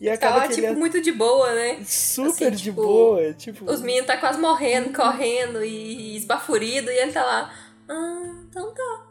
E 0.00 0.08
acaba 0.10 0.34
Tava, 0.40 0.48
que 0.48 0.54
tipo, 0.56 0.66
ele 0.66 0.76
muito 0.76 1.00
de 1.00 1.12
boa, 1.12 1.54
né? 1.54 1.78
é 1.80 1.84
super 1.84 2.48
assim, 2.48 2.50
de 2.56 2.62
tipo, 2.64 2.82
boa. 2.82 3.32
Tipo, 3.34 3.70
Os 3.70 3.80
meninos 3.80 4.06
tá 4.08 4.16
quase 4.16 4.40
morrendo, 4.40 4.92
correndo 4.92 5.64
e 5.64 6.16
esbaforido, 6.16 6.90
e 6.90 6.98
ele 6.98 7.12
tá 7.12 7.22
lá. 7.22 7.54
Ah, 7.88 8.42
então 8.48 8.74
tá. 8.74 9.06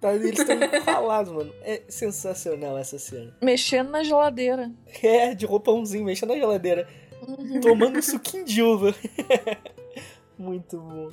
Tá, 0.00 0.14
eles 0.14 0.38
estão 0.38 0.56
ralados, 0.86 1.32
mano. 1.34 1.52
É 1.62 1.82
sensacional 1.88 2.78
essa 2.78 2.98
cena. 2.98 3.36
Mexendo 3.42 3.90
na 3.90 4.04
geladeira. 4.04 4.70
É, 5.02 5.34
de 5.34 5.44
roupãozinho, 5.46 6.04
mexendo 6.04 6.30
na 6.30 6.36
geladeira. 6.36 6.88
Tomando 7.60 7.98
um 7.98 8.02
suquinho 8.02 8.44
de 8.44 8.62
uva. 8.62 8.94
Muito 10.40 10.78
bom. 10.80 11.10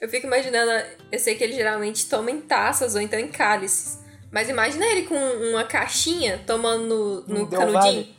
Eu 0.00 0.08
fico 0.08 0.26
imaginando, 0.26 0.70
eu 1.12 1.18
sei 1.18 1.34
que 1.34 1.44
ele 1.44 1.52
geralmente 1.52 2.08
toma 2.08 2.30
em 2.30 2.40
taças 2.40 2.94
ou 2.94 3.00
então 3.00 3.18
em 3.18 3.28
cálices. 3.28 3.98
Mas 4.32 4.48
imagina 4.48 4.86
ele 4.86 5.02
com 5.02 5.14
uma 5.14 5.64
caixinha 5.64 6.38
tomando 6.46 7.24
no, 7.28 7.34
no 7.34 7.42
Um 7.44 7.46
canudinho. 7.46 8.06
Valle. 8.08 8.16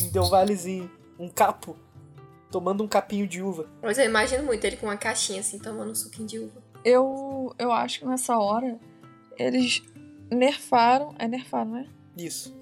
Um 0.00 0.10
Del. 0.10 0.90
Um 1.18 1.28
capo. 1.28 1.76
Tomando 2.50 2.82
um 2.82 2.88
capinho 2.88 3.26
de 3.28 3.40
uva. 3.40 3.68
Mas 3.80 3.96
eu 3.96 4.04
imagino 4.04 4.42
muito 4.42 4.64
ele 4.64 4.76
com 4.76 4.86
uma 4.86 4.96
caixinha 4.96 5.40
assim, 5.40 5.58
tomando 5.58 5.92
um 5.92 5.94
suquinho 5.94 6.26
de 6.26 6.38
uva. 6.40 6.60
Eu, 6.84 7.54
eu 7.58 7.70
acho 7.70 8.00
que 8.00 8.06
nessa 8.06 8.36
hora 8.36 8.78
eles 9.38 9.82
nerfaram. 10.30 11.14
É 11.18 11.28
nerfar, 11.28 11.64
não 11.64 11.78
é? 11.78 11.86
Isso. 12.16 12.54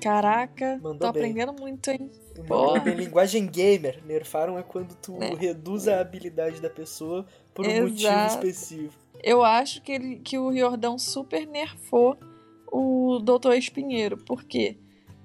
Caraca, 0.00 0.76
Mandou 0.76 0.98
tô 0.98 1.12
bem. 1.12 1.22
aprendendo 1.22 1.52
muito, 1.54 1.90
hein? 1.90 2.10
Uma 2.40 2.78
em 2.90 2.94
linguagem 2.94 3.46
gamer, 3.46 4.02
nerfaram 4.04 4.58
é 4.58 4.62
quando 4.62 4.94
tu 4.96 5.22
É. 5.22 5.34
reduz 5.34 5.88
a 5.88 6.00
habilidade 6.00 6.60
da 6.60 6.70
pessoa 6.70 7.26
por 7.54 7.66
um 7.66 7.70
Exato. 7.70 7.90
motivo 7.90 8.26
específico. 8.26 8.94
Eu 9.22 9.42
acho 9.42 9.82
que, 9.82 9.92
ele, 9.92 10.16
que 10.16 10.38
o 10.38 10.50
Riordão 10.50 10.98
super 10.98 11.46
nerfou 11.46 12.16
o 12.70 13.18
Doutor 13.18 13.54
Espinheiro. 13.56 14.16
Por 14.16 14.44
quê? 14.44 14.76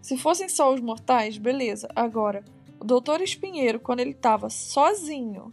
Se 0.02 0.18
fossem 0.18 0.48
só 0.50 0.74
os 0.74 0.80
mortais, 0.80 1.38
beleza. 1.38 1.88
Agora, 1.96 2.44
o 2.80 2.86
Doutor 2.86 3.22
Espinheiro, 3.22 3.80
quando 3.80 4.00
ele 4.00 4.14
tava 4.14 4.50
sozinho 4.50 5.52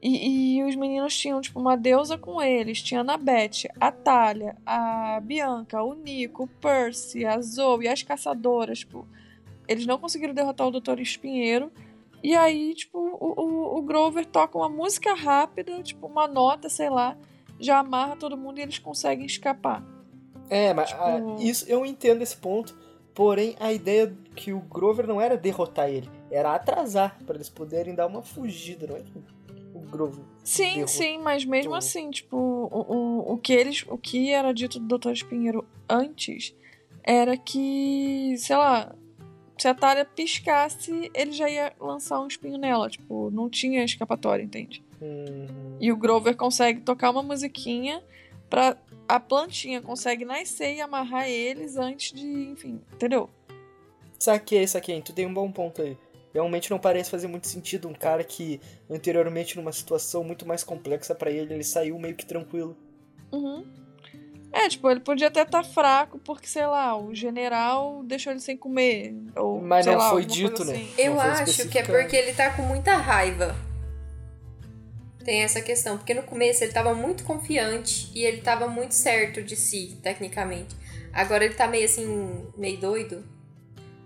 e, 0.00 0.56
e 0.58 0.64
os 0.64 0.76
meninos 0.76 1.16
tinham, 1.18 1.40
tipo, 1.40 1.58
uma 1.60 1.76
deusa 1.76 2.16
com 2.16 2.40
eles, 2.40 2.80
tinha 2.80 3.00
a 3.00 3.02
Annabeth, 3.02 3.68
a 3.80 3.90
Talia, 3.90 4.56
a 4.64 5.20
Bianca, 5.20 5.82
o 5.82 5.92
Nico, 5.92 6.44
o 6.44 6.46
Percy, 6.46 7.26
a 7.26 7.40
Zoe, 7.40 7.88
as 7.88 8.02
caçadoras, 8.02 8.78
tipo, 8.78 9.06
eles 9.68 9.86
não 9.86 9.98
conseguiram 9.98 10.34
derrotar 10.34 10.66
o 10.66 10.70
Doutor 10.70 10.98
Espinheiro. 10.98 11.70
E 12.22 12.34
aí, 12.34 12.74
tipo, 12.74 12.98
o, 12.98 13.34
o, 13.40 13.78
o 13.78 13.82
Grover 13.82 14.26
toca 14.26 14.58
uma 14.58 14.68
música 14.68 15.14
rápida, 15.14 15.80
tipo, 15.82 16.06
uma 16.08 16.26
nota, 16.26 16.68
sei 16.68 16.90
lá, 16.90 17.16
já 17.60 17.78
amarra 17.78 18.16
todo 18.16 18.36
mundo 18.36 18.58
e 18.58 18.62
eles 18.62 18.78
conseguem 18.78 19.26
escapar. 19.26 19.84
É, 20.50 20.72
mas 20.74 20.88
Tipo- 20.88 21.02
ah, 21.02 21.36
isso 21.38 21.64
eu 21.68 21.84
entendo 21.86 22.22
esse 22.22 22.36
ponto. 22.36 22.76
Porém, 23.14 23.56
a 23.58 23.72
ideia 23.72 24.16
que 24.36 24.52
o 24.52 24.60
Grover 24.60 25.06
não 25.06 25.20
era 25.20 25.36
derrotar 25.36 25.90
ele, 25.90 26.08
era 26.30 26.54
atrasar, 26.54 27.18
pra 27.26 27.34
eles 27.34 27.48
poderem 27.50 27.92
dar 27.94 28.06
uma 28.06 28.22
fugida, 28.22 28.86
não 28.86 28.96
é 28.96 29.02
o 29.74 29.80
Grover. 29.80 30.24
Sim, 30.44 30.64
Derrotou. 30.64 30.86
sim, 30.88 31.18
mas 31.18 31.44
mesmo 31.44 31.74
assim, 31.74 32.10
tipo, 32.10 32.36
o, 32.36 32.94
o, 33.28 33.32
o 33.34 33.38
que 33.38 33.52
eles. 33.52 33.84
O 33.88 33.98
que 33.98 34.30
era 34.30 34.52
dito 34.54 34.78
do 34.78 34.96
Dr. 34.98 35.10
Espinheiro 35.10 35.66
antes 35.88 36.54
era 37.02 37.36
que, 37.36 38.36
sei 38.38 38.56
lá, 38.56 38.94
se 39.58 39.68
a 39.68 39.74
Talia 39.74 40.04
piscasse, 40.04 41.10
ele 41.12 41.32
já 41.32 41.50
ia 41.50 41.72
lançar 41.80 42.20
um 42.20 42.26
espinho 42.26 42.56
nela. 42.58 42.88
Tipo, 42.88 43.30
não 43.30 43.50
tinha 43.50 43.84
escapatória, 43.84 44.42
entende? 44.42 44.82
Hum, 45.02 45.76
E 45.80 45.90
o 45.92 45.96
Grover 45.96 46.36
consegue 46.36 46.80
tocar 46.80 47.10
uma 47.10 47.22
musiquinha 47.22 48.02
pra. 48.48 48.76
A 49.06 49.18
plantinha 49.18 49.80
consegue 49.80 50.26
nascer 50.26 50.74
e 50.74 50.80
amarrar 50.82 51.28
eles 51.28 51.76
antes 51.76 52.12
de. 52.12 52.26
Enfim, 52.26 52.80
entendeu? 52.92 53.30
Saquei, 54.18 54.66
saquei. 54.66 55.00
Tu 55.00 55.12
tem 55.14 55.26
um 55.26 55.32
bom 55.32 55.50
ponto 55.50 55.80
aí. 55.80 55.96
Realmente 56.34 56.70
não 56.70 56.78
parece 56.78 57.10
fazer 57.10 57.26
muito 57.26 57.46
sentido 57.46 57.88
um 57.88 57.94
cara 57.94 58.22
que 58.22 58.60
anteriormente 58.88 59.56
numa 59.56 59.72
situação 59.72 60.22
muito 60.22 60.46
mais 60.46 60.62
complexa 60.62 61.14
pra 61.14 61.30
ele, 61.30 61.54
ele 61.54 61.64
saiu 61.64 61.98
meio 61.98 62.14
que 62.14 62.26
tranquilo. 62.26 62.76
Uhum. 63.32 63.64
É, 64.52 64.68
tipo, 64.68 64.90
ele 64.90 65.00
podia 65.00 65.28
até 65.28 65.42
estar 65.42 65.62
fraco, 65.62 66.18
porque, 66.18 66.46
sei 66.46 66.66
lá, 66.66 66.96
o 66.96 67.14
general 67.14 68.02
deixou 68.04 68.32
ele 68.32 68.40
sem 68.40 68.56
comer. 68.56 69.14
Ou, 69.36 69.60
Mas 69.60 69.84
sei 69.84 69.92
não 69.92 70.00
lá, 70.00 70.10
foi 70.10 70.24
dito, 70.24 70.64
né? 70.64 70.72
assim. 70.72 70.90
Eu 70.96 71.14
Não 71.14 71.20
foi 71.20 71.30
acho 71.30 71.68
que 71.68 71.78
é 71.78 71.82
porque 71.82 72.16
ele 72.16 72.32
tá 72.32 72.50
com 72.50 72.62
muita 72.62 72.96
raiva. 72.96 73.54
Tem 75.24 75.42
essa 75.42 75.60
questão, 75.60 75.98
porque 75.98 76.14
no 76.14 76.22
começo 76.22 76.64
ele 76.64 76.72
tava 76.72 76.94
muito 76.94 77.24
confiante 77.24 78.10
e 78.14 78.24
ele 78.24 78.40
tava 78.40 78.66
muito 78.66 78.92
certo 78.92 79.42
de 79.42 79.54
si, 79.54 79.98
tecnicamente. 80.02 80.74
Agora 81.12 81.44
ele 81.44 81.54
tá 81.54 81.66
meio 81.66 81.84
assim, 81.84 82.46
meio 82.56 82.78
doido. 82.78 83.22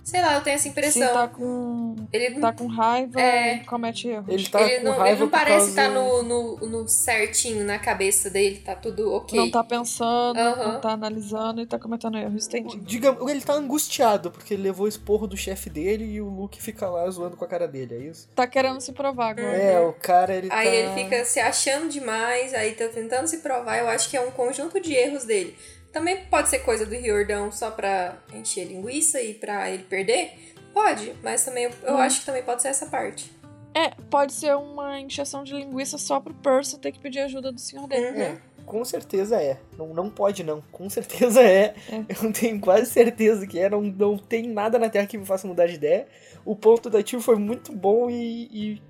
Sei 0.05 0.21
lá, 0.21 0.35
eu 0.35 0.41
tenho 0.43 0.55
essa 0.55 0.65
Se 0.65 0.69
impressão. 0.69 1.13
tá 1.13 1.29
com, 1.29 1.95
Ele, 2.13 2.41
tá 2.41 2.53
com 2.53 2.67
raiva 2.67 3.21
É. 3.21 3.57
e 3.57 3.65
comete 3.65 4.09
erros. 4.09 4.27
Ele 4.29 4.47
tá 4.49 4.61
ele 4.61 4.79
com 4.79 4.85
não, 4.85 4.93
ele 4.95 5.01
raiva 5.01 5.21
não 5.21 5.31
parece 5.31 5.57
causa... 5.59 5.69
estar 5.71 5.89
no, 5.91 6.23
no, 6.23 6.57
no 6.57 6.89
certinho 6.89 7.65
na 7.65 7.79
cabeça 7.79 8.29
dele, 8.29 8.59
tá 8.59 8.75
tudo 8.75 9.13
ok. 9.13 9.39
Não 9.39 9.51
tá 9.51 9.63
pensando, 9.63 10.35
não 10.39 10.81
tá 10.81 10.91
analisando 10.91 11.61
e 11.61 11.67
tá 11.67 11.79
cometendo 11.79 12.19
erros, 12.19 12.47
entendi. 12.49 12.79
Digamos, 12.81 13.31
ele 13.31 13.41
tá 13.41 13.53
angustiado 13.55 14.31
porque 14.31 14.55
ele 14.55 14.65
levou 14.65 14.87
o 14.87 14.89
esporro 14.89 15.27
do 15.27 15.37
chefe 15.37 15.71
dele 15.71 16.05
e 16.05 16.21
o 16.21 16.29
Luke 16.29 16.61
fica 16.61 16.89
lá 16.89 17.09
zoando 17.09 17.37
com 17.37 17.45
a 17.45 17.49
cara 17.49 17.69
dele, 17.69 17.95
é 17.95 17.99
isso? 17.99 18.29
Tá 18.35 18.47
querendo 18.47 18.81
se 18.81 18.93
provar 18.93 19.31
agora. 19.31 19.57
É, 19.57 19.81
o 19.81 19.93
cara 19.93 20.35
ele 20.35 20.49
Aí 20.51 20.69
tá... 20.69 20.75
ele 20.75 20.95
fica 21.05 21.25
se 21.25 21.39
achando 21.39 21.89
demais, 21.89 22.53
aí 22.55 22.73
tá 22.73 22.89
tentando 22.89 23.29
se 23.29 23.39
provar. 23.39 23.79
Eu 23.79 23.89
acho 23.89 24.11
que 24.11 24.17
é 24.17 24.21
um 24.21 24.31
conjunto 24.33 24.81
de 24.81 24.93
erros 24.95 25.25
dele. 25.25 25.57
Também 25.93 26.25
pode 26.27 26.49
ser 26.49 26.61
coisa 26.61 26.87
do 26.87 26.95
Riordão 26.95 27.53
só 27.53 27.71
pra 27.71 28.17
encher 28.35 28.65
linguiça 28.67 29.21
e 29.21 29.35
pra 29.35 29.71
ele 29.71 29.83
perder. 29.85 30.31
Pode, 30.73 31.15
mas 31.23 31.45
também 31.45 31.65
eu, 31.65 31.71
eu 31.83 31.95
Hum. 31.95 31.99
acho 31.99 32.21
que 32.21 32.27
também 32.27 32.43
pode 32.43 32.63
ser 32.63 32.69
essa 32.69 32.87
parte. 32.87 33.31
É, 33.75 33.91
pode 34.11 34.33
ser 34.33 34.55
uma 34.57 34.99
encheção 35.01 35.45
de 35.45 35.55
linguiça 35.55 35.97
só 35.99 36.19
pro 36.21 36.35
Percy 36.35 36.79
ter 36.79 36.93
que 36.93 36.99
pedir 36.99 37.21
ajuda 37.21 37.53
do 37.53 37.61
senhor 37.61 37.87
dele. 37.87 38.07
Uhum. 38.11 38.23
É, 38.23 38.39
com 38.65 38.85
certeza 38.85 39.41
é. 39.43 39.59
Não, 39.79 39.89
não 39.95 40.09
pode 40.11 40.43
não, 40.45 40.63
com 40.73 40.89
certeza 40.91 41.43
é. 41.43 41.75
É. 41.91 42.05
Eu 42.25 42.33
tenho 42.33 42.59
quase 42.61 42.87
certeza 42.91 43.47
que 43.47 43.59
é. 43.59 43.69
Não, 43.69 43.83
não 43.83 44.17
tem 44.19 44.47
nada 44.49 44.79
na 44.79 44.89
Terra 44.89 45.07
que 45.07 45.19
me 45.19 45.27
faça 45.27 45.47
mudar 45.47 45.67
de 45.67 45.75
ideia. 45.75 46.07
O 46.45 46.57
ponto 46.57 46.89
da 46.91 47.03
tio 47.03 47.21
foi 47.21 47.37
muito 47.37 47.73
bom 47.73 48.11
e, 48.11 48.81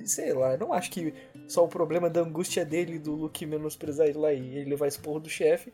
e 0.00 0.06
sei 0.08 0.32
lá, 0.32 0.52
eu 0.52 0.58
não 0.58 0.72
acho 0.72 0.90
que 0.90 1.12
só 1.46 1.64
o 1.64 1.68
problema 1.68 2.08
da 2.10 2.20
angústia 2.20 2.64
dele 2.64 2.94
e 2.94 2.98
do 2.98 3.12
Luke 3.14 3.46
menosprezar 3.46 4.06
ele 4.06 4.18
lá 4.18 4.32
e 4.32 4.56
ele 4.58 4.70
levar 4.70 4.86
esse 4.86 4.98
porro 4.98 5.18
do 5.20 5.28
chefe 5.28 5.72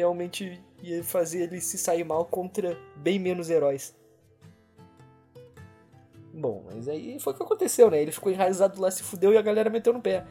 realmente 0.00 0.60
ia 0.82 1.04
fazer 1.04 1.42
ele 1.44 1.60
se 1.60 1.78
sair 1.78 2.04
mal 2.04 2.24
contra 2.24 2.76
bem 2.96 3.18
menos 3.18 3.50
heróis. 3.50 3.94
Bom, 6.32 6.64
mas 6.72 6.88
aí 6.88 7.18
foi 7.18 7.32
o 7.32 7.36
que 7.36 7.42
aconteceu, 7.42 7.90
né? 7.90 8.00
Ele 8.00 8.12
ficou 8.12 8.32
enraizado 8.32 8.80
lá, 8.80 8.90
se 8.90 9.02
fudeu 9.02 9.32
e 9.32 9.36
a 9.36 9.42
galera 9.42 9.68
meteu 9.68 9.92
no 9.92 10.00
pé. 10.00 10.24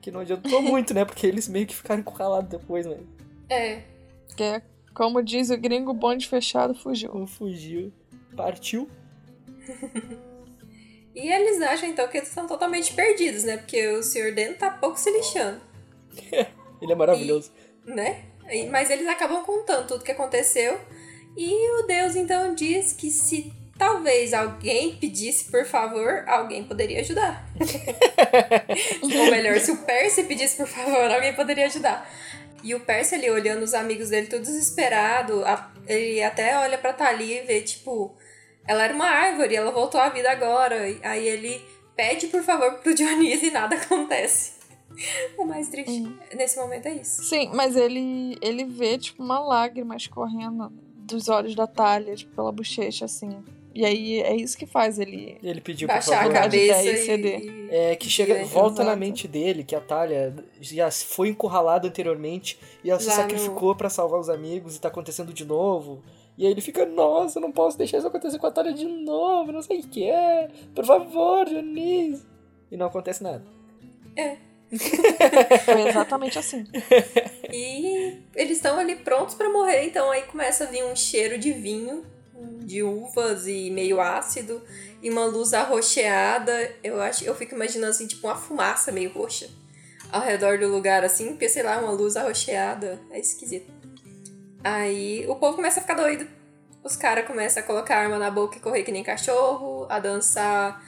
Que 0.00 0.10
não 0.10 0.20
adiantou 0.20 0.62
muito, 0.62 0.94
né? 0.94 1.04
Porque 1.04 1.26
eles 1.26 1.48
meio 1.48 1.66
que 1.66 1.74
ficaram 1.74 2.00
encurralados 2.00 2.48
depois, 2.48 2.86
né? 2.86 2.98
É. 3.50 3.82
Que 4.36 4.42
é, 4.42 4.62
como 4.94 5.22
diz 5.22 5.50
o 5.50 5.56
gringo, 5.58 5.92
bonde 5.92 6.28
fechado 6.28 6.74
fugiu. 6.74 7.14
Um 7.14 7.26
fugiu, 7.26 7.92
partiu. 8.36 8.88
E 11.14 11.32
eles 11.32 11.60
acham 11.60 11.88
então 11.88 12.06
que 12.06 12.16
eles 12.16 12.28
estão 12.28 12.46
totalmente 12.46 12.94
perdidos, 12.94 13.42
né? 13.42 13.56
Porque 13.56 13.88
o 13.88 14.04
Sr. 14.04 14.32
Den 14.32 14.54
tá 14.54 14.70
pouco 14.70 14.96
se 15.00 15.10
lixando, 15.10 15.60
Ele 16.80 16.92
é 16.92 16.94
maravilhoso. 16.94 17.50
né? 17.84 18.24
Mas 18.70 18.90
eles 18.90 19.06
acabam 19.06 19.44
contando 19.44 19.86
tudo 19.86 20.04
que 20.04 20.12
aconteceu. 20.12 20.78
E 21.36 21.80
o 21.80 21.86
Deus 21.86 22.16
então 22.16 22.54
diz 22.54 22.92
que 22.92 23.10
se 23.10 23.52
talvez 23.78 24.34
alguém 24.34 24.96
pedisse 24.96 25.44
por 25.50 25.64
favor, 25.64 26.24
alguém 26.26 26.64
poderia 26.64 27.00
ajudar. 27.00 27.46
Ou 29.02 29.30
melhor, 29.30 29.58
se 29.60 29.70
o 29.70 29.76
Percy 29.78 30.24
pedisse 30.24 30.56
por 30.56 30.66
favor, 30.66 31.10
alguém 31.10 31.32
poderia 31.34 31.66
ajudar. 31.66 32.10
E 32.62 32.74
o 32.74 32.80
Percy 32.80 33.14
ali 33.14 33.30
olhando 33.30 33.62
os 33.62 33.72
amigos 33.72 34.08
dele 34.08 34.26
tudo 34.26 34.42
desesperado, 34.42 35.44
ele 35.86 36.22
até 36.22 36.58
olha 36.58 36.76
pra 36.76 36.92
Thalia 36.92 37.42
e 37.42 37.46
vê, 37.46 37.60
tipo, 37.60 38.16
ela 38.66 38.82
era 38.82 38.92
uma 38.92 39.06
árvore, 39.06 39.54
ela 39.54 39.70
voltou 39.70 40.00
à 40.00 40.08
vida 40.08 40.30
agora. 40.30 40.76
Aí 41.02 41.28
ele 41.28 41.64
pede 41.94 42.26
por 42.26 42.42
favor 42.42 42.74
pro 42.78 42.94
Dionísio 42.94 43.48
e 43.48 43.50
nada 43.52 43.74
acontece. 43.76 44.57
O 45.36 45.44
mais 45.44 45.68
triste 45.68 46.02
nesse 46.34 46.58
momento 46.58 46.86
é 46.86 46.94
isso. 46.94 47.22
Sim, 47.24 47.50
mas 47.54 47.76
ele, 47.76 48.36
ele 48.40 48.64
vê, 48.64 48.98
tipo, 48.98 49.22
uma 49.22 49.38
lágrima 49.38 49.94
escorrendo 49.96 50.72
dos 50.96 51.28
olhos 51.28 51.54
da 51.54 51.66
Talia, 51.66 52.14
tipo, 52.16 52.34
pela 52.34 52.50
bochecha, 52.52 53.04
assim. 53.04 53.30
E 53.74 53.84
aí 53.84 54.20
é 54.20 54.34
isso 54.34 54.58
que 54.58 54.66
faz 54.66 54.98
ele. 54.98 55.38
Ele 55.42 55.60
pediu 55.60 55.86
por 55.86 55.94
Baixar 55.94 56.18
a 56.20 56.22
favor. 56.24 56.32
Cabeça 56.34 56.82
e 56.90 56.96
ceder. 56.96 57.40
e- 57.44 57.68
É, 57.70 57.94
que 57.96 58.08
chega, 58.10 58.34
É, 58.34 58.44
volta 58.44 58.78
na 58.82 58.90
exato. 58.90 58.98
mente 58.98 59.28
dele 59.28 59.62
que 59.62 59.76
a 59.76 59.80
Talia 59.80 60.34
já 60.60 60.90
foi 60.90 61.28
encurralada 61.28 61.86
anteriormente 61.86 62.58
e 62.82 62.90
ela 62.90 62.98
se 62.98 63.06
Lá 63.06 63.14
no- 63.16 63.20
sacrificou 63.22 63.76
pra 63.76 63.88
salvar 63.88 64.18
os 64.18 64.28
amigos 64.28 64.74
e 64.74 64.80
tá 64.80 64.88
acontecendo 64.88 65.32
de 65.32 65.44
novo. 65.44 66.02
E 66.36 66.44
aí 66.46 66.50
ele 66.50 66.60
fica, 66.60 66.84
nossa, 66.86 67.38
eu 67.38 67.42
não 67.42 67.52
posso 67.52 67.78
deixar 67.78 67.98
isso 67.98 68.06
acontecer 68.06 68.38
com 68.38 68.46
a 68.46 68.50
Talia 68.50 68.72
de 68.72 68.86
novo, 68.86 69.52
não 69.52 69.62
sei 69.62 69.78
o 69.80 69.82
que 69.86 70.04
é. 70.10 70.48
Por 70.74 70.84
favor, 70.84 71.44
Dionísio. 71.46 72.26
E 72.72 72.76
não 72.76 72.86
acontece 72.86 73.22
nada. 73.22 73.44
Foi 75.64 75.88
exatamente 75.88 76.38
assim. 76.38 76.64
E 77.52 78.18
eles 78.34 78.58
estão 78.58 78.78
ali 78.78 78.96
prontos 78.96 79.34
pra 79.34 79.48
morrer, 79.50 79.84
então 79.84 80.10
aí 80.10 80.22
começa 80.22 80.64
a 80.64 80.66
vir 80.66 80.84
um 80.84 80.94
cheiro 80.94 81.38
de 81.38 81.52
vinho, 81.52 82.04
de 82.60 82.82
uvas 82.82 83.46
e 83.46 83.70
meio 83.70 84.00
ácido, 84.00 84.62
e 85.02 85.10
uma 85.10 85.24
luz 85.24 85.54
arroxeada. 85.54 86.72
Eu 86.82 87.00
acho, 87.00 87.24
eu 87.24 87.34
fico 87.34 87.54
imaginando 87.54 87.90
assim, 87.90 88.06
tipo 88.06 88.26
uma 88.26 88.36
fumaça 88.36 88.92
meio 88.92 89.10
roxa 89.12 89.48
ao 90.10 90.22
redor 90.22 90.58
do 90.58 90.68
lugar, 90.68 91.04
assim, 91.04 91.28
porque 91.28 91.48
sei 91.48 91.62
lá, 91.62 91.78
uma 91.78 91.92
luz 91.92 92.16
arroxeada. 92.16 93.00
É 93.10 93.18
esquisito. 93.18 93.70
Aí 94.62 95.26
o 95.28 95.36
povo 95.36 95.56
começa 95.56 95.80
a 95.80 95.82
ficar 95.82 95.94
doido. 95.94 96.26
Os 96.82 96.96
caras 96.96 97.26
começam 97.26 97.62
a 97.62 97.66
colocar 97.66 97.96
arma 97.96 98.18
na 98.18 98.30
boca 98.30 98.56
e 98.56 98.60
correr 98.60 98.82
que 98.82 98.92
nem 98.92 99.02
cachorro, 99.02 99.86
a 99.88 99.98
dançar 99.98 100.82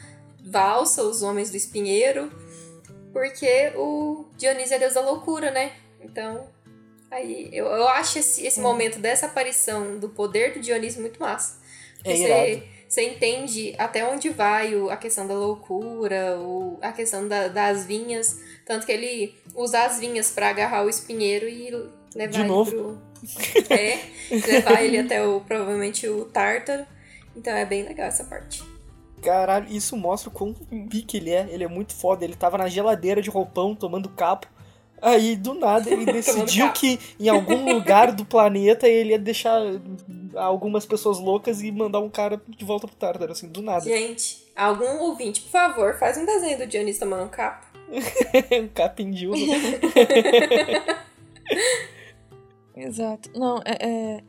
valsa, 0.45 1.03
os 1.03 1.22
homens 1.22 1.51
do 1.51 1.57
espinheiro. 1.57 2.31
Porque 3.12 3.72
o 3.76 4.26
Dionísio 4.36 4.74
é 4.74 4.78
deus 4.78 4.94
da 4.94 5.00
loucura, 5.00 5.50
né? 5.50 5.72
Então, 6.00 6.46
aí 7.11 7.50
eu, 7.52 7.66
eu 7.66 7.88
acho 7.88 8.18
esse, 8.18 8.46
esse 8.46 8.61
momento 8.61 8.98
dessa 8.98 9.26
aparição 9.26 9.98
do 9.98 10.08
poder 10.08 10.54
do 10.54 10.61
Dionísio 10.61 11.00
muito 11.00 11.18
massa. 11.20 11.58
É 12.04 12.11
Porque 12.14 12.22
irado. 12.56 12.62
você 12.88 13.02
entende 13.02 13.74
até 13.78 14.06
onde 14.06 14.30
vai 14.30 14.74
o, 14.74 14.88
a 14.90 14.96
questão 14.96 15.26
da 15.26 15.34
loucura, 15.34 16.38
o, 16.38 16.78
a 16.80 16.92
questão 16.92 17.26
da- 17.28 17.48
das 17.48 17.84
vinhas. 17.84 18.38
Tanto 18.64 18.86
que 18.86 18.92
ele 18.92 19.34
usa 19.54 19.82
as 19.84 19.98
vinhas 19.98 20.30
pra 20.30 20.48
agarrar 20.50 20.84
o 20.84 20.88
espinheiro 20.88 21.48
e 21.48 21.70
levar 22.14 22.32
De 22.32 22.40
ele 22.40 22.48
novo? 22.48 22.70
pro. 22.70 23.11
É, 23.68 23.98
levar 24.46 24.82
ele 24.82 24.98
até 24.98 25.22
o 25.26 25.40
provavelmente 25.42 26.08
o 26.08 26.24
tártaro. 26.26 26.86
Então 27.36 27.54
é 27.54 27.64
bem 27.66 27.82
legal 27.82 28.06
essa 28.06 28.24
parte. 28.24 28.62
Caralho, 29.22 29.66
isso 29.70 29.96
mostra 29.96 30.28
o 30.30 30.32
quão 30.32 30.54
pique 30.88 31.16
ele 31.16 31.30
é. 31.30 31.46
Ele 31.50 31.64
é 31.64 31.68
muito 31.68 31.94
foda. 31.94 32.24
Ele 32.24 32.34
tava 32.34 32.58
na 32.58 32.68
geladeira 32.68 33.20
de 33.20 33.30
roupão 33.30 33.74
tomando 33.74 34.08
capo. 34.08 34.46
Aí, 35.02 35.34
do 35.34 35.54
nada, 35.54 35.90
ele 35.90 36.04
decidiu 36.12 36.70
que 36.72 36.98
em 37.18 37.28
algum 37.28 37.72
lugar 37.72 38.12
do 38.12 38.24
planeta 38.24 38.86
ele 38.88 39.10
ia 39.10 39.18
deixar 39.18 39.58
algumas 40.34 40.84
pessoas 40.84 41.18
loucas 41.18 41.62
e 41.62 41.72
mandar 41.72 42.00
um 42.00 42.10
cara 42.10 42.40
de 42.48 42.64
volta 42.64 42.86
pro 42.86 42.96
Tártaro, 42.96 43.32
assim, 43.32 43.48
do 43.48 43.62
nada. 43.62 43.84
Gente, 43.84 44.44
algum 44.54 44.98
ouvinte, 45.00 45.40
por 45.40 45.50
favor, 45.50 45.98
faz 45.98 46.18
um 46.18 46.26
desenho 46.26 46.58
do 46.58 46.66
Dionísio 46.66 47.00
tomando 47.00 47.24
um 47.24 47.28
capo. 47.28 47.66
um 48.62 48.68
capindio. 48.68 49.32
Exato. 52.76 53.30
Não, 53.34 53.58
é, 53.64 53.76
é- 53.80 54.22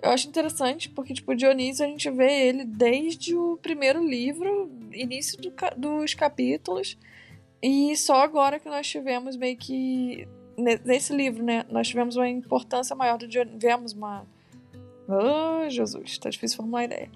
Eu 0.00 0.10
acho 0.10 0.28
interessante 0.28 0.88
porque, 0.88 1.12
tipo, 1.12 1.34
Dionísio 1.34 1.84
a 1.84 1.88
gente 1.88 2.08
vê 2.10 2.48
ele 2.48 2.64
desde 2.64 3.34
o 3.36 3.56
primeiro 3.60 4.04
livro, 4.06 4.70
início 4.92 5.36
do 5.40 5.52
dos 5.76 6.14
capítulos. 6.14 6.96
E 7.62 7.96
só 7.96 8.22
agora 8.22 8.60
que 8.60 8.68
nós 8.68 8.86
tivemos 8.86 9.36
meio 9.36 9.56
que. 9.56 10.28
ne- 10.56 10.80
Nesse 10.84 11.12
livro, 11.14 11.42
né? 11.42 11.64
Nós 11.70 11.88
tivemos 11.88 12.14
uma 12.16 12.28
importância 12.28 12.94
maior 12.94 13.18
do 13.18 13.26
Dionísio. 13.26 13.58
Vemos 13.58 13.92
uma. 13.92 14.24
Oh, 15.08 15.68
Jesus, 15.68 16.18
tá 16.18 16.30
difícil 16.30 16.56
formular 16.58 16.84
ideia. 16.84 17.10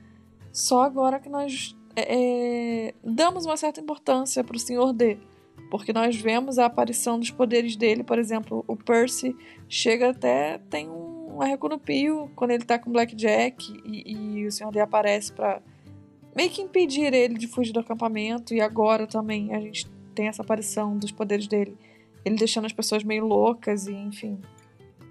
Só 0.52 0.82
agora 0.82 1.20
que 1.20 1.28
nós 1.28 1.76
é, 1.94 2.88
é, 2.88 2.94
damos 3.04 3.46
uma 3.46 3.56
certa 3.56 3.80
importância 3.80 4.42
pro 4.42 4.58
Senhor 4.58 4.92
D. 4.92 5.18
Porque 5.70 5.92
nós 5.92 6.16
vemos 6.16 6.58
a 6.58 6.66
aparição 6.66 7.18
dos 7.18 7.30
poderes 7.30 7.76
dele, 7.76 8.02
por 8.02 8.18
exemplo, 8.18 8.64
o 8.66 8.76
Percy 8.76 9.34
chega 9.68 10.10
até 10.10 10.58
tem 10.68 10.88
um 10.90 11.11
arreco 11.40 11.68
no 11.68 11.78
pio 11.78 12.30
quando 12.34 12.50
ele 12.50 12.64
tá 12.64 12.78
com 12.78 12.90
o 12.90 12.92
Blackjack 12.92 13.80
e, 13.84 14.40
e 14.40 14.46
o 14.46 14.52
Senhor 14.52 14.70
D 14.70 14.80
aparece 14.80 15.32
pra 15.32 15.62
meio 16.34 16.50
que 16.50 16.60
impedir 16.60 17.14
ele 17.14 17.34
de 17.34 17.46
fugir 17.46 17.72
do 17.72 17.80
acampamento 17.80 18.52
e 18.52 18.60
agora 18.60 19.06
também 19.06 19.54
a 19.54 19.60
gente 19.60 19.88
tem 20.14 20.28
essa 20.28 20.42
aparição 20.42 20.98
dos 20.98 21.12
poderes 21.12 21.46
dele 21.46 21.76
ele 22.24 22.36
deixando 22.36 22.66
as 22.66 22.72
pessoas 22.72 23.02
meio 23.02 23.24
loucas 23.24 23.86
e 23.86 23.92
enfim 23.92 24.38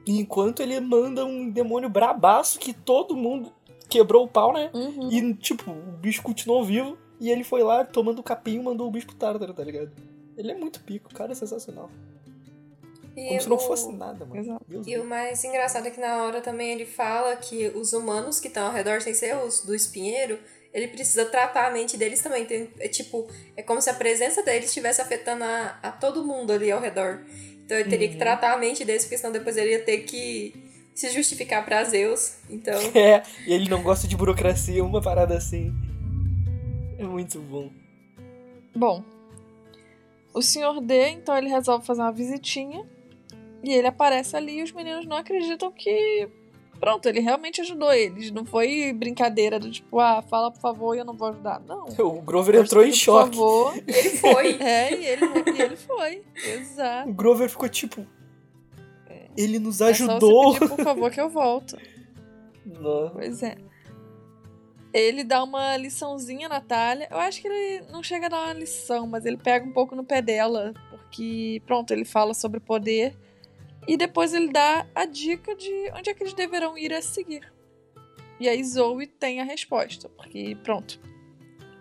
enquanto 0.05 0.61
ele 0.61 0.79
manda 0.79 1.25
um 1.25 1.49
demônio 1.49 1.89
brabaço 1.89 2.59
que 2.59 2.73
todo 2.73 3.15
mundo 3.15 3.51
quebrou 3.89 4.23
o 4.23 4.27
pau, 4.27 4.53
né? 4.53 4.71
E, 5.11 5.33
tipo, 5.33 5.69
o 5.69 5.97
bicho 5.97 6.23
continuou 6.23 6.63
vivo 6.63 6.97
e 7.19 7.29
ele 7.29 7.43
foi 7.43 7.61
lá 7.61 7.83
tomando 7.83 8.19
o 8.19 8.23
capinho 8.23 8.61
e 8.61 8.63
mandou 8.63 8.87
o 8.87 8.91
bicho 8.91 9.05
pro 9.05 9.15
Tártaro, 9.15 9.53
tá 9.53 9.63
ligado? 9.63 9.91
Ele 10.37 10.51
é 10.51 10.55
muito 10.55 10.79
pico, 10.81 11.09
o 11.11 11.13
cara 11.13 11.33
é 11.33 11.35
sensacional. 11.35 11.89
E 13.15 13.27
Como 13.27 13.41
se 13.41 13.49
não 13.49 13.55
o- 13.57 13.59
fosse 13.59 13.91
nada, 13.91 14.25
mano. 14.25 14.39
Exato. 14.39 14.65
Deus 14.67 14.87
E 14.87 14.97
o 14.97 15.03
mais 15.05 15.43
engraçado 15.43 15.87
é 15.87 15.91
que 15.91 15.99
na 15.99 16.23
hora 16.23 16.39
também 16.41 16.71
ele 16.71 16.85
fala 16.85 17.35
que 17.35 17.67
os 17.75 17.91
humanos 17.93 18.39
que 18.39 18.47
estão 18.47 18.67
ao 18.67 18.73
redor, 18.73 19.01
sem 19.01 19.13
ser 19.13 19.35
os 19.35 19.61
do 19.65 19.75
espinheiro, 19.75 20.39
ele 20.73 20.87
precisa 20.87 21.25
tratar 21.25 21.67
a 21.67 21.71
mente 21.71 21.97
deles 21.97 22.21
também. 22.21 22.45
Tem- 22.45 22.69
é 22.79 22.87
tipo, 22.87 23.27
é 23.57 23.61
como 23.61 23.81
se 23.81 23.89
a 23.89 23.93
presença 23.93 24.41
deles 24.43 24.69
estivesse 24.69 25.01
afetando 25.01 25.43
a, 25.43 25.77
a 25.83 25.91
todo 25.91 26.23
mundo 26.25 26.51
ali 26.53 26.71
ao 26.71 26.79
redor. 26.79 27.21
Então 27.65 27.77
ele 27.77 27.89
teria 27.89 28.07
que 28.07 28.13
Uhum. 28.13 28.19
tratar 28.19 28.53
a 28.53 28.57
mente 28.57 28.85
deles, 28.85 29.03
porque 29.03 29.17
senão 29.17 29.33
depois 29.33 29.57
ele 29.57 29.71
ia 29.71 29.83
ter 29.83 29.99
que 29.99 30.53
se 30.95 31.09
justificar 31.09 31.65
pra 31.65 31.83
Zeus. 31.83 32.35
Então, 32.49 32.79
É, 32.95 33.23
e 33.45 33.53
ele 33.53 33.69
não 33.69 33.83
gosta 33.83 34.07
de 34.07 34.15
burocracia, 34.15 34.83
uma 34.83 35.01
parada 35.01 35.35
assim. 35.35 35.73
É 36.97 37.03
muito 37.03 37.39
bom. 37.39 37.69
bom 38.75 39.03
o 40.33 40.41
Senhor 40.41 40.79
D 40.79 41.09
então 41.09 41.37
ele 41.37 41.49
resolve 41.49 41.85
fazer 41.85 42.01
uma 42.01 42.11
visitinha 42.13 42.87
e 43.63 43.73
ele 43.73 43.87
aparece 43.87 44.35
ali 44.35 44.59
e 44.59 44.63
os 44.63 44.71
meninos 44.71 45.05
não 45.05 45.17
acreditam 45.17 45.71
que 45.71 46.27
pronto 46.79 47.07
ele 47.07 47.19
realmente 47.19 47.61
ajudou 47.61 47.93
eles 47.93 48.31
não 48.31 48.43
foi 48.43 48.91
brincadeira 48.91 49.59
do 49.59 49.69
tipo 49.69 49.99
ah 49.99 50.21
fala 50.23 50.49
por 50.51 50.59
favor 50.59 50.95
e 50.95 50.99
eu 50.99 51.05
não 51.05 51.15
vou 51.15 51.27
ajudar 51.29 51.59
não 51.61 51.85
O 51.99 52.21
Grover 52.21 52.55
entrou 52.55 52.83
em 52.83 52.89
Por 52.89 52.95
choque. 52.95 53.35
favor. 53.35 53.73
ele 53.87 54.09
foi. 54.17 54.53
É, 54.59 54.93
e 54.99 55.05
ele, 55.05 55.25
e 55.55 55.61
ele 55.61 55.75
foi. 55.77 56.23
Exato. 56.43 57.09
O 57.09 57.13
Grover 57.13 57.49
ficou 57.49 57.69
tipo. 57.69 58.05
Ele 59.37 59.59
nos 59.59 59.79
É 59.79 59.93
só 59.93 60.03
ajudou. 60.05 60.53
você 60.53 60.59
pedir, 60.59 60.75
por 60.75 60.83
favor, 60.83 61.11
que 61.11 61.21
eu 61.21 61.29
volto. 61.29 61.77
Não. 62.65 63.11
Pois 63.13 63.41
é. 63.43 63.55
Ele 64.93 65.23
dá 65.23 65.41
uma 65.43 65.77
liçãozinha 65.77 66.49
na 66.49 66.55
Natália. 66.55 67.07
Eu 67.09 67.17
acho 67.17 67.41
que 67.41 67.47
ele 67.47 67.85
não 67.91 68.03
chega 68.03 68.25
a 68.25 68.29
dar 68.29 68.43
uma 68.43 68.53
lição, 68.53 69.07
mas 69.07 69.25
ele 69.25 69.37
pega 69.37 69.65
um 69.65 69.71
pouco 69.71 69.95
no 69.95 70.03
pé 70.03 70.21
dela. 70.21 70.73
Porque, 70.89 71.61
pronto, 71.65 71.91
ele 71.91 72.03
fala 72.03 72.33
sobre 72.33 72.59
poder. 72.59 73.15
E 73.87 73.97
depois 73.97 74.33
ele 74.33 74.51
dá 74.51 74.85
a 74.93 75.05
dica 75.05 75.55
de 75.55 75.91
onde 75.95 76.09
é 76.09 76.13
que 76.13 76.23
eles 76.23 76.33
deverão 76.33 76.77
ir 76.77 76.93
a 76.93 77.01
seguir. 77.01 77.51
E 78.39 78.47
aí 78.47 78.63
Zoe 78.63 79.07
tem 79.07 79.39
a 79.39 79.43
resposta. 79.43 80.09
Porque, 80.09 80.55
pronto. 80.63 80.99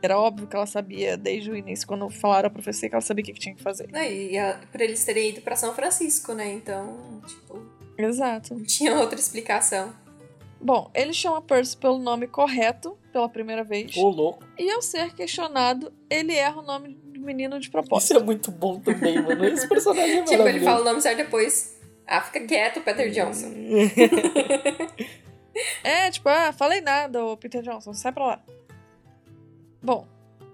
Era 0.03 0.19
óbvio 0.19 0.47
que 0.47 0.57
ela 0.57 0.65
sabia 0.67 1.15
desde 1.17 1.51
o 1.51 1.57
início, 1.57 1.87
quando 1.87 2.09
falaram 2.09 2.47
a 2.47 2.51
profecia, 2.51 2.89
que 2.89 2.95
ela 2.95 3.03
sabia 3.03 3.23
o 3.23 3.27
que 3.27 3.35
que 3.35 3.41
tinha 3.41 3.55
que 3.55 3.63
fazer. 3.63 3.87
Não, 3.93 4.03
e 4.03 4.37
a, 4.39 4.59
pra 4.73 4.83
eles 4.83 5.05
terem 5.05 5.29
ido 5.29 5.43
pra 5.43 5.55
São 5.57 5.75
Francisco, 5.75 6.33
né? 6.33 6.51
Então, 6.55 7.21
tipo, 7.27 7.63
Exato. 7.99 8.55
não 8.55 8.65
tinha 8.65 8.97
outra 8.99 9.19
explicação. 9.21 9.95
Bom, 10.59 10.91
ele 10.95 11.13
chama 11.13 11.43
Percy 11.43 11.77
pelo 11.77 11.99
nome 11.99 12.27
correto 12.27 12.97
pela 13.13 13.29
primeira 13.29 13.63
vez. 13.63 13.95
Ô, 13.97 14.09
louco. 14.09 14.43
E 14.59 14.71
ao 14.71 14.81
ser 14.81 15.15
questionado, 15.15 15.93
ele 16.09 16.35
erra 16.35 16.61
o 16.61 16.63
nome 16.63 16.95
do 16.95 17.21
menino 17.21 17.57
de 17.59 17.65
Isso 17.67 17.73
propósito. 17.73 18.17
é 18.19 18.23
muito 18.23 18.51
bom 18.51 18.81
também, 18.81 19.21
mano. 19.23 19.45
Esse 19.45 19.69
personagem 19.69 20.21
é 20.21 20.23
Tipo, 20.23 20.33
ele 20.33 20.39
maravilhoso. 20.39 20.65
fala 20.71 20.81
o 20.81 20.85
nome 20.85 21.01
certo 21.03 21.17
depois. 21.19 21.79
Ah, 22.13 22.21
fica 22.21 22.45
quieto, 22.45 22.81
Peter 22.81 23.09
Johnson. 23.09 23.53
É, 25.83 26.11
tipo, 26.11 26.29
ah, 26.29 26.53
falei 26.53 26.81
nada, 26.81 27.23
ô 27.25 27.37
Peter 27.37 27.61
Johnson, 27.61 27.93
sai 27.93 28.13
pra 28.13 28.25
lá. 28.25 28.45
Bom, 29.83 30.07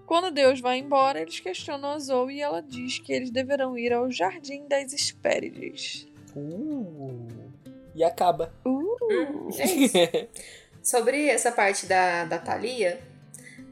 quando 0.07 0.33
Deus 0.33 0.59
vai 0.59 0.79
embora, 0.79 1.21
eles 1.21 1.39
questionam 1.39 1.91
a 1.91 1.99
Zoe 1.99 2.37
e 2.37 2.41
ela 2.41 2.63
diz 2.63 2.99
que 2.99 3.13
eles 3.13 3.31
deverão 3.31 3.79
ir 3.79 3.93
ao 3.93 4.11
Jardim 4.11 4.67
das 4.67 4.93
Hespérides. 4.93 6.09
Uh, 6.35 7.29
e 7.95 8.03
acaba. 8.03 8.53
Uh, 8.65 9.49
É 9.59 9.65
isso. 9.65 9.97
Sobre 10.83 11.29
essa 11.29 11.53
parte 11.53 11.87
da, 11.87 12.25
da 12.25 12.39
Thalia, 12.39 13.01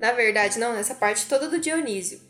na 0.01 0.13
verdade, 0.13 0.59
não, 0.59 0.75
nessa 0.75 0.95
parte 0.95 1.27
toda 1.27 1.49
do 1.49 1.59
Dionísio. 1.59 2.21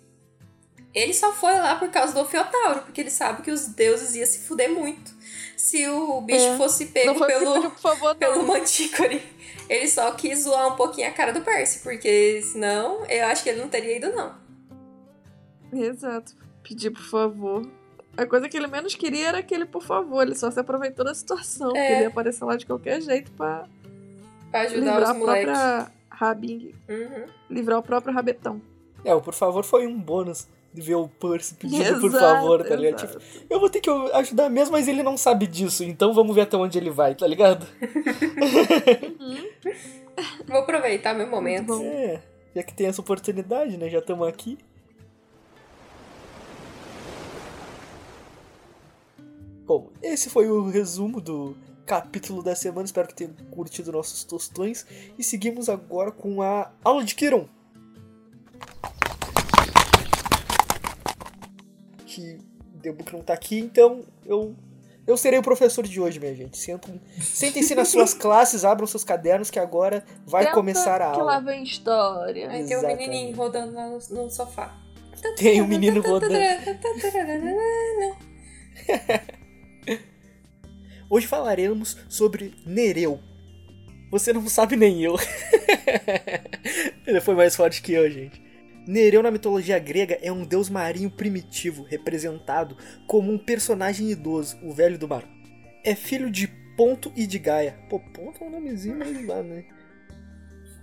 Ele 0.95 1.13
só 1.13 1.33
foi 1.33 1.55
lá 1.55 1.75
por 1.77 1.89
causa 1.91 2.13
do 2.15 2.21
Ofiotauro, 2.21 2.83
porque 2.83 3.01
ele 3.01 3.11
sabe 3.11 3.43
que 3.43 3.51
os 3.51 3.67
deuses 3.67 4.15
iam 4.15 4.27
se 4.27 4.39
fuder 4.41 4.71
muito. 4.71 5.13
Se 5.57 5.89
o 5.89 6.21
bicho 6.21 6.45
É. 6.47 6.57
fosse 6.57 6.87
pego 6.87 7.19
pelo, 7.27 7.71
favor, 7.73 8.15
pelo 8.15 8.37
não. 8.37 8.47
Mantícore. 8.47 9.21
Ele 9.69 9.89
só 9.89 10.11
quis 10.13 10.43
zoar 10.45 10.69
um 10.73 10.77
pouquinho 10.77 11.09
a 11.09 11.11
cara 11.11 11.33
do 11.33 11.41
Percy, 11.41 11.81
porque 11.81 12.41
senão 12.43 13.05
eu 13.07 13.27
acho 13.27 13.43
que 13.43 13.49
ele 13.49 13.61
não 13.61 13.69
teria 13.69 13.97
ido, 13.97 14.13
não. 14.13 14.35
Exato. 15.73 16.35
Pedir 16.63 16.91
por 16.91 17.03
favor. 17.03 17.67
A 18.17 18.27
coisa 18.27 18.49
que 18.49 18.57
ele 18.57 18.67
menos 18.69 18.95
queria 18.95 19.29
era 19.29 19.39
aquele 19.39 19.65
por 19.65 19.83
favor. 19.83 20.23
Ele 20.23 20.37
só 20.37 20.51
se 20.51 20.61
aproveitou 20.61 21.05
da 21.05 21.15
situação. 21.15 21.69
É. 21.71 21.73
Porque 21.73 21.93
ele 21.93 22.01
ia 22.03 22.09
aparecer 22.09 22.45
lá 22.45 22.57
de 22.57 22.67
qualquer 22.67 23.01
jeito 23.01 23.33
pra 23.33 23.67
Pra 24.51 24.61
ajudar 24.63 24.79
livrar 24.81 25.03
os 25.03 25.09
a 25.09 25.15
moleques. 25.15 25.45
própria 25.45 25.93
Rabing. 26.11 26.75
Uhum. 26.89 27.25
Livrar 27.51 27.79
o 27.79 27.83
próprio 27.83 28.15
rabetão. 28.15 28.63
É, 29.05 29.13
o 29.15 29.21
por 29.21 29.35
favor 29.35 29.65
foi 29.65 29.87
um 29.87 29.99
bônus 29.99 30.47
ver 30.75 30.97
o 30.97 31.09
Percy 31.09 31.55
pedindo 31.55 32.01
por 32.01 32.11
Exato, 32.11 32.19
favor, 32.19 32.65
tá 32.65 32.75
ligado? 32.75 33.07
Tipo, 33.07 33.21
eu 33.49 33.61
vou 33.61 33.71
ter 33.71 33.81
que 33.81 33.89
ajudar 33.91 34.49
mesmo, 34.49 34.73
mas 34.73 34.89
ele 34.89 35.03
não 35.03 35.17
sabe 35.17 35.47
disso, 35.47 35.85
então 35.85 36.13
vamos 36.13 36.35
ver 36.35 36.43
até 36.43 36.57
onde 36.57 36.77
ele 36.77 36.91
vai, 36.91 37.15
tá 37.15 37.27
ligado? 37.27 37.67
Vou 40.47 40.59
aproveitar 40.59 41.15
meu 41.15 41.29
momento. 41.29 41.81
É, 41.83 42.21
já 42.55 42.63
que 42.63 42.75
tem 42.75 42.87
essa 42.87 43.01
oportunidade, 43.01 43.77
né? 43.77 43.89
Já 43.89 43.99
estamos 43.99 44.27
aqui. 44.27 44.59
Bom, 49.67 49.91
esse 50.03 50.29
foi 50.29 50.49
o 50.51 50.69
resumo 50.69 51.21
do 51.21 51.57
capítulo 51.87 52.43
da 52.43 52.55
semana. 52.55 52.85
Espero 52.85 53.09
que 53.09 53.15
tenham 53.15 53.33
curtido 53.51 53.91
nossos 53.93 54.23
tostões. 54.25 54.87
E 55.19 55.25
seguimos 55.25 55.69
agora 55.69 56.13
com 56.13 56.43
a 56.43 56.71
aula 56.85 57.03
de 57.03 57.15
Kiron. 57.15 57.49
Que 62.15 62.39
Book 62.93 63.13
não 63.13 63.23
tá 63.23 63.33
aqui, 63.33 63.59
então 63.59 64.05
eu, 64.25 64.55
eu 65.07 65.17
serei 65.17 65.39
o 65.39 65.43
professor 65.43 65.85
de 65.87 66.01
hoje, 66.01 66.21
minha 66.21 66.35
gente. 66.35 66.57
Sentem-se 66.57 67.75
nas 67.77 67.89
suas 67.89 68.15
classes, 68.15 68.65
abram 68.65 68.87
seus 68.87 69.03
cadernos 69.03 69.51
que 69.51 69.59
agora 69.59 70.05
vai 70.25 70.53
começar 70.53 71.03
a 71.03 71.13
que 71.13 71.23
lá 71.23 71.37
aula. 71.37 71.41
vem 71.41 71.65
história. 71.65 72.49
Aí 72.51 72.65
tem 72.67 72.77
um 72.77 72.83
menininho 72.87 73.37
rodando 73.37 73.73
lá 73.75 73.89
no, 73.89 73.99
no 74.11 74.31
sofá. 74.31 74.77
Tem 75.37 75.61
um 75.61 75.67
menino 75.67 76.01
rodando. 76.03 76.35
Hoje 81.11 81.27
falaremos 81.27 81.97
sobre 82.09 82.55
Nereu. 82.65 83.19
Você 84.11 84.33
não 84.33 84.47
sabe 84.49 84.77
nem 84.77 85.03
eu. 85.03 85.17
Ele 87.07 87.21
foi 87.21 87.35
mais 87.35 87.57
forte 87.57 87.83
que 87.83 87.93
eu, 87.93 88.09
gente. 88.09 88.44
Nereu 88.87 89.23
na 89.23 89.31
mitologia 89.31 89.79
grega 89.79 90.19
é 90.21 90.31
um 90.31 90.45
deus 90.45 90.69
marinho 90.69 91.11
primitivo, 91.11 91.85
representado 91.85 92.77
como 93.07 93.33
um 93.33 93.39
personagem 93.39 94.11
idoso, 94.11 94.59
o 94.63 94.73
velho 94.73 94.99
do 94.99 95.09
mar. 95.09 95.25
É 95.85 95.95
filho 95.95 96.31
de 96.31 96.49
Ponto 96.77 97.13
e 97.15 97.27
de 97.27 97.39
Gaia. 97.39 97.79
Pô, 97.89 98.01
Ponto 98.01 98.43
é 98.43 98.47
um 98.47 98.51
nomezinho 98.51 98.99
mais 98.99 99.27
lá, 99.27 99.43
né? 99.43 99.65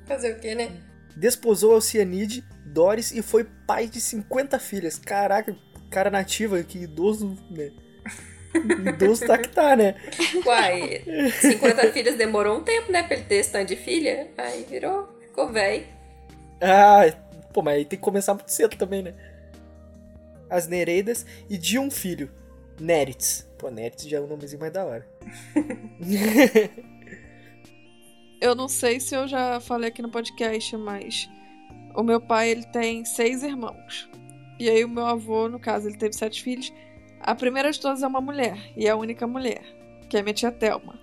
Fazer 0.05 0.35
o 0.35 0.39
quê, 0.39 0.55
né? 0.55 0.71
Desposou 1.15 1.73
Alcianide, 1.73 2.43
Doris 2.65 3.11
e 3.11 3.21
foi 3.21 3.45
pai 3.67 3.87
de 3.87 3.99
50 3.99 4.57
filhas. 4.57 4.97
Caraca, 4.97 5.55
cara 5.89 6.09
nativa, 6.09 6.63
que 6.63 6.79
idoso, 6.79 7.37
né? 7.49 7.71
Idoso 8.93 9.25
tá 9.25 9.37
que 9.37 9.49
tá, 9.49 9.75
né? 9.75 9.95
Uai, 10.45 11.03
50 11.41 11.91
filhas 11.91 12.15
demorou 12.15 12.57
um 12.57 12.63
tempo, 12.63 12.91
né? 12.91 13.03
Pra 13.03 13.15
ele 13.15 13.25
ter 13.25 13.45
tanto 13.45 13.69
de 13.69 13.75
filha. 13.75 14.29
Aí 14.37 14.65
virou, 14.69 15.07
ficou 15.21 15.51
velho. 15.51 15.85
Ah, 16.61 17.01
pô, 17.51 17.61
mas 17.61 17.75
aí 17.75 17.85
tem 17.85 17.97
que 17.97 18.03
começar 18.03 18.33
muito 18.33 18.51
cedo 18.51 18.75
também, 18.77 19.03
né? 19.03 19.13
As 20.49 20.67
Nereidas 20.67 21.25
e 21.49 21.57
de 21.57 21.79
um 21.79 21.89
filho, 21.89 22.29
Neritz. 22.79 23.47
Pô, 23.57 23.69
Neritz 23.69 24.07
já 24.07 24.17
é 24.17 24.21
um 24.21 24.27
nomezinho 24.27 24.59
mais 24.59 24.73
da 24.73 24.83
hora. 24.85 25.07
Eu 28.41 28.55
não 28.55 28.67
sei 28.67 28.99
se 28.99 29.13
eu 29.13 29.27
já 29.27 29.59
falei 29.59 29.89
aqui 29.89 30.01
no 30.01 30.09
podcast, 30.09 30.75
mas 30.75 31.29
o 31.95 32.01
meu 32.01 32.19
pai 32.19 32.49
ele 32.49 32.65
tem 32.71 33.05
seis 33.05 33.43
irmãos. 33.43 34.09
E 34.59 34.67
aí 34.67 34.83
o 34.83 34.89
meu 34.89 35.05
avô, 35.05 35.47
no 35.47 35.59
caso, 35.59 35.87
ele 35.87 35.97
teve 35.97 36.15
sete 36.15 36.41
filhos. 36.41 36.73
A 37.19 37.35
primeira 37.35 37.71
de 37.71 37.79
todas 37.79 38.01
é 38.01 38.07
uma 38.07 38.19
mulher, 38.19 38.57
e 38.75 38.87
é 38.87 38.89
a 38.89 38.95
única 38.95 39.27
mulher, 39.27 39.61
que 40.09 40.17
é 40.17 40.23
minha 40.23 40.33
tia 40.33 40.51
Thelma. 40.51 40.99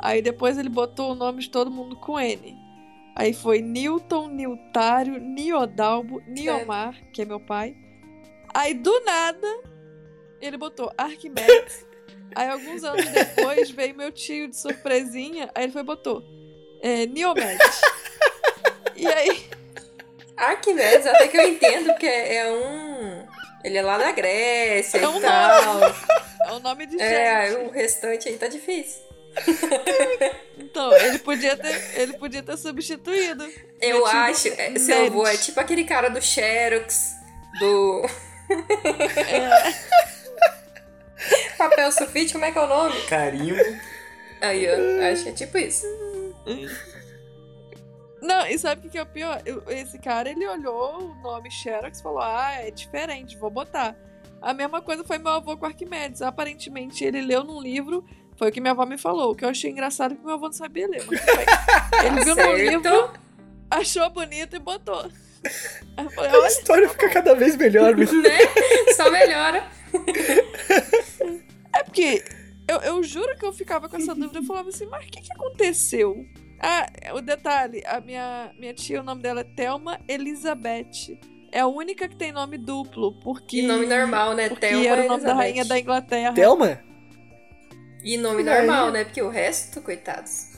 Aí 0.00 0.20
depois 0.20 0.58
ele 0.58 0.68
botou 0.68 1.12
o 1.12 1.14
nome 1.14 1.42
de 1.42 1.50
todo 1.50 1.70
mundo 1.70 1.94
com 1.94 2.18
N. 2.18 2.56
Aí 3.16 3.32
foi 3.34 3.60
Newton, 3.60 4.28
Niltário, 4.28 5.18
Niodalbo, 5.20 6.22
Niomar, 6.26 6.94
que 7.12 7.22
é 7.22 7.24
meu 7.24 7.40
pai. 7.40 7.74
Aí 8.54 8.74
do 8.74 8.98
nada 9.04 9.46
ele 10.40 10.56
botou 10.56 10.90
Arquimedes. 10.96 11.86
Aí 12.34 12.48
alguns 12.48 12.84
anos 12.84 13.04
depois 13.06 13.70
veio 13.70 13.94
meu 13.96 14.12
tio 14.12 14.46
de 14.48 14.56
surpresinha, 14.56 15.50
aí 15.52 15.64
ele 15.64 15.72
foi 15.72 15.82
botou 15.82 16.22
é, 16.80 17.04
Niomedes. 17.06 17.80
e 18.94 19.04
aí 19.04 19.48
Arquimedes, 20.36 21.06
até 21.08 21.26
que 21.26 21.36
eu 21.36 21.48
entendo, 21.48 21.86
porque 21.86 22.06
é 22.06 22.48
um. 22.50 23.26
Ele 23.64 23.76
é 23.76 23.82
lá 23.82 23.98
na 23.98 24.12
Grécia 24.12 24.98
É 24.98 25.08
um 25.08 25.18
e 25.18 25.20
tal. 25.20 25.80
é 26.46 26.52
o 26.52 26.60
nome 26.60 26.86
de 26.86 26.98
É, 27.02 27.50
gente. 27.50 27.66
o 27.66 27.70
restante 27.70 28.28
aí 28.28 28.38
tá 28.38 28.46
difícil. 28.46 29.02
Então, 30.58 30.92
ele 30.92 31.18
podia 31.18 31.56
ter, 31.56 32.00
ele 32.00 32.12
podia 32.14 32.42
ter 32.42 32.56
substituído. 32.56 33.44
Eu 33.80 34.04
tio 34.04 34.06
acho. 34.06 34.48
é, 34.48 34.78
seu 34.78 35.06
avô 35.06 35.26
é 35.26 35.36
tipo 35.36 35.58
aquele 35.58 35.84
cara 35.84 36.08
do 36.08 36.20
Xerox, 36.20 37.14
do. 37.58 38.02
Papel 41.58 41.92
sulfite, 41.92 42.32
como 42.32 42.44
é 42.44 42.52
que 42.52 42.58
é 42.58 42.62
o 42.62 42.66
nome? 42.66 43.00
Carimbo. 43.02 43.60
Aí, 44.40 44.66
ó. 44.66 45.12
Acho 45.12 45.24
que 45.24 45.28
é 45.28 45.32
tipo 45.32 45.58
isso. 45.58 45.86
Não, 48.22 48.46
e 48.46 48.58
sabe 48.58 48.80
o 48.80 48.84
que 48.84 48.90
que 48.90 48.98
é 48.98 49.02
o 49.02 49.06
pior? 49.06 49.42
Esse 49.68 49.98
cara, 49.98 50.30
ele 50.30 50.46
olhou 50.46 51.02
o 51.02 51.14
nome 51.22 51.50
Xerox 51.50 51.98
e 51.98 52.02
falou: 52.02 52.20
Ah, 52.20 52.52
é 52.60 52.70
diferente, 52.70 53.36
vou 53.36 53.50
botar. 53.50 53.96
A 54.40 54.54
mesma 54.54 54.80
coisa 54.80 55.04
foi 55.04 55.18
meu 55.18 55.32
avô 55.32 55.56
com 55.56 55.66
Arquimedes. 55.66 56.22
Aparentemente, 56.22 57.04
ele 57.04 57.20
leu 57.20 57.44
num 57.44 57.60
livro, 57.60 58.04
foi 58.40 58.48
o 58.48 58.52
que 58.52 58.58
minha 58.58 58.70
avó 58.70 58.86
me 58.86 58.96
falou. 58.96 59.32
O 59.32 59.34
que 59.34 59.44
eu 59.44 59.50
achei 59.50 59.70
engraçado 59.70 60.14
é 60.14 60.16
que 60.16 60.24
meu 60.24 60.36
avô 60.36 60.46
não 60.46 60.52
sabia 60.54 60.88
ler. 60.88 61.02
Ele 62.02 62.24
viu 62.24 62.34
no 62.34 62.54
livro, 62.54 63.12
achou 63.70 64.08
bonito 64.08 64.56
e 64.56 64.58
botou. 64.58 65.10
Falei: 66.14 66.30
A 66.30 66.46
história 66.46 66.88
fica 66.88 67.10
cada 67.10 67.34
vez 67.34 67.54
melhor, 67.54 67.94
meu. 67.94 68.10
Né? 68.10 68.38
Só 68.96 69.10
melhora. 69.10 69.68
É 71.76 71.84
porque 71.84 72.24
eu, 72.66 72.78
eu 72.78 73.02
juro 73.02 73.36
que 73.36 73.44
eu 73.44 73.52
ficava 73.52 73.90
com 73.90 73.98
essa 73.98 74.14
dúvida. 74.14 74.38
Eu 74.38 74.44
falava 74.44 74.70
assim, 74.70 74.86
mas 74.86 75.04
o 75.04 75.08
que, 75.10 75.20
que 75.20 75.32
aconteceu? 75.34 76.24
Ah, 76.58 76.86
o 77.12 77.20
detalhe, 77.20 77.82
a 77.84 78.00
minha, 78.00 78.52
minha 78.58 78.72
tia, 78.72 79.00
o 79.00 79.04
nome 79.04 79.20
dela 79.20 79.42
é 79.42 79.44
Thelma 79.44 80.00
Elizabeth. 80.08 81.18
É 81.52 81.60
a 81.60 81.66
única 81.66 82.08
que 82.08 82.16
tem 82.16 82.32
nome 82.32 82.56
duplo, 82.56 83.20
porque... 83.20 83.60
E 83.60 83.66
nome 83.66 83.84
normal, 83.84 84.34
né? 84.34 84.48
Porque 84.48 84.66
Thelma 84.66 84.86
era 84.86 85.04
o 85.04 85.08
nome 85.08 85.24
da 85.24 85.30
Elizabeth. 85.30 85.34
rainha 85.34 85.64
da 85.66 85.78
Inglaterra. 85.78 86.32
Thelma? 86.32 86.89
E 88.02 88.16
nome 88.16 88.42
normal, 88.42 88.90
né? 88.90 89.04
Porque 89.04 89.22
o 89.22 89.28
resto, 89.28 89.80
coitados. 89.80 90.48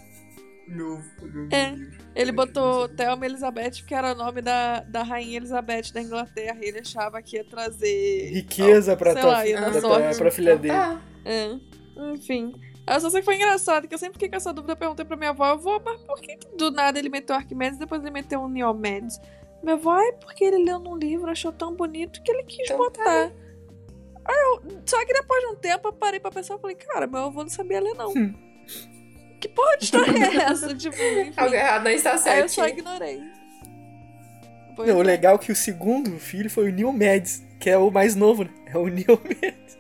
Meu, 0.66 1.01
meu 1.22 1.49
É. 1.53 2.03
Ele 2.14 2.30
botou 2.30 2.88
Thelma 2.88 3.24
Elizabeth 3.24 3.78
porque 3.78 3.95
era 3.95 4.12
o 4.12 4.14
nome 4.14 4.43
da, 4.43 4.80
da 4.80 5.03
rainha 5.03 5.38
Elizabeth 5.38 5.93
da 5.95 6.03
Inglaterra. 6.03 6.59
E 6.61 6.68
ele 6.68 6.80
achava 6.80 7.22
que 7.22 7.36
ia 7.36 7.45
trazer... 7.45 8.30
Riqueza 8.30 8.97
pra, 8.97 9.14
tua, 9.14 9.30
lá, 9.30 10.14
pra, 10.14 10.30
filha 10.30 10.57
dele. 10.57 10.74
Tá. 10.74 11.01
É, 11.24 11.59
enfim. 12.12 12.53
Eu 12.86 13.01
só 13.01 13.11
sei 13.11 13.20
que 13.20 13.24
foi 13.24 13.36
engraçado, 13.36 13.86
que 13.86 13.95
eu 13.95 13.99
sempre 13.99 14.14
fiquei 14.14 14.28
com 14.28 14.36
essa 14.36 14.53
dúvida, 14.53 14.72
eu 14.72 14.76
perguntei 14.76 15.05
pra 15.05 15.16
minha 15.16 15.30
avó, 15.30 15.45
avó, 15.45 15.80
mas 15.84 16.01
por 16.01 16.20
que, 16.20 16.36
que 16.36 16.57
do 16.57 16.70
nada 16.70 16.99
ele 16.99 17.09
meteu 17.09 17.36
Arquimedes 17.36 17.76
e 17.76 17.80
depois 17.80 18.03
ele 18.03 18.11
meteu 18.11 18.40
um 18.40 18.49
Neomedes? 18.49 19.20
Minha 19.62 19.76
avó, 19.76 19.97
é 20.01 20.12
porque 20.12 20.45
ele 20.45 20.64
leu 20.64 20.80
num 20.80 20.97
livro, 20.97 21.30
achou 21.30 21.53
tão 21.53 21.74
bonito 21.74 22.20
que 22.22 22.30
ele 22.30 22.43
quis 22.43 22.64
Então 22.64 22.78
botar. 22.78 23.05
tá. 23.05 23.32
Eu, 24.29 24.62
só 24.87 25.05
que 25.05 25.12
depois 25.12 25.41
de 25.41 25.47
um 25.49 25.57
tempo 25.57 25.89
eu 25.89 25.93
parei 25.93 26.20
pra 26.20 26.31
pensar 26.31 26.55
e 26.57 26.59
falei, 26.61 26.77
cara, 26.77 27.07
meu 27.07 27.25
avô 27.25 27.43
não 27.43 27.51
sabia 27.51 27.81
ler, 27.81 27.95
não. 27.95 28.11
Hum. 28.11 28.35
que 29.41 29.49
porra 29.49 29.77
de 29.79 29.85
história 29.85 30.11
é 30.12 30.37
essa? 30.45 30.73
tipo, 30.77 30.97
enfim. 30.97 31.33
Algo 31.37 31.55
errado 31.55 31.85
não 31.85 31.91
está 31.91 32.11
Aí 32.11 32.16
eu 32.16 32.23
certo. 32.23 32.49
só 32.51 32.66
ignorei. 32.68 33.20
Pois 34.77 34.89
Não, 34.89 34.99
o 34.99 35.01
é. 35.03 35.05
legal 35.05 35.35
é 35.35 35.39
que 35.39 35.53
o 35.53 35.57
segundo 35.57 36.18
filho 36.18 36.49
foi 36.49 36.70
o 36.70 36.73
Neil 36.73 36.93
Mads, 36.93 37.43
que 37.61 37.68
é 37.68 37.77
o 37.77 37.91
mais 37.91 38.14
novo, 38.14 38.45
né? 38.45 38.51
É 38.73 38.79
o 38.79 38.87
Neil 38.87 39.20
Mads. 39.23 39.79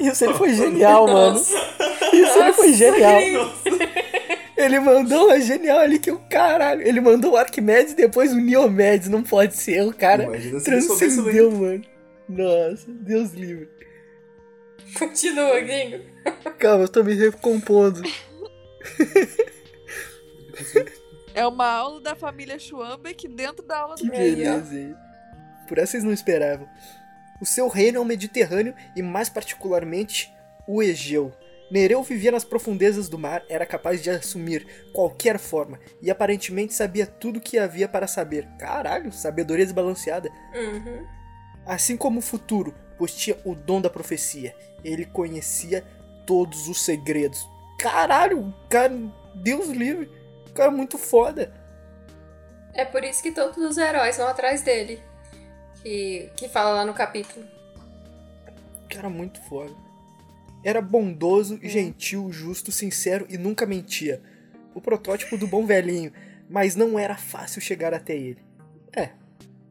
Isso 0.00 0.24
ele 0.24 0.34
foi 0.34 0.54
genial, 0.54 1.06
mano. 1.06 1.36
Isso 1.38 2.38
ele 2.38 2.52
foi 2.54 2.72
genial. 2.72 3.20
Ele 4.56 4.80
mandou 4.80 5.26
uma 5.26 5.40
genial 5.40 5.78
ali 5.78 5.98
que 5.98 6.10
o 6.10 6.18
caralho. 6.30 6.86
Ele 6.86 7.00
mandou 7.00 7.32
o 7.32 7.36
Arquimedes 7.36 7.92
e 7.92 7.96
depois 7.96 8.32
o 8.32 8.36
Neomedes. 8.36 9.08
Não 9.08 9.22
pode 9.22 9.56
ser, 9.56 9.82
o 9.86 9.92
cara 9.94 10.24
Imagina 10.24 10.60
transcendeu, 10.60 11.50
mano. 11.50 11.82
Nossa, 12.30 12.86
Deus 12.88 13.32
livre. 13.32 13.68
Continua, 14.98 15.60
gringo. 15.60 16.04
Calma, 16.58 16.84
eu 16.84 16.88
tô 16.88 17.02
me 17.02 17.14
recompondo. 17.14 18.02
É 21.34 21.46
uma 21.46 21.66
aula 21.66 22.00
da 22.00 22.14
família 22.14 22.58
Schwambeck 22.58 23.28
dentro 23.28 23.64
da 23.64 23.78
aula 23.78 23.94
do 23.94 24.02
Que 24.02 24.08
ó. 24.08 24.10
beleza, 24.10 24.78
hein? 24.78 24.96
Por 25.68 25.78
essa 25.78 25.92
vocês 25.92 26.04
não 26.04 26.12
esperavam. 26.12 26.68
O 27.40 27.46
seu 27.46 27.68
reino 27.68 27.98
é 27.98 28.00
o 28.00 28.04
Mediterrâneo 28.04 28.74
e, 28.96 29.02
mais 29.02 29.28
particularmente, 29.28 30.32
o 30.66 30.82
Egeu. 30.82 31.32
Nereu 31.70 32.02
vivia 32.02 32.32
nas 32.32 32.44
profundezas 32.44 33.08
do 33.08 33.16
mar, 33.16 33.44
era 33.48 33.64
capaz 33.64 34.02
de 34.02 34.10
assumir 34.10 34.66
qualquer 34.92 35.38
forma 35.38 35.78
e 36.02 36.10
aparentemente 36.10 36.74
sabia 36.74 37.06
tudo 37.06 37.36
o 37.38 37.40
que 37.40 37.58
havia 37.58 37.88
para 37.88 38.08
saber. 38.08 38.48
Caralho, 38.58 39.12
sabedoria 39.12 39.64
desbalanceada. 39.64 40.28
Uhum. 40.52 41.06
Assim 41.66 41.96
como 41.96 42.18
o 42.18 42.22
futuro, 42.22 42.74
pois 42.98 43.14
tinha 43.14 43.36
o 43.44 43.54
dom 43.54 43.80
da 43.80 43.90
profecia. 43.90 44.54
Ele 44.84 45.04
conhecia 45.04 45.84
todos 46.26 46.68
os 46.68 46.82
segredos. 46.82 47.48
Caralho, 47.78 48.54
cara, 48.68 48.94
Deus 49.34 49.68
livre, 49.68 50.10
o 50.48 50.52
cara 50.52 50.70
é 50.70 50.74
muito 50.74 50.98
foda. 50.98 51.52
É 52.74 52.84
por 52.84 53.02
isso 53.04 53.22
que 53.22 53.32
todos 53.32 53.58
os 53.58 53.78
heróis 53.78 54.16
vão 54.16 54.28
atrás 54.28 54.62
dele. 54.62 55.02
Que, 55.82 56.30
que 56.36 56.48
fala 56.48 56.70
lá 56.70 56.84
no 56.84 56.94
capítulo. 56.94 57.44
Cara, 58.88 59.08
muito 59.08 59.40
foda. 59.42 59.74
Era 60.62 60.82
bondoso, 60.82 61.58
gentil, 61.62 62.30
justo, 62.30 62.70
sincero 62.70 63.26
e 63.30 63.38
nunca 63.38 63.64
mentia. 63.64 64.20
O 64.74 64.80
protótipo 64.80 65.38
do 65.38 65.46
bom 65.46 65.64
velhinho, 65.64 66.12
mas 66.48 66.76
não 66.76 66.98
era 66.98 67.16
fácil 67.16 67.60
chegar 67.60 67.94
até 67.94 68.14
ele. 68.14 68.49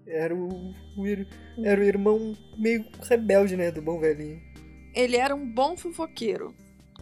Era 0.09 0.35
o, 0.35 0.73
o 0.97 1.07
ir- 1.07 1.27
era 1.63 1.79
o 1.79 1.83
irmão 1.83 2.35
meio 2.57 2.83
rebelde, 3.07 3.55
né, 3.55 3.71
do 3.71 3.81
bom 3.81 3.99
velhinho. 3.99 4.41
ele 4.93 5.15
era 5.17 5.35
um 5.35 5.45
bom 5.47 5.77
fofoqueiro. 5.77 6.53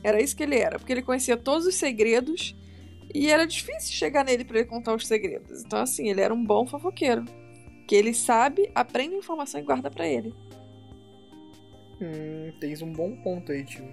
Era 0.03 0.22
isso 0.22 0.36
que 0.36 0.43
ele 0.43 0.58
era, 0.58 0.78
porque 0.78 0.91
ele 0.93 1.01
conhecia 1.01 1.36
todos 1.38 1.66
os 1.66 1.76
segredos 1.76 2.55
e 3.16 3.30
era 3.32 3.47
difícil 3.47 3.93
chegar 3.93 4.24
nele 4.26 4.43
pra 4.45 4.60
ele 4.60 4.68
contar 4.68 4.93
os 4.93 5.08
segredos. 5.08 5.64
Então, 5.66 5.80
assim, 5.80 6.10
ele 6.10 6.22
era 6.22 6.34
um 6.34 6.43
bom 6.43 6.68
fofoqueiro. 6.68 7.26
Que 7.88 7.95
ele 7.95 8.14
sabe, 8.14 8.70
aprende 8.76 9.16
a 9.16 9.18
informação 9.20 9.60
e 9.60 9.64
guarda 9.64 9.89
pra 9.89 10.05
ele. 10.05 10.34
Hum, 12.01 12.51
tens 12.60 12.82
um 12.82 12.91
bom 12.93 13.16
ponto 13.24 13.51
aí, 13.51 13.64
tio. 13.64 13.86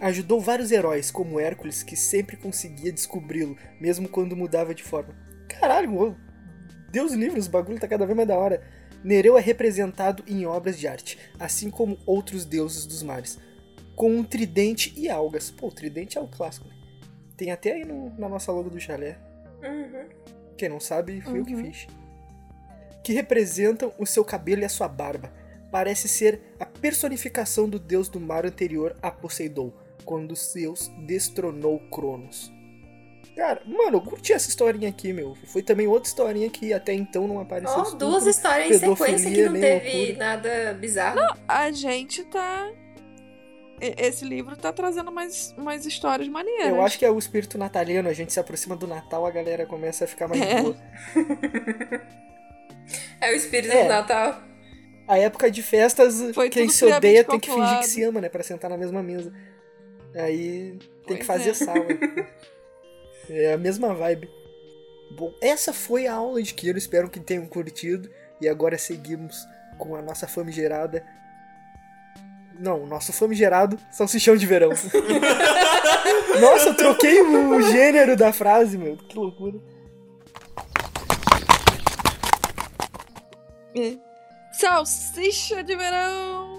Ajudou 0.00 0.40
vários 0.40 0.72
heróis, 0.72 1.10
como 1.10 1.38
Hércules, 1.38 1.82
que 1.82 1.94
sempre 1.96 2.36
conseguia 2.36 2.92
descobri-lo, 2.92 3.56
mesmo 3.80 4.08
quando 4.08 4.36
mudava 4.36 4.74
de 4.74 4.82
forma. 4.82 5.14
Caralho, 5.48 6.16
Deus 6.90 7.12
livre, 7.12 7.38
os 7.38 7.48
bagulho 7.48 7.78
tá 7.78 7.86
cada 7.88 8.04
vez 8.04 8.16
mais 8.16 8.28
da 8.28 8.36
hora. 8.38 8.62
Nereu 9.02 9.38
é 9.38 9.40
representado 9.40 10.22
em 10.26 10.44
obras 10.44 10.78
de 10.78 10.86
arte, 10.86 11.18
assim 11.38 11.70
como 11.70 11.98
outros 12.04 12.44
deuses 12.44 12.84
dos 12.84 13.02
mares, 13.02 13.38
com 13.96 14.10
um 14.14 14.22
tridente 14.24 14.92
e 14.96 15.08
algas. 15.08 15.50
Pô, 15.50 15.68
o 15.68 15.72
tridente 15.72 16.18
é 16.18 16.20
o 16.20 16.28
clássico, 16.28 16.68
né? 16.68 16.74
Tem 17.36 17.50
até 17.50 17.72
aí 17.72 17.84
no- 17.84 18.10
na 18.18 18.28
nossa 18.28 18.52
logo 18.52 18.68
do 18.68 18.78
chalé. 18.78 19.18
Uhum. 19.62 20.08
Quem 20.56 20.68
não 20.68 20.80
sabe, 20.80 21.20
fui 21.22 21.38
eu 21.40 21.44
que 21.44 21.54
Uhum. 21.54 21.64
fiz. 21.64 21.86
Que 23.02 23.12
representam 23.14 23.94
o 23.98 24.04
seu 24.04 24.22
cabelo 24.24 24.60
e 24.60 24.64
a 24.66 24.68
sua 24.68 24.88
barba. 24.88 25.32
Parece 25.70 26.08
ser 26.08 26.40
a 26.58 26.66
personificação 26.66 27.68
do 27.68 27.78
deus 27.78 28.08
do 28.08 28.20
mar 28.20 28.44
anterior 28.44 28.94
a 29.00 29.10
Poseidon, 29.10 29.72
quando 30.04 30.34
Zeus 30.36 30.90
destronou 31.06 31.78
Cronos. 31.90 32.52
Cara, 33.36 33.62
mano, 33.64 33.96
eu 33.98 34.00
curti 34.02 34.32
essa 34.32 34.48
historinha 34.48 34.88
aqui, 34.88 35.12
meu. 35.12 35.34
Foi 35.46 35.62
também 35.62 35.86
outra 35.86 36.08
historinha 36.08 36.50
que 36.50 36.72
até 36.72 36.92
então 36.92 37.26
não 37.26 37.40
apareceu. 37.40 37.78
Ó, 37.78 37.82
estupro. 37.82 38.06
duas 38.06 38.26
histórias 38.26 38.70
em 38.70 38.78
sequência 38.78 39.30
que 39.30 39.42
não 39.48 39.52
teve 39.60 39.96
loucura. 39.96 40.18
nada 40.18 40.74
bizarro. 40.74 41.18
A 41.48 41.70
gente 41.70 42.24
tá. 42.24 42.70
Esse 43.80 44.26
livro 44.26 44.56
tá 44.58 44.72
trazendo 44.74 45.10
mais, 45.10 45.54
mais 45.56 45.86
histórias 45.86 46.28
maneiras. 46.28 46.66
Eu 46.68 46.82
acho 46.82 46.98
que 46.98 47.04
é 47.06 47.10
o 47.10 47.18
espírito 47.18 47.56
natalino, 47.56 48.10
a 48.10 48.12
gente 48.12 48.30
se 48.30 48.38
aproxima 48.38 48.76
do 48.76 48.86
Natal, 48.86 49.24
a 49.24 49.30
galera 49.30 49.64
começa 49.64 50.04
a 50.04 50.06
ficar 50.06 50.28
mais 50.28 50.42
É. 50.42 50.60
boa. 50.62 50.76
É 53.20 53.30
o 53.32 53.36
espírito 53.36 53.72
É. 53.72 53.84
do 53.84 53.88
Natal. 53.88 54.42
A 55.06 55.18
época 55.18 55.50
de 55.50 55.62
festas, 55.62 56.20
Foi 56.34 56.48
quem 56.50 56.68
se 56.68 56.84
odeia 56.84 57.22
tem 57.24 57.38
que 57.38 57.50
fingir 57.50 57.78
que 57.78 57.86
se 57.86 58.02
ama, 58.02 58.20
né? 58.20 58.28
Pra 58.28 58.42
sentar 58.42 58.68
na 58.70 58.76
mesma 58.76 59.02
mesa. 59.02 59.32
Aí 60.14 60.78
tem 61.06 61.16
que 61.16 61.24
Pois 61.24 61.26
fazer 61.26 61.50
é. 61.50 61.54
sala. 61.54 61.84
É 63.30 63.52
a 63.52 63.58
mesma 63.58 63.94
vibe. 63.94 64.28
Bom, 65.10 65.32
essa 65.40 65.72
foi 65.72 66.06
a 66.06 66.14
aula 66.14 66.42
de 66.42 66.52
Kiro, 66.52 66.76
espero 66.76 67.08
que 67.08 67.20
tenham 67.20 67.46
curtido. 67.46 68.10
E 68.40 68.48
agora 68.48 68.76
seguimos 68.76 69.46
com 69.78 69.94
a 69.94 70.02
nossa 70.02 70.26
famigerada. 70.26 71.04
Não, 72.58 72.82
o 72.82 72.86
nosso 72.86 73.12
famigerado 73.12 73.78
salsichão 73.90 74.36
de 74.36 74.46
verão. 74.46 74.70
nossa, 76.40 76.68
eu 76.68 76.76
troquei 76.76 77.22
o 77.22 77.62
gênero 77.62 78.16
da 78.16 78.32
frase, 78.32 78.76
meu. 78.76 78.96
Que 78.96 79.16
loucura. 79.16 79.58
Salsicha 84.52 85.62
de 85.62 85.76
verão! 85.76 86.49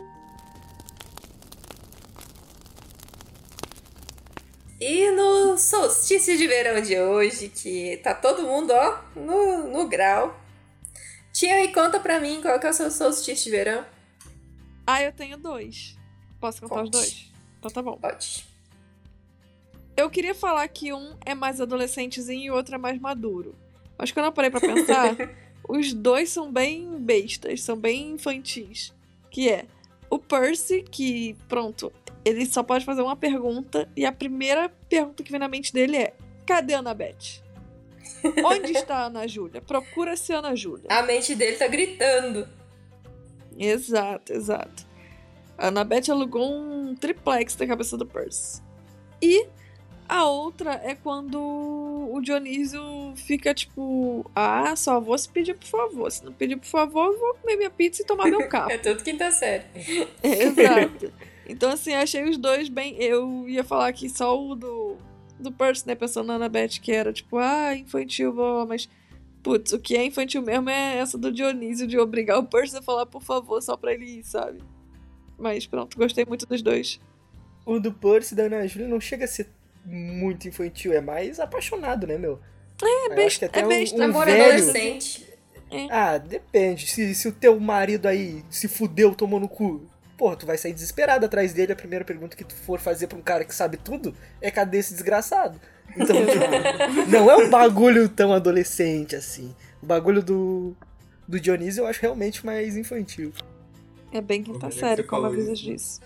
E 4.82 5.12
no 5.12 5.60
solstício 5.60 6.36
de 6.36 6.48
verão 6.48 6.82
de 6.82 7.00
hoje, 7.00 7.50
que 7.50 7.98
tá 7.98 8.16
todo 8.16 8.42
mundo, 8.42 8.72
ó, 8.74 9.00
no, 9.16 9.68
no 9.68 9.88
grau. 9.88 10.36
Tia, 11.32 11.64
e 11.64 11.72
conta 11.72 12.00
pra 12.00 12.20
mim 12.20 12.42
qual 12.42 12.60
que 12.60 12.66
é 12.66 12.72
o 12.72 12.74
seu 12.74 12.90
solstício 12.90 13.46
de 13.46 13.52
verão. 13.52 13.86
Ah, 14.88 15.04
eu 15.04 15.12
tenho 15.12 15.38
dois. 15.38 15.96
Posso 16.40 16.62
contar 16.62 16.82
os 16.82 16.90
Conte. 16.90 16.92
dois? 16.94 17.32
Então 17.60 17.70
tá 17.70 17.82
bom. 17.84 17.96
Pode. 17.96 18.44
Eu 19.96 20.10
queria 20.10 20.34
falar 20.34 20.68
que 20.68 20.92
um 20.92 21.16
é 21.24 21.36
mais 21.36 21.62
adolescentezinho 21.62 22.46
e 22.46 22.50
o 22.50 22.56
outro 22.56 22.74
é 22.74 22.80
mais 22.80 23.00
maduro. 23.00 23.56
Mas 24.00 24.12
quando 24.12 24.26
eu 24.26 24.32
parei 24.32 24.50
pra 24.50 24.60
pensar, 24.60 25.16
os 25.70 25.94
dois 25.94 26.32
são 26.32 26.52
bem 26.52 26.98
bestas, 26.98 27.62
são 27.62 27.78
bem 27.78 28.14
infantis. 28.14 28.92
Que 29.30 29.48
é 29.48 29.66
o 30.10 30.18
Percy, 30.18 30.82
que, 30.82 31.36
pronto, 31.48 31.94
ele 32.24 32.46
só 32.46 32.64
pode 32.64 32.86
fazer 32.86 33.02
uma 33.02 33.16
pergunta, 33.16 33.90
e 33.96 34.06
a 34.06 34.12
primeira 34.12 34.70
pergunta 34.90 35.24
que 35.24 35.32
vem 35.32 35.40
na 35.40 35.48
mente 35.48 35.74
dele 35.74 35.98
é: 35.98 36.14
cadê 36.46 36.74
a 36.74 36.80
Annabeth? 36.80 37.42
Onde 38.46 38.72
está 38.72 38.98
a 38.98 39.06
Ana 39.06 39.28
Júlia? 39.28 39.62
Procura-se 39.62 40.32
a 40.34 40.40
Ana 40.40 40.56
Júlia. 40.56 40.86
A 40.90 41.02
mente 41.02 41.34
dele 41.36 41.58
tá 41.58 41.68
gritando. 41.68 42.48
Exato, 43.58 44.34
exato. 44.34 44.86
A 45.58 45.68
Annabeth 45.68 46.10
alugou 46.10 46.52
um 46.52 46.96
triplex 46.96 47.56
da 47.56 47.68
cabeça 47.68 47.98
do 47.98 48.06
Percy. 48.06 48.62
E 49.22 49.48
a 50.08 50.26
outra 50.26 50.74
é 50.84 50.96
quando 50.96 51.40
o 51.40 52.20
Dionísio 52.22 53.14
fica 53.16 53.54
tipo: 53.54 54.30
Ah, 54.36 54.76
só 54.76 55.00
vou 55.00 55.18
se 55.18 55.30
pedir 55.30 55.56
por 55.56 55.68
favor. 55.68 56.12
Se 56.12 56.26
não 56.26 56.34
pedir 56.34 56.58
por 56.58 56.68
favor, 56.68 57.14
eu 57.14 57.20
vou 57.20 57.36
comer 57.36 57.56
minha 57.56 57.70
pizza 57.70 58.02
e 58.02 58.06
tomar 58.06 58.26
meu 58.26 58.48
carro. 58.50 58.72
É 58.72 58.78
tudo 58.78 59.04
quinta 59.04 59.32
série. 59.32 59.64
Exato. 60.24 61.14
Então, 61.52 61.70
assim, 61.72 61.94
achei 61.94 62.24
os 62.30 62.38
dois 62.38 62.70
bem. 62.70 62.96
Eu 63.02 63.48
ia 63.48 63.64
falar 63.64 63.88
aqui 63.88 64.10
só 64.10 64.40
o 64.40 64.56
do, 64.56 64.98
do 65.40 65.52
Percy, 65.52 65.88
né? 65.88 65.96
Pensando 65.96 66.28
na 66.28 66.36
Annabeth, 66.36 66.80
que 66.82 66.92
era 66.92 67.12
tipo, 67.14 67.38
ah, 67.38 67.76
infantil, 67.76 68.34
blá, 68.34 68.66
mas. 68.66 68.90
Putz, 69.44 69.72
o 69.74 69.80
que 69.80 69.98
é 69.98 70.06
infantil 70.06 70.42
mesmo 70.44 70.70
é 70.70 70.98
essa 70.98 71.18
do 71.18 71.32
Dionísio 71.32 71.88
de 71.88 71.98
obrigar 71.98 72.38
o 72.38 72.44
Percy 72.46 72.78
a 72.78 72.82
falar 72.82 73.08
por 73.08 73.24
favor 73.24 73.60
só 73.62 73.76
pra 73.76 73.92
ele 73.92 74.20
ir, 74.20 74.24
sabe? 74.24 74.60
Mas 75.38 75.66
pronto, 75.66 75.98
gostei 75.98 76.24
muito 76.26 76.46
dos 76.46 76.62
dois. 76.62 77.00
O 77.66 77.80
do 77.80 77.92
Percy 77.92 78.36
da 78.36 78.44
Ana 78.44 78.68
Júlia 78.68 78.88
não 78.88 79.00
chega 79.02 79.26
a 79.26 79.28
ser 79.28 79.50
muito 79.84 80.48
infantil, 80.48 80.94
é 80.94 81.02
mais 81.02 81.40
apaixonado, 81.40 82.06
né, 82.06 82.20
meu? 82.20 82.40
É 82.84 83.16
besta- 83.16 83.50
é 83.52 83.64
besta. 83.66 83.96
um 83.96 84.00
Namoro 84.00 84.26
velho... 84.30 84.44
adolescente. 84.44 85.28
Ah, 85.90 86.18
depende. 86.20 86.86
Se, 86.88 87.16
se 87.16 87.28
o 87.28 87.32
teu 87.32 87.60
marido 87.60 88.08
aí 88.08 88.44
se 88.50 88.68
fudeu, 88.68 89.16
tomou 89.16 89.40
no 89.40 89.48
cu, 89.48 89.90
porra, 90.22 90.36
tu 90.36 90.46
vai 90.46 90.56
sair 90.56 90.72
desesperado 90.72 91.26
atrás 91.26 91.52
dele. 91.52 91.74
A 91.74 91.76
primeira 91.76 92.06
pergunta 92.06 92.38
que 92.38 92.44
tu 92.44 92.54
for 92.54 92.80
fazer 92.80 93.08
pra 93.08 93.18
um 93.18 93.24
cara 93.24 93.44
que 93.44 93.56
sabe 93.56 93.76
tudo 93.76 94.14
é 94.40 94.52
cadê 94.52 94.78
esse 94.78 94.94
desgraçado? 94.94 95.60
Então, 95.98 96.16
tipo, 96.16 96.38
não 97.10 97.32
é 97.32 97.38
um 97.38 97.50
bagulho 97.50 98.08
tão 98.08 98.32
adolescente 98.32 99.16
assim. 99.16 99.56
O 99.82 99.86
bagulho 99.88 100.22
do, 100.22 100.76
do 101.28 101.40
Dionísio 101.40 101.82
eu 101.82 101.88
acho 101.88 102.00
realmente 102.00 102.46
mais 102.46 102.78
infantil. 102.78 103.34
É 104.12 104.22
bem 104.22 104.44
quinta 104.44 104.68
Pô, 104.68 104.72
série, 104.72 105.02
você 105.02 105.08
como 105.08 105.26
avisas 105.26 105.58
isso. 105.58 105.64
disso. 105.64 106.00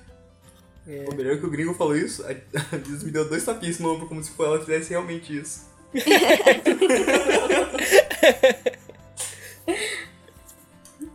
É. 0.87 1.03
O 1.11 1.15
melhor 1.15 1.37
que 1.37 1.45
o 1.45 1.49
gringo 1.49 1.73
falou 1.73 1.97
isso, 1.97 2.23
a 2.25 2.31
Liz 2.77 3.03
me 3.03 3.11
deu 3.11 3.27
dois 3.27 3.43
tapinhas 3.43 3.79
no 3.79 3.91
ombro 3.91 4.07
como 4.07 4.23
se 4.23 4.31
ela 4.39 4.61
fizesse 4.61 4.91
realmente 4.91 5.37
isso. 5.37 5.65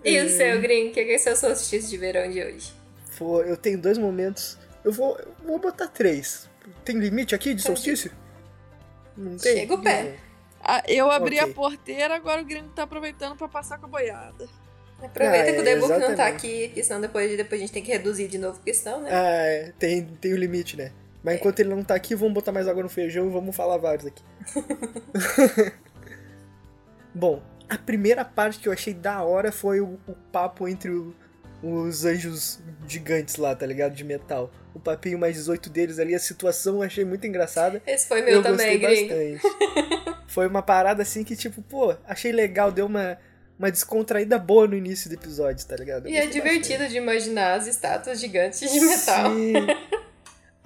E 0.04 0.20
o 0.22 0.28
seu, 0.28 0.60
Gringo? 0.60 0.90
O 0.90 0.92
que 0.92 1.00
é 1.00 1.18
seu 1.18 1.36
solstício 1.36 1.90
de 1.90 1.96
verão 1.98 2.30
de 2.30 2.42
hoje? 2.42 2.79
For- 3.20 3.46
eu 3.46 3.54
tenho 3.56 3.78
dois 3.78 3.98
momentos. 3.98 4.56
Eu 4.82 4.90
vou, 4.92 5.14
eu 5.18 5.34
vou 5.46 5.58
botar 5.58 5.88
três. 5.88 6.48
Tem 6.84 6.98
limite 6.98 7.34
aqui 7.34 7.52
de 7.52 7.60
solstício? 7.60 8.10
Não 9.14 9.36
tem? 9.36 9.58
Chega 9.58 9.74
o 9.74 9.82
pé. 9.82 10.16
Ah, 10.62 10.82
eu 10.88 11.10
abri 11.10 11.38
Ok. 11.38 11.50
a 11.50 11.54
porteira, 11.54 12.14
agora 12.16 12.40
o 12.40 12.44
gringo 12.46 12.70
tá 12.70 12.84
aproveitando 12.84 13.36
pra 13.36 13.46
passar 13.46 13.78
com 13.78 13.84
a 13.86 13.88
boiada. 13.90 14.48
Aproveita 15.02 15.50
Ah, 15.50 15.52
que 15.52 15.58
o 15.58 15.60
é, 15.60 15.64
debug 15.64 15.98
não 15.98 16.14
tá 16.16 16.26
aqui, 16.28 16.68
porque 16.68 16.82
senão 16.82 17.00
depois, 17.00 17.34
depois 17.36 17.60
a 17.60 17.64
gente 17.64 17.72
tem 17.72 17.82
que 17.82 17.90
reduzir 17.92 18.26
de 18.28 18.38
novo 18.38 18.58
a 18.58 18.64
questão, 18.64 19.02
né? 19.02 19.10
Ah, 19.12 19.46
é, 19.46 19.72
tem, 19.78 20.04
tem 20.06 20.32
o 20.32 20.36
limite, 20.36 20.76
né? 20.76 20.92
Mas 21.22 21.36
enquanto 21.36 21.60
ele 21.60 21.68
não 21.68 21.82
tá 21.84 21.94
aqui, 21.94 22.14
vamos 22.14 22.32
botar 22.32 22.52
mais 22.52 22.66
água 22.66 22.82
no 22.82 22.88
feijão 22.88 23.26
e 23.26 23.30
vamos 23.30 23.54
falar 23.54 23.76
vários 23.76 24.06
aqui. 24.06 24.22
Bom, 27.14 27.42
a 27.68 27.76
primeira 27.76 28.24
parte 28.24 28.58
que 28.58 28.68
eu 28.68 28.72
achei 28.72 28.94
da 28.94 29.22
hora 29.22 29.50
foi 29.52 29.80
o, 29.80 29.98
o 30.06 30.14
papo 30.32 30.66
entre 30.68 30.90
o- 30.90 31.14
os 31.62 32.04
anjos 32.04 32.60
gigantes 32.86 33.36
lá, 33.36 33.54
tá 33.54 33.66
ligado? 33.66 33.94
De 33.94 34.04
metal. 34.04 34.50
O 34.74 34.80
papinho 34.80 35.18
mais 35.18 35.34
18 35.34 35.68
deles 35.68 35.98
ali, 35.98 36.14
a 36.14 36.18
situação 36.18 36.76
eu 36.76 36.82
achei 36.82 37.04
muito 37.04 37.26
engraçada. 37.26 37.82
Esse 37.86 38.06
foi 38.06 38.22
meu 38.22 38.34
eu 38.34 38.42
também, 38.42 38.78
gostei 38.78 39.38
bastante. 39.38 40.20
Foi 40.28 40.46
uma 40.46 40.62
parada 40.62 41.02
assim 41.02 41.24
que, 41.24 41.34
tipo, 41.34 41.60
pô, 41.60 41.92
achei 42.06 42.30
legal, 42.30 42.70
deu 42.70 42.86
uma, 42.86 43.18
uma 43.58 43.68
descontraída 43.68 44.38
boa 44.38 44.64
no 44.64 44.76
início 44.76 45.10
do 45.10 45.14
episódio, 45.14 45.66
tá 45.66 45.74
ligado? 45.74 46.06
Eu 46.06 46.12
E 46.12 46.16
é 46.16 46.26
divertido 46.26 46.86
de 46.86 46.96
imaginar 46.96 47.54
as 47.54 47.66
estátuas 47.66 48.20
gigantes 48.20 48.60
de 48.60 48.78
bastante. 48.78 49.30
metal. 49.30 49.34
Sim. 49.34 49.90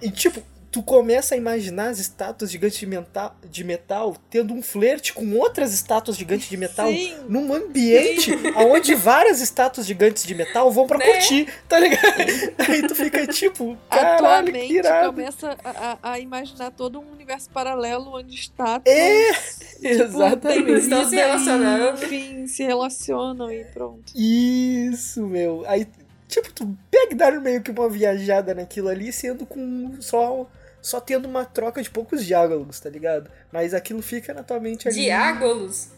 E 0.01 0.11
tipo, 0.11 0.43
tu 0.75 0.83
começa 0.83 1.35
a 1.35 1.37
imaginar 1.37 1.87
as 1.87 1.99
estátuas 1.99 2.51
gigantes 2.51 2.77
de 2.77 2.85
metal, 2.85 3.33
de 3.49 3.63
metal 3.63 4.13
tendo 4.29 4.53
um 4.53 4.61
flerte 4.61 5.13
com 5.13 5.33
outras 5.37 5.73
estátuas 5.73 6.17
gigantes 6.17 6.49
de 6.49 6.57
metal 6.57 6.89
Sim. 6.91 7.15
num 7.29 7.53
ambiente 7.53 8.31
onde 8.57 8.93
várias 8.93 9.39
estátuas 9.39 9.87
gigantes 9.87 10.25
de 10.25 10.35
metal 10.35 10.69
vão 10.69 10.85
pra 10.85 10.97
Né? 10.97 11.05
curtir, 11.05 11.47
tá 11.69 11.79
ligado? 11.79 12.03
Aí 12.67 12.85
tu 12.85 12.93
fica 12.93 13.25
tipo, 13.25 13.77
caralho, 13.89 14.51
que 14.51 14.73
irado. 14.73 15.13
começa 15.13 15.55
a, 15.63 15.97
a- 16.11 16.19
imaginar 16.19 16.71
todo 16.71 16.99
um 16.99 17.09
universo 17.13 17.49
paralelo 17.51 18.13
onde 18.13 18.35
estátuas 18.35 18.93
É, 18.93 19.31
tipo, 19.33 19.87
exatamente. 19.87 20.71
Estão 20.73 21.07
se 21.09 21.15
relacionando. 21.15 22.03
Enfim, 22.03 22.47
se 22.47 22.63
relacionam 22.65 23.49
e 23.49 23.63
pronto. 23.63 24.11
Isso, 24.13 25.25
meu. 25.25 25.63
Aí, 25.67 25.87
tipo, 26.27 26.51
tu 26.51 26.67
pega 26.91 27.13
e 27.13 27.15
dá 27.15 27.31
meio 27.39 27.61
que 27.61 27.71
uma 27.71 27.87
viajada 27.89 28.53
naquilo 28.53 28.89
ali, 28.89 29.13
sendo 29.13 29.45
com 29.45 29.95
só, 30.01 30.45
só 30.85 31.01
tendo 31.01 31.27
uma 31.27 31.43
troca 31.43 31.81
de 31.81 31.89
poucos 31.89 32.23
diálogos, 32.23 32.79
tá 32.79 32.91
ligado? 32.91 33.31
Mas 33.51 33.73
aquilo 33.73 34.03
fica 34.03 34.35
na 34.35 34.43
tua 34.43 34.59
mente 34.59 34.87
ali. 34.87 34.97
Diágolos. 34.97 35.89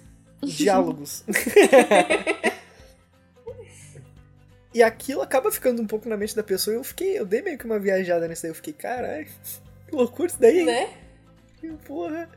Diálogos. 0.42 1.26
e 4.74 4.82
aquilo 4.82 5.22
acaba 5.22 5.52
ficando 5.52 5.82
um 5.82 5.86
pouco 5.86 6.08
na 6.08 6.16
mente 6.16 6.34
da 6.34 6.42
pessoa. 6.42 6.74
E 6.74 6.78
eu 6.78 6.86
fiquei, 6.86 7.20
eu 7.20 7.26
dei 7.26 7.42
meio 7.42 7.58
que 7.58 7.66
uma 7.66 7.78
viajada 7.78 8.30
nisso 8.30 8.46
aí. 8.46 8.50
Eu 8.50 8.56
fiquei, 8.56 8.72
caralho, 8.72 9.28
que 9.90 9.94
loucura 9.94 10.30
isso 10.30 10.40
daí? 10.40 10.64
Né? 10.64 10.94
Que 11.58 11.68
porra. 11.86 12.30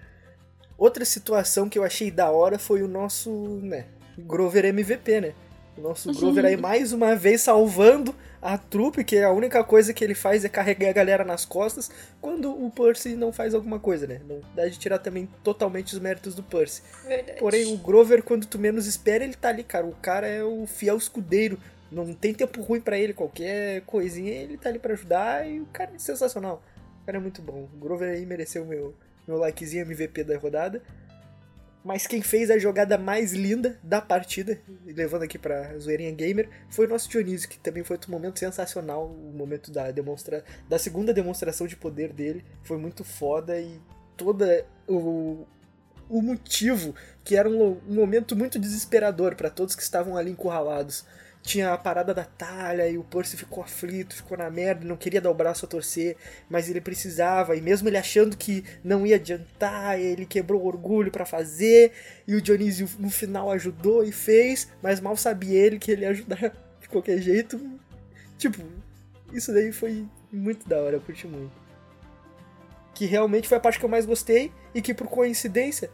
Outra 0.76 1.05
situação 1.05 1.68
que 1.68 1.78
eu 1.78 1.84
achei 1.84 2.11
da 2.11 2.32
hora 2.32 2.59
foi 2.59 2.82
o 2.82 2.88
nosso, 2.88 3.30
né, 3.62 3.84
Grover 4.18 4.64
MVP, 4.64 5.20
né? 5.20 5.34
O 5.77 5.81
nosso 5.81 6.12
Grover 6.12 6.45
aí 6.45 6.57
mais 6.57 6.93
uma 6.93 7.14
vez 7.14 7.43
salvando 7.43 8.14
a 8.43 8.57
trupe, 8.57 9.05
que 9.05 9.18
a 9.18 9.31
única 9.31 9.62
coisa 9.62 9.93
que 9.93 10.03
ele 10.03 10.14
faz 10.14 10.45
é 10.45 10.49
carregar 10.49 10.89
a 10.89 10.93
galera 10.93 11.25
nas 11.25 11.45
costas 11.45 11.91
quando 12.21 12.51
o 12.51 12.71
Percy 12.71 13.14
não 13.14 13.33
faz 13.33 13.55
alguma 13.55 13.79
coisa, 13.79 14.07
né? 14.07 14.21
Não 14.27 14.41
dá 14.55 14.66
de 14.66 14.79
tirar 14.79 14.99
também 14.99 15.29
totalmente 15.45 15.93
os 15.93 16.01
méritos 16.01 16.35
do 16.35 16.43
Percy. 16.43 16.83
Verdade. 17.07 17.39
Porém, 17.39 17.73
o 17.73 17.77
Grover, 17.77 18.23
quando 18.23 18.47
tu 18.47 18.59
menos 18.59 18.87
espera, 18.87 19.25
ele 19.25 19.35
tá 19.35 19.51
ali, 19.51 19.62
cara. 19.62 19.87
O 19.87 19.95
cara 19.97 20.27
é 20.27 20.43
o 20.43 20.66
fiel 20.66 20.97
escudeiro. 20.97 21.59
Não 21.91 22.14
tem 22.14 22.33
tempo 22.33 22.62
ruim 22.62 22.81
pra 22.81 22.99
ele. 22.99 23.12
Qualquer 23.12 23.83
coisinha, 23.83 24.33
ele 24.33 24.57
tá 24.57 24.68
ali 24.68 24.79
pra 24.79 24.95
ajudar. 24.95 25.47
E 25.47 25.61
o 25.61 25.66
cara 25.66 25.91
é 25.95 25.99
sensacional. 25.99 26.62
O 27.03 27.07
cara 27.07 27.18
é 27.18 27.21
muito 27.21 27.43
bom. 27.43 27.68
O 27.75 27.79
Grover 27.79 28.14
aí 28.14 28.25
mereceu 28.25 28.64
meu, 28.64 28.95
meu 29.27 29.37
likezinho 29.37 29.83
MVP 29.83 30.25
da 30.25 30.39
rodada. 30.39 30.83
Mas 31.83 32.07
quem 32.07 32.20
fez 32.20 32.51
a 32.51 32.59
jogada 32.59 32.99
mais 32.99 33.33
linda 33.33 33.78
da 33.83 34.03
partida, 34.03 34.61
levando 34.85 35.22
aqui 35.22 35.39
pra 35.39 35.78
Zoeirinha 35.78 36.12
Gamer, 36.12 36.49
foi 36.68 36.87
o 36.87 36.89
nosso 36.89 37.09
Dionísio, 37.09 37.49
que 37.49 37.59
também 37.59 37.83
foi 37.83 37.95
outro 37.95 38.11
momento 38.11 38.39
sensacional, 38.39 39.07
o 39.07 39.33
momento 39.33 39.70
da, 39.70 39.91
demonstra 39.91 40.45
da 40.68 40.78
segunda 40.78 41.12
demonstração 41.14 41.66
de 41.66 41.76
poder 41.76 42.12
dele. 42.12 42.45
Foi 42.62 42.76
muito 42.76 43.03
foda 43.03 43.59
e 43.59 43.81
toda 44.14 44.66
o, 44.87 45.47
o 46.11 46.20
motivo, 46.20 46.95
que 47.24 47.35
era 47.35 47.49
um, 47.49 47.78
um 47.89 47.95
momento 47.95 48.37
muito 48.37 48.59
desesperador 48.59 49.35
para 49.35 49.49
todos 49.49 49.74
que 49.74 49.83
estavam 49.83 50.18
ali 50.18 50.31
encurralados. 50.31 51.07
Tinha 51.43 51.72
a 51.72 51.78
parada 51.78 52.12
da 52.12 52.24
talha 52.24 52.86
e 52.88 52.99
o 52.99 53.03
Percy 53.03 53.36
ficou 53.36 53.62
aflito, 53.62 54.14
ficou 54.14 54.36
na 54.36 54.51
merda, 54.51 54.84
não 54.84 54.97
queria 54.97 55.20
dar 55.20 55.30
o 55.30 55.34
braço 55.34 55.64
a 55.64 55.68
torcer, 55.68 56.16
mas 56.51 56.68
ele 56.68 56.80
precisava, 56.80 57.57
e 57.57 57.62
mesmo 57.62 57.88
ele 57.88 57.97
achando 57.97 58.36
que 58.36 58.62
não 58.84 59.07
ia 59.07 59.16
adiantar, 59.16 59.99
ele 59.99 60.26
quebrou 60.26 60.62
o 60.62 60.66
orgulho 60.66 61.11
para 61.11 61.24
fazer, 61.24 61.93
e 62.26 62.34
o 62.34 62.43
Dionísio 62.43 62.88
no 62.99 63.09
final 63.09 63.51
ajudou 63.53 64.05
e 64.05 64.12
fez, 64.12 64.68
mas 64.82 65.01
mal 65.01 65.16
sabia 65.16 65.59
ele 65.59 65.78
que 65.78 65.91
ele 65.91 66.03
ia 66.03 66.11
ajudar 66.11 66.55
de 66.80 66.88
qualquer 66.88 67.18
jeito. 67.18 67.59
Tipo, 68.36 68.62
isso 69.32 69.53
daí 69.53 69.72
foi 69.72 70.07
muito 70.30 70.68
da 70.68 70.78
hora, 70.78 70.97
eu 70.97 71.01
curti 71.01 71.26
muito. 71.26 71.53
Que 72.95 73.07
realmente 73.07 73.49
foi 73.49 73.57
a 73.57 73.61
parte 73.61 73.78
que 73.78 73.84
eu 73.84 73.88
mais 73.88 74.05
gostei, 74.05 74.53
e 74.74 74.82
que 74.82 74.93
por 74.93 75.09
coincidência, 75.09 75.91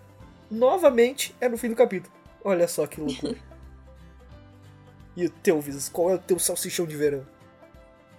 novamente 0.50 1.34
é 1.40 1.48
no 1.48 1.56
fim 1.56 1.68
do 1.68 1.76
capítulo. 1.76 2.12
Olha 2.44 2.66
só 2.66 2.86
que 2.86 3.00
loucura. 3.00 3.36
E 5.16 5.24
o 5.24 5.30
teu, 5.30 5.60
Visas? 5.60 5.88
Qual 5.88 6.10
é 6.10 6.14
o 6.14 6.18
teu 6.18 6.38
salsichão 6.38 6.86
de 6.86 6.94
verão? 6.94 7.26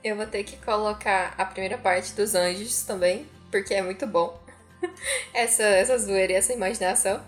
Eu 0.04 0.16
vou 0.16 0.26
ter 0.26 0.44
que 0.44 0.58
colocar 0.58 1.36
a 1.38 1.46
primeira 1.46 1.78
parte 1.78 2.14
dos 2.14 2.34
anjos 2.34 2.82
também, 2.82 3.28
porque 3.52 3.74
é 3.74 3.82
muito 3.82 4.08
bom. 4.08 4.42
essa, 5.34 5.64
essa 5.64 5.98
zoeira 5.98 6.34
e 6.34 6.36
essa 6.36 6.54
imaginação. 6.54 7.24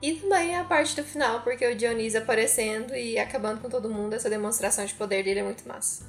E 0.00 0.14
também 0.14 0.56
a 0.56 0.64
parte 0.64 0.96
do 0.96 1.04
final, 1.04 1.42
porque 1.42 1.66
o 1.66 1.76
Dionísio 1.76 2.20
aparecendo 2.20 2.94
e 2.94 3.18
acabando 3.18 3.60
com 3.60 3.68
todo 3.68 3.90
mundo, 3.90 4.14
essa 4.14 4.30
demonstração 4.30 4.84
de 4.84 4.94
poder 4.94 5.22
dele 5.24 5.40
é 5.40 5.44
muito 5.44 5.66
massa. 5.66 6.04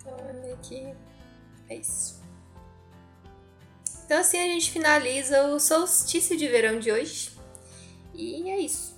Então 0.00 0.16
é 0.28 0.32
meio 0.34 0.56
que. 0.58 0.94
É 1.68 1.76
isso. 1.76 2.22
Então 4.04 4.18
assim 4.18 4.38
a 4.38 4.46
gente 4.46 4.70
finaliza 4.70 5.46
o 5.48 5.58
solstício 5.58 6.36
de 6.36 6.46
verão 6.46 6.78
de 6.78 6.92
hoje. 6.92 7.32
E 8.14 8.50
é 8.50 8.58
isso. 8.58 8.95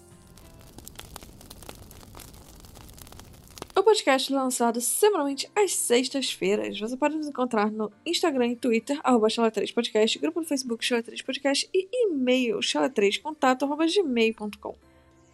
Podcast 3.88 4.30
lançado 4.30 4.82
semanalmente 4.82 5.50
às 5.56 5.72
sextas-feiras. 5.72 6.78
Você 6.78 6.94
pode 6.94 7.16
nos 7.16 7.26
encontrar 7.26 7.72
no 7.72 7.90
Instagram 8.04 8.48
e 8.48 8.56
Twitter, 8.56 9.00
arroba 9.02 9.28
3 9.50 9.72
podcast 9.72 10.18
grupo 10.18 10.40
no 10.40 10.46
Facebook 10.46 10.84
Chala 10.84 11.02
3 11.02 11.22
Podcast 11.22 11.66
e 11.72 11.88
e-mail 11.90 12.58
chala3contato.gmail.com. 12.58 14.74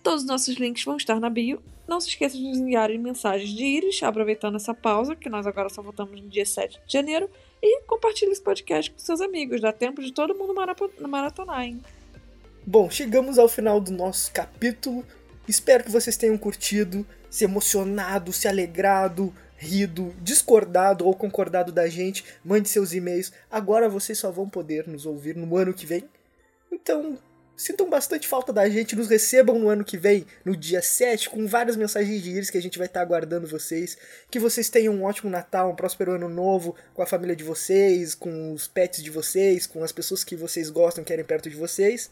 Todos 0.05 0.23
os 0.23 0.29
nossos 0.29 0.55
links 0.55 0.85
vão 0.85 0.97
estar 0.97 1.19
na 1.19 1.29
bio. 1.29 1.61
Não 1.89 2.01
se 2.01 2.11
esqueça 2.11 2.37
de 2.37 2.45
nos 2.45 2.59
enviarem 2.59 2.97
mensagens 2.97 3.51
de 3.51 3.65
íris, 3.65 4.01
aproveitando 4.05 4.55
essa 4.55 4.73
pausa, 4.73 5.17
que 5.17 5.29
nós 5.29 5.49
agora 5.49 5.69
só 5.69 5.83
voltamos 5.83 6.21
no 6.21 6.29
dia 6.29 6.47
7 6.47 6.81
de 6.87 6.93
janeiro. 6.93 7.29
E 7.61 7.81
compartilhe 7.89 8.31
esse 8.31 8.43
podcast 8.43 8.89
com 8.89 9.01
seus 9.01 9.21
amigos. 9.21 9.61
Dá 9.61 9.73
tempo 9.73 10.01
de 10.01 10.13
todo 10.13 10.33
mundo 10.33 10.55
maratonar, 11.09 11.65
hein? 11.65 11.81
Bom, 12.65 12.89
chegamos 12.89 13.37
ao 13.37 13.49
final 13.49 13.81
do 13.81 13.91
nosso 13.91 14.33
capítulo. 14.33 15.05
Espero 15.47 15.85
que 15.85 15.91
vocês 15.91 16.17
tenham 16.17 16.39
curtido 16.39 17.07
se 17.29 17.45
emocionado, 17.45 18.33
se 18.33 18.49
alegrado, 18.49 19.35
rido, 19.57 20.15
discordado 20.23 21.07
ou 21.07 21.15
concordado 21.15 21.73
da 21.73 21.89
gente, 21.89 22.25
mande 22.45 22.69
seus 22.69 22.93
e-mails. 22.93 23.33
Agora 23.51 23.89
vocês 23.89 24.19
só 24.19 24.31
vão 24.31 24.49
poder 24.49 24.87
nos 24.87 25.05
ouvir 25.05 25.37
no 25.37 25.57
ano 25.57 25.75
que 25.75 25.85
vem. 25.85 26.05
Então, 26.71 27.19
sintam 27.57 27.89
bastante 27.89 28.27
falta 28.27 28.53
da 28.53 28.69
gente, 28.69 28.97
nos 28.97 29.09
recebam 29.09 29.59
no 29.59 29.69
ano 29.69 29.85
que 29.85 29.97
vem, 29.97 30.27
no 30.45 30.57
dia 30.57 30.83
7, 30.83 31.31
com 31.31 31.47
várias 31.47 31.77
mensagens 31.77 32.23
de 32.23 32.31
íris 32.31 32.51
que 32.51 32.59
a 32.59 32.63
gente 32.63 32.79
vai 32.79 32.87
estar 32.87 33.01
aguardando 33.01 33.47
vocês. 33.47 33.97
Que 34.31 34.39
vocês 34.39 34.69
tenham 34.69 34.95
um 34.95 35.05
ótimo 35.05 35.31
Natal, 35.31 35.71
um 35.71 35.77
próspero 35.77 36.13
ano 36.13 36.29
novo 36.29 36.75
com 36.93 37.03
a 37.03 37.07
família 37.07 37.37
de 37.37 37.45
vocês, 37.45 38.15
com 38.15 38.53
os 38.53 38.67
pets 38.69 39.03
de 39.03 39.11
vocês, 39.11 39.67
com 39.67 39.83
as 39.83 39.93
pessoas 39.93 40.25
que 40.25 40.37
vocês 40.37 40.71
gostam, 40.71 41.05
querem 41.05 41.25
perto 41.25 41.51
de 41.51 41.57
vocês. 41.57 42.11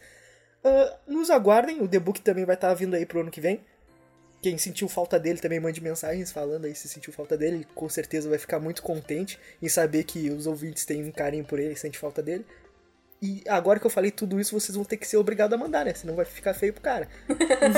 Uh, 0.63 1.11
nos 1.13 1.29
aguardem, 1.29 1.81
o 1.81 1.87
The 1.87 1.99
Book 1.99 2.21
também 2.21 2.45
vai 2.45 2.55
estar 2.55 2.73
vindo 2.73 2.95
aí 2.95 3.05
pro 3.05 3.19
ano 3.19 3.31
que 3.31 3.41
vem. 3.41 3.61
Quem 4.41 4.57
sentiu 4.57 4.89
falta 4.89 5.17
dele 5.17 5.39
também 5.39 5.59
mande 5.59 5.81
mensagens 5.81 6.31
falando 6.31 6.65
aí 6.65 6.75
se 6.75 6.89
sentiu 6.89 7.13
falta 7.13 7.37
dele. 7.37 7.65
Com 7.73 7.87
certeza 7.87 8.29
vai 8.29 8.37
ficar 8.37 8.59
muito 8.59 8.81
contente 8.81 9.39
em 9.61 9.69
saber 9.69 10.03
que 10.03 10.29
os 10.29 10.47
ouvintes 10.47 10.85
têm 10.85 11.03
um 11.03 11.11
carinho 11.11 11.45
por 11.45 11.59
ele 11.59 11.73
e 11.73 11.77
sente 11.77 11.97
falta 11.97 12.21
dele. 12.21 12.45
E 13.21 13.41
agora 13.47 13.79
que 13.79 13.85
eu 13.85 13.89
falei 13.89 14.11
tudo 14.11 14.37
isso, 14.37 14.59
vocês 14.59 14.75
vão 14.75 14.83
ter 14.83 14.97
que 14.97 15.07
ser 15.07 15.15
obrigados 15.15 15.53
a 15.53 15.57
mandar, 15.57 15.85
né? 15.85 15.93
Senão 15.93 16.13
vai 16.13 16.25
ficar 16.25 16.53
feio 16.53 16.73
pro 16.73 16.81
cara. 16.81 17.07
a 17.29 17.69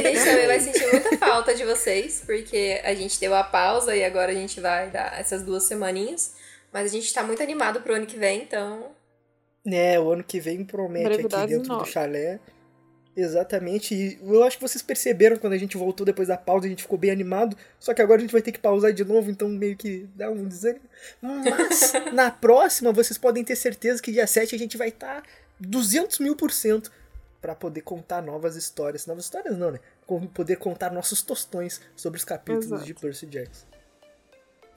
gente 0.00 0.24
também 0.24 0.46
vai 0.48 0.58
sentir 0.58 0.84
muita 0.90 1.16
falta 1.16 1.54
de 1.54 1.64
vocês, 1.64 2.24
porque 2.26 2.80
a 2.82 2.92
gente 2.92 3.20
deu 3.20 3.32
a 3.36 3.44
pausa 3.44 3.94
e 3.94 4.04
agora 4.04 4.32
a 4.32 4.34
gente 4.34 4.60
vai 4.60 4.90
dar 4.90 5.16
essas 5.16 5.44
duas 5.44 5.62
semaninhas. 5.62 6.34
Mas 6.72 6.86
a 6.86 6.88
gente 6.88 7.14
tá 7.14 7.22
muito 7.22 7.40
animado 7.40 7.82
pro 7.82 7.94
ano 7.94 8.04
que 8.04 8.16
vem, 8.16 8.42
então. 8.42 8.90
É, 9.66 10.00
o 10.00 10.10
ano 10.10 10.24
que 10.24 10.40
vem 10.40 10.64
promete 10.64 11.26
aqui 11.26 11.46
dentro 11.46 11.76
do 11.76 11.84
chalé. 11.84 12.40
Exatamente. 13.16 13.94
E 13.94 14.18
eu 14.22 14.42
acho 14.44 14.56
que 14.56 14.62
vocês 14.62 14.82
perceberam 14.82 15.36
quando 15.36 15.52
a 15.52 15.58
gente 15.58 15.76
voltou 15.76 16.06
depois 16.06 16.28
da 16.28 16.36
pausa, 16.36 16.66
a 16.66 16.70
gente 16.70 16.82
ficou 16.82 16.98
bem 16.98 17.10
animado. 17.10 17.56
Só 17.78 17.92
que 17.92 18.00
agora 18.00 18.18
a 18.18 18.22
gente 18.22 18.32
vai 18.32 18.42
ter 18.42 18.52
que 18.52 18.58
pausar 18.58 18.92
de 18.92 19.04
novo, 19.04 19.30
então 19.30 19.48
meio 19.48 19.76
que 19.76 20.08
dá 20.14 20.30
um 20.30 20.46
desânimo. 20.46 20.84
Mas 21.20 21.92
na 22.14 22.30
próxima, 22.30 22.92
vocês 22.92 23.18
podem 23.18 23.44
ter 23.44 23.56
certeza 23.56 24.02
que 24.02 24.12
dia 24.12 24.26
7 24.26 24.54
a 24.54 24.58
gente 24.58 24.76
vai 24.76 24.88
estar 24.88 25.22
tá 25.22 25.28
200 25.58 26.18
mil 26.20 26.36
por 26.36 26.50
cento 26.50 26.90
para 27.40 27.54
poder 27.54 27.82
contar 27.82 28.22
novas 28.22 28.56
histórias. 28.56 29.06
Novas 29.06 29.24
histórias 29.24 29.56
não, 29.58 29.72
né? 29.72 29.80
Poder 30.32 30.56
contar 30.56 30.90
nossos 30.92 31.22
tostões 31.22 31.80
sobre 31.96 32.18
os 32.18 32.24
capítulos 32.24 32.66
Exato. 32.66 32.84
de 32.84 32.94
Percy 32.94 33.26
Jackson. 33.26 33.66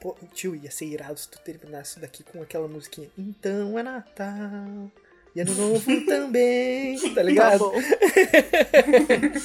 Pô, 0.04 0.14
tio, 0.34 0.54
ia 0.54 0.70
ser 0.70 0.84
irado 0.84 1.18
se 1.18 1.26
tu 1.26 1.38
terminasse 1.38 1.92
isso 1.92 2.00
daqui 2.00 2.22
com 2.22 2.42
aquela 2.42 2.68
musiquinha. 2.68 3.08
Então 3.16 3.78
é 3.78 3.82
Natal. 3.82 4.90
E 5.34 5.40
ano 5.40 5.54
novo 5.54 5.80
também, 6.04 6.98
tá 7.14 7.22
ligado? 7.22 7.72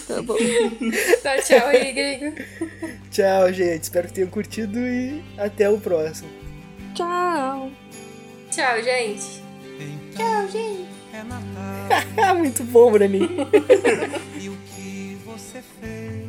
Tá 0.05 0.21
bom. 0.21 0.35
tá 0.35 0.35
bom. 0.35 0.35
Tá, 1.23 1.41
tchau 1.41 1.65
aí, 1.65 1.93
gringo. 1.93 2.35
Tchau, 3.09 3.53
gente. 3.53 3.83
Espero 3.83 4.09
que 4.09 4.13
tenham 4.15 4.29
curtido 4.29 4.77
e 4.79 5.23
até 5.37 5.69
o 5.69 5.79
próximo. 5.79 6.29
Tchau. 6.93 7.71
Tchau, 8.51 8.83
gente. 8.83 9.41
Tchau, 10.13 10.47
gente. 10.49 10.89
É 11.13 11.23
Natal. 11.23 12.35
Muito 12.35 12.65
bom, 12.65 12.91
Breninho. 12.91 13.47
e 14.37 14.49
o 14.49 14.57
que 14.75 15.17
você 15.25 15.63
fez? 15.79 16.28